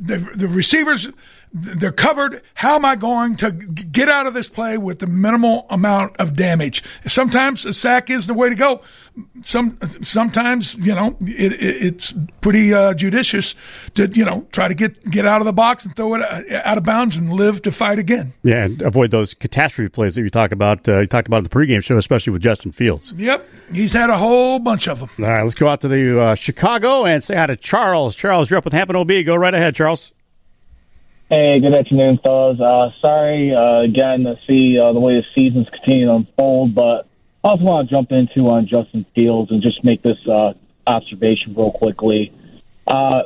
the 0.00 0.18
the 0.34 0.48
receivers. 0.48 1.10
They're 1.58 1.90
covered. 1.90 2.42
How 2.52 2.74
am 2.74 2.84
I 2.84 2.96
going 2.96 3.36
to 3.36 3.50
get 3.50 4.10
out 4.10 4.26
of 4.26 4.34
this 4.34 4.50
play 4.50 4.76
with 4.76 4.98
the 4.98 5.06
minimal 5.06 5.66
amount 5.70 6.16
of 6.18 6.36
damage? 6.36 6.82
Sometimes 7.06 7.64
a 7.64 7.72
sack 7.72 8.10
is 8.10 8.26
the 8.26 8.34
way 8.34 8.50
to 8.50 8.54
go. 8.54 8.82
Some 9.40 9.78
sometimes 9.80 10.74
you 10.74 10.94
know 10.94 11.16
it, 11.22 11.52
it, 11.54 11.58
it's 11.62 12.12
pretty 12.42 12.74
uh, 12.74 12.92
judicious 12.92 13.54
to 13.94 14.08
you 14.08 14.26
know 14.26 14.46
try 14.52 14.68
to 14.68 14.74
get 14.74 15.02
get 15.10 15.24
out 15.24 15.40
of 15.40 15.46
the 15.46 15.54
box 15.54 15.86
and 15.86 15.96
throw 15.96 16.14
it 16.14 16.20
uh, 16.20 16.60
out 16.62 16.76
of 16.76 16.84
bounds 16.84 17.16
and 17.16 17.32
live 17.32 17.62
to 17.62 17.72
fight 17.72 17.98
again. 17.98 18.34
Yeah, 18.42 18.64
and 18.66 18.82
avoid 18.82 19.10
those 19.10 19.32
catastrophe 19.32 19.88
plays 19.88 20.16
that 20.16 20.22
you 20.22 20.28
talk 20.28 20.52
about. 20.52 20.86
Uh, 20.86 20.98
you 21.00 21.06
talked 21.06 21.28
about 21.28 21.38
in 21.38 21.44
the 21.44 21.48
pregame 21.48 21.82
show, 21.82 21.96
especially 21.96 22.34
with 22.34 22.42
Justin 22.42 22.72
Fields. 22.72 23.14
Yep, 23.16 23.48
he's 23.72 23.94
had 23.94 24.10
a 24.10 24.18
whole 24.18 24.58
bunch 24.58 24.88
of 24.88 25.00
them. 25.00 25.08
All 25.20 25.32
right, 25.32 25.42
let's 25.42 25.54
go 25.54 25.68
out 25.68 25.80
to 25.80 25.88
the 25.88 26.20
uh, 26.20 26.34
Chicago 26.34 27.06
and 27.06 27.24
say 27.24 27.36
hi 27.36 27.46
to 27.46 27.56
Charles. 27.56 28.14
Charles, 28.14 28.50
you're 28.50 28.58
up 28.58 28.64
with 28.66 28.74
Hampton 28.74 28.96
OB. 28.96 29.10
Go 29.24 29.34
right 29.34 29.54
ahead, 29.54 29.74
Charles. 29.74 30.12
Hey, 31.28 31.58
good 31.58 31.74
afternoon, 31.74 32.20
fellas. 32.22 32.60
Uh, 32.60 32.90
sorry 33.00 33.52
uh, 33.52 33.80
again 33.80 34.22
to 34.22 34.38
see 34.48 34.78
uh, 34.78 34.92
the 34.92 35.00
way 35.00 35.14
the 35.14 35.24
seasons 35.34 35.66
continuing 35.70 36.24
to 36.24 36.30
unfold, 36.30 36.72
but 36.72 37.08
I 37.42 37.48
also 37.48 37.64
want 37.64 37.88
to 37.88 37.94
jump 37.96 38.12
into 38.12 38.48
on 38.48 38.68
Justin 38.68 39.04
Fields 39.12 39.50
and 39.50 39.60
just 39.60 39.82
make 39.82 40.04
this 40.04 40.18
uh, 40.28 40.52
observation 40.86 41.56
real 41.56 41.72
quickly. 41.72 42.32
Uh, 42.86 43.22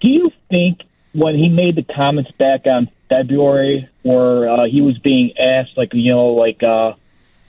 do 0.00 0.10
you 0.10 0.30
think 0.48 0.78
when 1.12 1.34
he 1.34 1.50
made 1.50 1.76
the 1.76 1.82
comments 1.82 2.30
back 2.38 2.62
on 2.64 2.88
February, 3.10 3.86
where 4.00 4.48
uh, 4.48 4.64
he 4.64 4.80
was 4.80 4.96
being 4.96 5.36
asked, 5.36 5.76
like 5.76 5.90
you 5.92 6.12
know, 6.12 6.28
like 6.28 6.62
uh, 6.62 6.94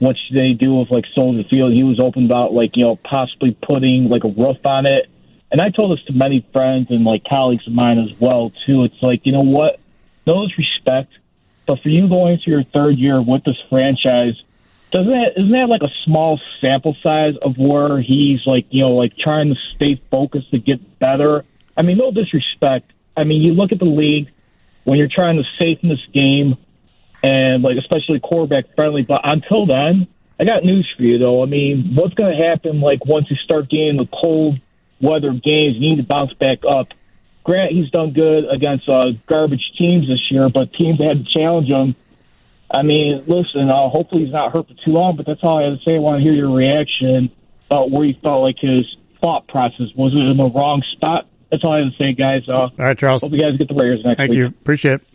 what 0.00 0.16
should 0.18 0.36
they 0.36 0.52
do 0.52 0.74
with 0.74 0.90
like 0.90 1.06
Soldier 1.14 1.48
Field, 1.48 1.72
he 1.72 1.82
was 1.82 1.98
open 1.98 2.26
about 2.26 2.52
like 2.52 2.76
you 2.76 2.84
know 2.84 2.96
possibly 2.96 3.56
putting 3.62 4.10
like 4.10 4.24
a 4.24 4.28
roof 4.28 4.58
on 4.66 4.84
it. 4.84 5.08
And 5.50 5.60
I 5.60 5.70
told 5.70 5.96
this 5.96 6.04
to 6.06 6.12
many 6.12 6.46
friends 6.52 6.90
and 6.90 7.04
like 7.04 7.24
colleagues 7.24 7.66
of 7.66 7.72
mine 7.72 7.98
as 7.98 8.18
well 8.20 8.52
too. 8.66 8.84
It's 8.84 9.02
like 9.02 9.24
you 9.24 9.32
know 9.32 9.42
what, 9.42 9.80
no 10.26 10.46
disrespect, 10.46 11.12
but 11.66 11.80
for 11.82 11.88
you 11.88 12.08
going 12.08 12.34
into 12.34 12.50
your 12.50 12.64
third 12.64 12.98
year 12.98 13.20
with 13.20 13.44
this 13.44 13.56
franchise, 13.70 14.34
doesn't 14.90 15.10
that 15.10 15.32
isn't 15.36 15.52
that 15.52 15.68
like 15.68 15.82
a 15.82 15.90
small 16.04 16.40
sample 16.60 16.96
size 17.02 17.34
of 17.40 17.56
where 17.56 18.00
he's 18.00 18.40
like 18.46 18.66
you 18.70 18.82
know 18.82 18.92
like 18.92 19.16
trying 19.16 19.48
to 19.48 19.56
stay 19.74 20.00
focused 20.10 20.50
to 20.50 20.58
get 20.58 20.98
better? 20.98 21.44
I 21.76 21.82
mean, 21.82 21.98
no 21.98 22.10
disrespect. 22.10 22.92
I 23.16 23.24
mean, 23.24 23.42
you 23.42 23.52
look 23.52 23.72
at 23.72 23.78
the 23.78 23.84
league 23.84 24.30
when 24.84 24.98
you're 24.98 25.08
trying 25.08 25.36
to 25.36 25.44
safen 25.58 25.88
this 25.88 26.04
game 26.12 26.56
and 27.22 27.62
like 27.62 27.76
especially 27.76 28.20
quarterback 28.20 28.74
friendly. 28.74 29.02
But 29.02 29.22
until 29.24 29.66
then, 29.66 30.08
I 30.40 30.44
got 30.44 30.64
news 30.64 30.88
for 30.96 31.02
you 31.02 31.18
though. 31.18 31.42
I 31.42 31.46
mean, 31.46 31.94
what's 31.94 32.14
going 32.14 32.36
to 32.36 32.44
happen 32.44 32.80
like 32.80 33.04
once 33.04 33.30
you 33.30 33.36
start 33.36 33.68
getting 33.68 33.96
the 33.96 34.06
cold 34.06 34.60
weather 35.00 35.32
games? 35.32 35.76
You 35.76 35.90
need 35.90 35.96
to 35.96 36.02
bounce 36.02 36.32
back 36.34 36.58
up. 36.68 36.88
Grant, 37.44 37.72
he's 37.72 37.90
done 37.90 38.12
good 38.12 38.44
against 38.50 38.88
uh, 38.88 39.12
garbage 39.26 39.72
teams 39.78 40.06
this 40.06 40.30
year, 40.30 40.48
but 40.48 40.72
teams 40.74 40.98
that 40.98 41.08
had 41.08 41.24
to 41.24 41.32
challenge 41.32 41.68
him. 41.68 41.94
I 42.70 42.82
mean, 42.82 43.24
listen. 43.26 43.70
Uh, 43.70 43.88
hopefully, 43.88 44.24
he's 44.24 44.32
not 44.32 44.52
hurt 44.52 44.68
for 44.68 44.74
too 44.84 44.92
long. 44.92 45.16
But 45.16 45.26
that's 45.26 45.40
all 45.42 45.58
I 45.58 45.70
have 45.70 45.78
to 45.78 45.84
say. 45.84 45.94
I 45.94 45.98
want 45.98 46.18
to 46.18 46.22
hear 46.22 46.34
your 46.34 46.54
reaction 46.54 47.30
about 47.70 47.90
where 47.90 48.04
you 48.04 48.14
felt 48.22 48.42
like 48.42 48.56
his 48.58 48.84
thought 49.22 49.48
process 49.48 49.86
was. 49.94 50.12
It 50.12 50.18
in 50.18 50.36
the 50.36 50.50
wrong 50.50 50.82
spot? 50.92 51.26
That's 51.50 51.64
all 51.64 51.72
I 51.72 51.78
have 51.78 51.96
to 51.96 52.04
say, 52.04 52.12
guys. 52.12 52.46
Uh, 52.46 52.52
all 52.52 52.70
right, 52.78 52.98
Charles. 52.98 53.22
Hope 53.22 53.32
you 53.32 53.40
guys 53.40 53.56
get 53.56 53.68
the 53.68 53.74
Raiders 53.74 54.04
next 54.04 54.16
time. 54.18 54.28
Thank 54.28 54.30
week. 54.30 54.38
you. 54.38 54.46
Appreciate 54.46 54.94
it. 55.00 55.06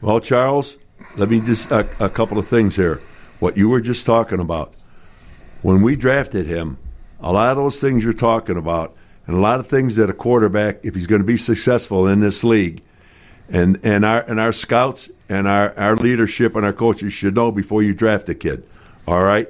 Well, 0.00 0.20
Charles, 0.20 0.76
let 1.16 1.30
me 1.30 1.40
just 1.40 1.70
a, 1.70 1.88
a 2.04 2.08
couple 2.08 2.38
of 2.38 2.48
things 2.48 2.76
here. 2.76 3.00
What 3.38 3.56
you 3.56 3.68
were 3.68 3.80
just 3.80 4.04
talking 4.04 4.40
about 4.40 4.74
when 5.62 5.82
we 5.82 5.94
drafted 5.94 6.46
him, 6.46 6.78
a 7.20 7.32
lot 7.32 7.50
of 7.50 7.56
those 7.56 7.80
things 7.80 8.04
you're 8.04 8.12
talking 8.12 8.56
about 8.56 8.96
and 9.26 9.36
a 9.36 9.40
lot 9.40 9.58
of 9.58 9.66
things 9.66 9.96
that 9.96 10.08
a 10.08 10.12
quarterback, 10.12 10.84
if 10.84 10.94
he's 10.94 11.06
going 11.06 11.20
to 11.20 11.26
be 11.26 11.36
successful 11.38 12.06
in 12.06 12.20
this 12.20 12.44
league, 12.44 12.82
and 13.48 13.78
and 13.84 14.04
our 14.04 14.22
and 14.22 14.40
our 14.40 14.52
scouts 14.52 15.10
and 15.28 15.48
our, 15.48 15.76
our 15.78 15.96
leadership 15.96 16.54
and 16.56 16.64
our 16.64 16.72
coaches 16.72 17.12
should 17.12 17.34
know 17.34 17.50
before 17.50 17.82
you 17.82 17.94
draft 17.94 18.28
a 18.28 18.34
kid. 18.34 18.64
All 19.06 19.22
right, 19.22 19.48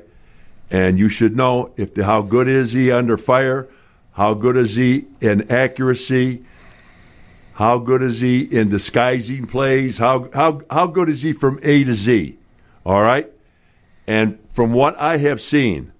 and 0.70 0.98
you 0.98 1.08
should 1.08 1.36
know 1.36 1.72
if 1.76 1.94
the, 1.94 2.04
how 2.04 2.22
good 2.22 2.48
is 2.48 2.72
he 2.72 2.90
under 2.90 3.16
fire, 3.16 3.68
how 4.12 4.34
good 4.34 4.56
is 4.56 4.74
he 4.74 5.06
in 5.20 5.50
accuracy, 5.50 6.44
how 7.54 7.78
good 7.78 8.02
is 8.02 8.20
he 8.20 8.42
in 8.42 8.68
disguising 8.68 9.46
plays, 9.46 9.98
how 9.98 10.30
how 10.32 10.62
how 10.70 10.86
good 10.86 11.08
is 11.08 11.22
he 11.22 11.32
from 11.32 11.58
A 11.62 11.84
to 11.84 11.92
Z. 11.92 12.38
All 12.84 13.02
right, 13.02 13.30
and 14.06 14.38
from 14.50 14.72
what 14.72 14.96
I 14.96 15.18
have 15.18 15.40
seen 15.40 15.92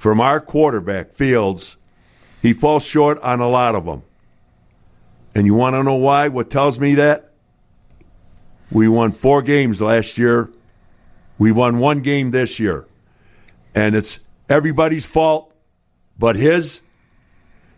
from 0.00 0.18
our 0.18 0.40
quarterback 0.40 1.12
Fields, 1.12 1.76
he 2.40 2.54
falls 2.54 2.86
short 2.86 3.18
on 3.18 3.40
a 3.40 3.48
lot 3.50 3.74
of 3.74 3.84
them. 3.84 4.02
And 5.34 5.44
you 5.44 5.52
want 5.52 5.76
to 5.76 5.82
know 5.82 5.96
why? 5.96 6.28
What 6.28 6.48
tells 6.48 6.78
me 6.78 6.94
that? 6.94 7.34
We 8.72 8.88
won 8.88 9.12
four 9.12 9.42
games 9.42 9.82
last 9.82 10.16
year. 10.16 10.50
We 11.36 11.52
won 11.52 11.80
one 11.80 12.00
game 12.00 12.30
this 12.30 12.58
year. 12.58 12.86
And 13.74 13.94
it's 13.94 14.20
everybody's 14.48 15.04
fault 15.04 15.52
but 16.18 16.34
his. 16.34 16.80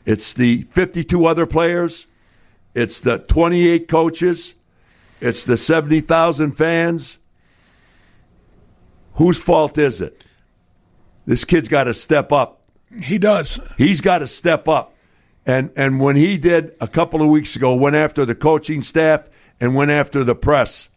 It's 0.07 0.33
the 0.33 0.63
52 0.63 1.27
other 1.27 1.45
players. 1.45 2.07
It's 2.73 3.01
the 3.01 3.19
28 3.19 3.89
coaches. 3.89 4.55
It's 5.21 5.43
the 5.43 5.57
70,000 5.57 6.53
fans. 6.53 7.19
Whose 9.15 9.41
fault 9.41 9.77
is 9.77 10.01
it? 10.01 10.25
This 11.27 11.45
kid's 11.45 11.69
got 11.69 11.85
to 11.85 11.95
step 11.95 12.33
up. 12.33 12.61
He 13.03 13.19
does. 13.19 13.61
He's 13.79 14.01
got 14.01 14.19
to 14.19 14.29
step 14.29 14.69
up. 14.69 14.95
And 15.47 15.71
and 15.77 16.01
when 16.01 16.17
he 16.17 16.37
did 16.37 16.75
a 16.81 16.87
couple 16.87 17.23
of 17.23 17.29
weeks 17.29 17.57
ago, 17.57 17.75
went 17.75 17.97
after 17.97 18.25
the 18.25 18.35
coaching 18.35 18.83
staff 18.83 19.29
and 19.61 19.75
went 19.75 19.91
after 19.91 20.25
the 20.25 20.35
press. 20.35 20.89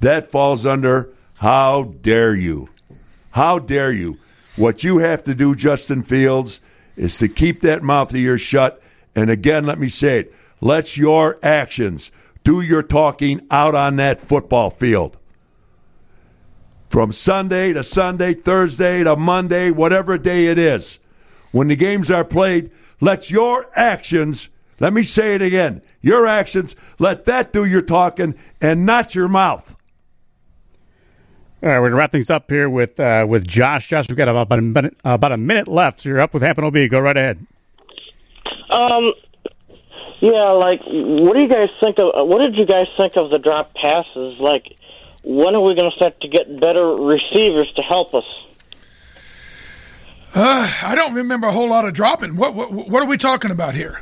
That 0.00 0.30
falls 0.30 0.64
under 0.64 1.12
how 1.38 1.94
dare 2.00 2.34
you? 2.34 2.70
How 3.32 3.58
dare 3.58 3.92
you? 3.92 4.18
What 4.56 4.84
you 4.84 4.98
have 4.98 5.22
to 5.24 5.34
do, 5.34 5.54
Justin 5.54 6.02
Fields, 6.02 6.60
is 6.96 7.18
to 7.18 7.28
keep 7.28 7.60
that 7.60 7.82
mouth 7.82 8.10
of 8.10 8.16
yours 8.16 8.40
shut. 8.40 8.82
And 9.14 9.30
again, 9.30 9.64
let 9.64 9.78
me 9.78 9.88
say 9.88 10.20
it 10.20 10.34
let 10.60 10.96
your 10.96 11.38
actions 11.42 12.10
do 12.44 12.60
your 12.60 12.82
talking 12.82 13.46
out 13.50 13.74
on 13.74 13.96
that 13.96 14.20
football 14.20 14.70
field. 14.70 15.16
From 16.90 17.12
Sunday 17.12 17.72
to 17.72 17.84
Sunday, 17.84 18.34
Thursday 18.34 19.04
to 19.04 19.14
Monday, 19.14 19.70
whatever 19.70 20.18
day 20.18 20.46
it 20.46 20.58
is. 20.58 20.98
When 21.52 21.68
the 21.68 21.76
games 21.76 22.10
are 22.10 22.24
played, 22.24 22.72
let 23.00 23.30
your 23.30 23.70
actions, 23.76 24.48
let 24.80 24.92
me 24.92 25.04
say 25.04 25.36
it 25.36 25.40
again, 25.40 25.82
your 26.02 26.26
actions, 26.26 26.74
let 26.98 27.26
that 27.26 27.52
do 27.52 27.64
your 27.64 27.80
talking 27.80 28.34
and 28.60 28.84
not 28.84 29.14
your 29.14 29.28
mouth. 29.28 29.76
All 31.62 31.68
right, 31.68 31.78
we're 31.78 31.90
gonna 31.90 31.96
wrap 31.98 32.10
things 32.10 32.28
up 32.28 32.50
here 32.50 32.68
with 32.68 32.98
uh, 32.98 33.24
with 33.28 33.46
Josh. 33.46 33.86
Josh, 33.86 34.08
we've 34.08 34.16
got 34.16 34.28
about 34.28 34.58
a 34.58 34.62
minute, 34.62 34.96
about 35.04 35.30
a 35.30 35.36
minute 35.36 35.68
left. 35.68 36.00
So 36.00 36.08
you're 36.08 36.20
up 36.20 36.34
with 36.34 36.42
Hamp 36.42 36.58
and 36.58 36.66
OB. 36.66 36.90
Go 36.90 36.98
right 36.98 37.16
ahead. 37.16 37.46
Um, 38.70 39.12
yeah, 40.20 40.50
like, 40.50 40.80
what 40.86 41.34
do 41.34 41.40
you 41.40 41.48
guys 41.48 41.68
think 41.78 41.98
of? 42.00 42.26
What 42.26 42.38
did 42.38 42.56
you 42.56 42.66
guys 42.66 42.86
think 42.96 43.16
of 43.16 43.30
the 43.30 43.38
drop 43.38 43.74
passes? 43.74 44.40
Like, 44.40 44.74
when 45.22 45.54
are 45.54 45.60
we 45.60 45.74
going 45.74 45.90
to 45.90 45.96
start 45.96 46.20
to 46.20 46.28
get 46.28 46.60
better 46.60 46.84
receivers 46.86 47.72
to 47.74 47.82
help 47.82 48.14
us? 48.14 48.24
Uh, 50.32 50.70
I 50.84 50.94
don't 50.94 51.14
remember 51.14 51.48
a 51.48 51.52
whole 51.52 51.68
lot 51.68 51.84
of 51.86 51.92
dropping. 51.92 52.36
What 52.36 52.54
what, 52.54 52.70
what 52.70 53.02
are 53.02 53.06
we 53.06 53.18
talking 53.18 53.50
about 53.50 53.74
here? 53.74 54.00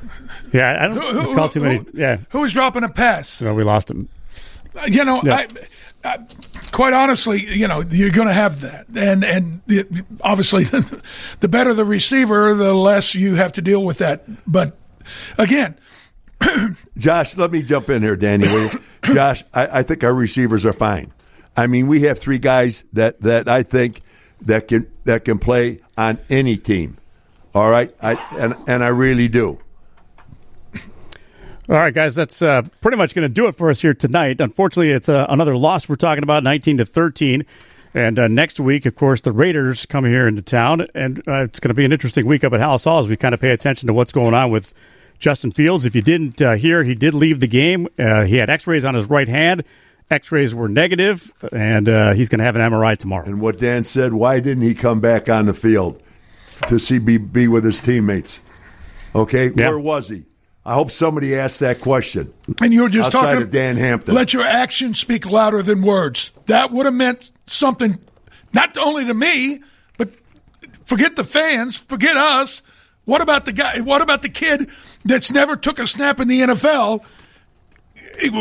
Yeah, 0.52 0.76
I 0.78 0.86
don't 0.88 1.28
recall 1.30 1.48
too 1.48 1.60
many. 1.60 1.84
Yeah, 1.94 2.18
Who 2.30 2.40
was 2.40 2.52
dropping 2.52 2.84
a 2.84 2.88
pass? 2.90 3.28
so 3.28 3.54
we 3.54 3.62
lost 3.64 3.90
him. 3.90 4.08
You 4.86 5.04
know, 5.04 5.22
Yeah. 5.24 5.34
I, 5.36 5.46
I, 6.04 6.18
quite 6.70 6.92
honestly, 6.92 7.40
you 7.44 7.66
know, 7.66 7.82
you're 7.90 8.10
going 8.10 8.28
to 8.28 8.34
have 8.34 8.60
that, 8.60 8.88
and 8.94 9.24
and 9.24 9.62
the, 9.66 10.04
obviously, 10.20 10.64
the 11.40 11.48
better 11.48 11.72
the 11.72 11.84
receiver, 11.86 12.54
the 12.54 12.74
less 12.74 13.14
you 13.14 13.36
have 13.36 13.54
to 13.54 13.62
deal 13.62 13.82
with 13.82 13.98
that. 13.98 14.24
But 14.46 14.76
again, 15.38 15.76
Josh, 16.98 17.38
let 17.38 17.50
me 17.50 17.62
jump 17.62 17.88
in 17.88 18.02
here, 18.02 18.16
Danny. 18.16 18.46
Josh, 19.14 19.44
I, 19.54 19.78
I 19.78 19.82
think 19.82 20.04
our 20.04 20.14
receivers 20.14 20.66
are 20.66 20.72
fine. 20.72 21.12
I 21.56 21.66
mean, 21.66 21.86
we 21.86 22.02
have 22.02 22.18
three 22.18 22.38
guys 22.38 22.84
that, 22.92 23.20
that 23.22 23.48
I 23.48 23.62
think 23.62 24.00
that 24.42 24.68
can 24.68 24.90
that 25.04 25.24
can 25.24 25.38
play 25.38 25.80
on 25.96 26.18
any 26.30 26.56
team. 26.56 26.96
All 27.54 27.70
right, 27.70 27.92
I 28.00 28.14
and 28.38 28.54
and 28.68 28.84
I 28.84 28.88
really 28.88 29.28
do. 29.28 29.58
All 31.70 31.76
right, 31.76 31.92
guys, 31.92 32.14
that's 32.14 32.40
uh, 32.40 32.62
pretty 32.80 32.96
much 32.96 33.14
going 33.14 33.28
to 33.28 33.34
do 33.34 33.46
it 33.46 33.54
for 33.54 33.68
us 33.68 33.82
here 33.82 33.92
tonight. 33.92 34.40
Unfortunately, 34.40 34.90
it's 34.90 35.08
uh, 35.08 35.26
another 35.28 35.54
loss 35.54 35.86
we're 35.86 35.96
talking 35.96 36.22
about, 36.22 36.42
19 36.42 36.78
to 36.78 36.86
13. 36.86 37.44
And 37.92 38.18
uh, 38.18 38.26
next 38.28 38.58
week, 38.58 38.86
of 38.86 38.94
course, 38.94 39.20
the 39.20 39.32
Raiders 39.32 39.84
come 39.84 40.06
here 40.06 40.26
into 40.26 40.40
town, 40.40 40.86
and 40.94 41.18
uh, 41.28 41.42
it's 41.42 41.60
going 41.60 41.68
to 41.68 41.74
be 41.74 41.84
an 41.84 41.92
interesting 41.92 42.24
week 42.24 42.42
up 42.42 42.54
at 42.54 42.60
Halas 42.60 42.84
Hall 42.84 43.00
as 43.00 43.08
we 43.08 43.18
kind 43.18 43.34
of 43.34 43.40
pay 43.40 43.50
attention 43.50 43.86
to 43.86 43.92
what's 43.92 44.12
going 44.12 44.32
on 44.32 44.50
with 44.50 44.72
Justin 45.18 45.52
Fields. 45.52 45.84
If 45.84 45.94
you 45.94 46.02
didn't 46.02 46.40
uh, 46.40 46.54
hear, 46.54 46.82
he 46.82 46.94
did 46.94 47.14
leave 47.14 47.40
the 47.40 47.46
game. 47.46 47.88
Uh, 47.98 48.24
he 48.24 48.36
had 48.36 48.50
X-rays 48.50 48.84
on 48.84 48.94
his 48.94 49.06
right 49.06 49.28
hand. 49.28 49.64
X-rays 50.10 50.54
were 50.54 50.68
negative, 50.68 51.32
and 51.52 51.88
uh, 51.88 52.12
he's 52.14 52.28
going 52.28 52.38
to 52.38 52.44
have 52.44 52.56
an 52.56 52.62
MRI 52.62 52.96
tomorrow. 52.96 53.26
And 53.26 53.40
what 53.40 53.58
Dan 53.58 53.84
said, 53.84 54.12
why 54.12 54.40
didn't 54.40 54.62
he 54.62 54.74
come 54.74 55.00
back 55.00 55.28
on 55.28 55.46
the 55.46 55.52
field 55.52 56.02
to 56.68 56.78
see 56.78 56.98
be, 56.98 57.18
be 57.18 57.46
with 57.46 57.64
his 57.64 57.80
teammates? 57.82 58.40
Okay, 59.14 59.50
where 59.50 59.78
was 59.78 60.08
he? 60.08 60.24
I 60.64 60.74
hope 60.74 60.90
somebody 60.90 61.34
asked 61.34 61.60
that 61.60 61.80
question. 61.80 62.32
and 62.60 62.72
you 62.72 62.82
were 62.82 62.88
just 62.88 63.14
outside 63.14 63.30
talking 63.30 63.42
of 63.42 63.50
Dan 63.50 63.76
Hampton. 63.76 64.14
Let 64.14 64.34
your 64.34 64.44
actions 64.44 64.98
speak 64.98 65.24
louder 65.24 65.62
than 65.62 65.82
words. 65.82 66.30
That 66.46 66.72
would 66.72 66.84
have 66.84 66.94
meant 66.94 67.30
something, 67.46 67.98
not 68.52 68.76
only 68.76 69.06
to 69.06 69.14
me, 69.14 69.60
but 69.96 70.10
forget 70.84 71.16
the 71.16 71.24
fans, 71.24 71.76
forget 71.76 72.16
us. 72.16 72.62
What 73.06 73.22
about 73.22 73.46
the 73.46 73.52
guy? 73.52 73.80
What 73.80 74.02
about 74.02 74.20
the 74.20 74.28
kid 74.28 74.68
that's 75.04 75.30
never 75.30 75.56
took 75.56 75.78
a 75.78 75.86
snap 75.86 76.20
in 76.20 76.28
the 76.28 76.40
NFL? 76.40 77.04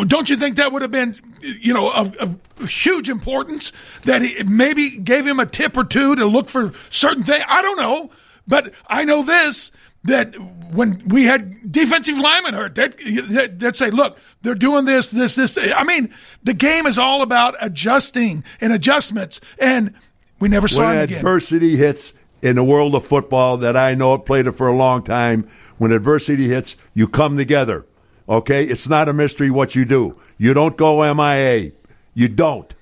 Don't 0.07 0.29
you 0.29 0.37
think 0.37 0.57
that 0.57 0.71
would 0.71 0.81
have 0.81 0.91
been, 0.91 1.15
you 1.41 1.73
know, 1.73 1.91
of, 1.91 2.15
of 2.15 2.39
huge 2.67 3.09
importance 3.09 3.71
that 4.03 4.21
he 4.23 4.41
maybe 4.43 4.97
gave 4.97 5.25
him 5.25 5.39
a 5.39 5.45
tip 5.45 5.77
or 5.77 5.83
two 5.83 6.15
to 6.15 6.25
look 6.25 6.49
for 6.49 6.73
certain 6.89 7.23
things? 7.23 7.43
I 7.47 7.61
don't 7.61 7.77
know, 7.77 8.09
but 8.47 8.73
I 8.87 9.03
know 9.03 9.23
this 9.23 9.71
that 10.05 10.33
when 10.71 11.01
we 11.07 11.25
had 11.25 11.71
defensive 11.71 12.17
linemen 12.17 12.53
hurt, 12.53 12.75
that 12.75 12.97
that 13.29 13.59
that 13.59 13.75
say, 13.75 13.91
look, 13.91 14.17
they're 14.41 14.55
doing 14.55 14.85
this, 14.85 15.11
this, 15.11 15.35
this. 15.35 15.57
I 15.57 15.83
mean, 15.83 16.13
the 16.43 16.53
game 16.53 16.85
is 16.87 16.97
all 16.97 17.21
about 17.21 17.55
adjusting 17.61 18.43
and 18.61 18.73
adjustments, 18.73 19.41
and 19.59 19.93
we 20.39 20.49
never 20.49 20.67
saw 20.67 20.87
when 20.87 20.97
him 20.97 21.03
again. 21.03 21.17
adversity 21.17 21.75
hits 21.75 22.13
in 22.41 22.55
the 22.55 22.63
world 22.63 22.95
of 22.95 23.05
football 23.05 23.57
that 23.57 23.75
I 23.75 23.95
know, 23.95 24.13
it 24.13 24.25
played 24.25 24.47
it 24.47 24.53
for 24.53 24.67
a 24.67 24.75
long 24.75 25.03
time. 25.03 25.49
When 25.77 25.91
adversity 25.91 26.47
hits, 26.47 26.75
you 26.93 27.07
come 27.07 27.37
together. 27.37 27.85
Okay, 28.29 28.65
it's 28.65 28.89
not 28.89 29.09
a 29.09 29.13
mystery 29.13 29.49
what 29.49 29.75
you 29.75 29.85
do. 29.85 30.19
You 30.37 30.53
don't 30.53 30.75
go 30.77 31.13
MIA. 31.13 31.71
You 32.13 32.27
don't. 32.27 32.73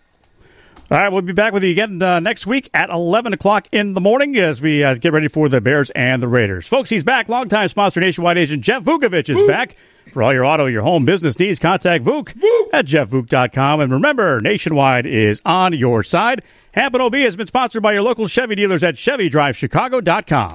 All 0.92 1.00
right, 1.00 1.10
we'll 1.10 1.24
be 1.24 1.34
back 1.34 1.52
with 1.52 1.64
you 1.64 1.72
again 1.72 2.00
uh, 2.00 2.20
next 2.20 2.46
week 2.46 2.70
at 2.72 2.92
11 2.92 3.34
o'clock 3.34 3.68
in 3.72 3.94
the 3.94 4.02
morning 4.02 4.38
as 4.38 4.62
we 4.62 4.84
uh, 4.84 4.94
get 4.94 5.14
ready 5.14 5.28
for 5.28 5.50
the 5.50 5.60
Bears 5.60 5.90
and 5.92 6.22
the 6.22 6.28
Raiders. 6.28 6.68
Folks, 6.68 6.92
he's 6.92 7.04
back. 7.04 7.28
Longtime 7.28 7.70
sponsor, 7.70 8.00
Nationwide 8.00 8.38
agent 8.38 8.64
Jeff 8.64 8.84
Vukovich 8.84 9.28
is 9.28 9.48
back. 9.48 9.76
For 10.12 10.22
all 10.22 10.32
your 10.32 10.46
auto, 10.46 10.68
your 10.68 10.84
home 10.84 11.04
business 11.04 11.40
needs, 11.40 11.58
contact 11.58 12.04
Vuk 12.04 12.30
at 12.72 12.86
jeffvuk.com. 12.86 13.80
And 13.82 13.92
remember, 13.94 14.40
Nationwide 14.40 15.08
is 15.08 15.42
on 15.44 15.74
your 15.74 16.04
side. 16.04 16.44
Hamp 16.74 16.94
and 16.94 17.02
OB 17.02 17.16
has 17.16 17.36
been 17.36 17.48
sponsored 17.48 17.82
by 17.82 17.94
your 17.94 18.04
local 18.04 18.28
Chevy 18.28 18.54
dealers 18.54 18.84
at 18.84 18.94
ChevyDriveChicago.com. 18.94 20.54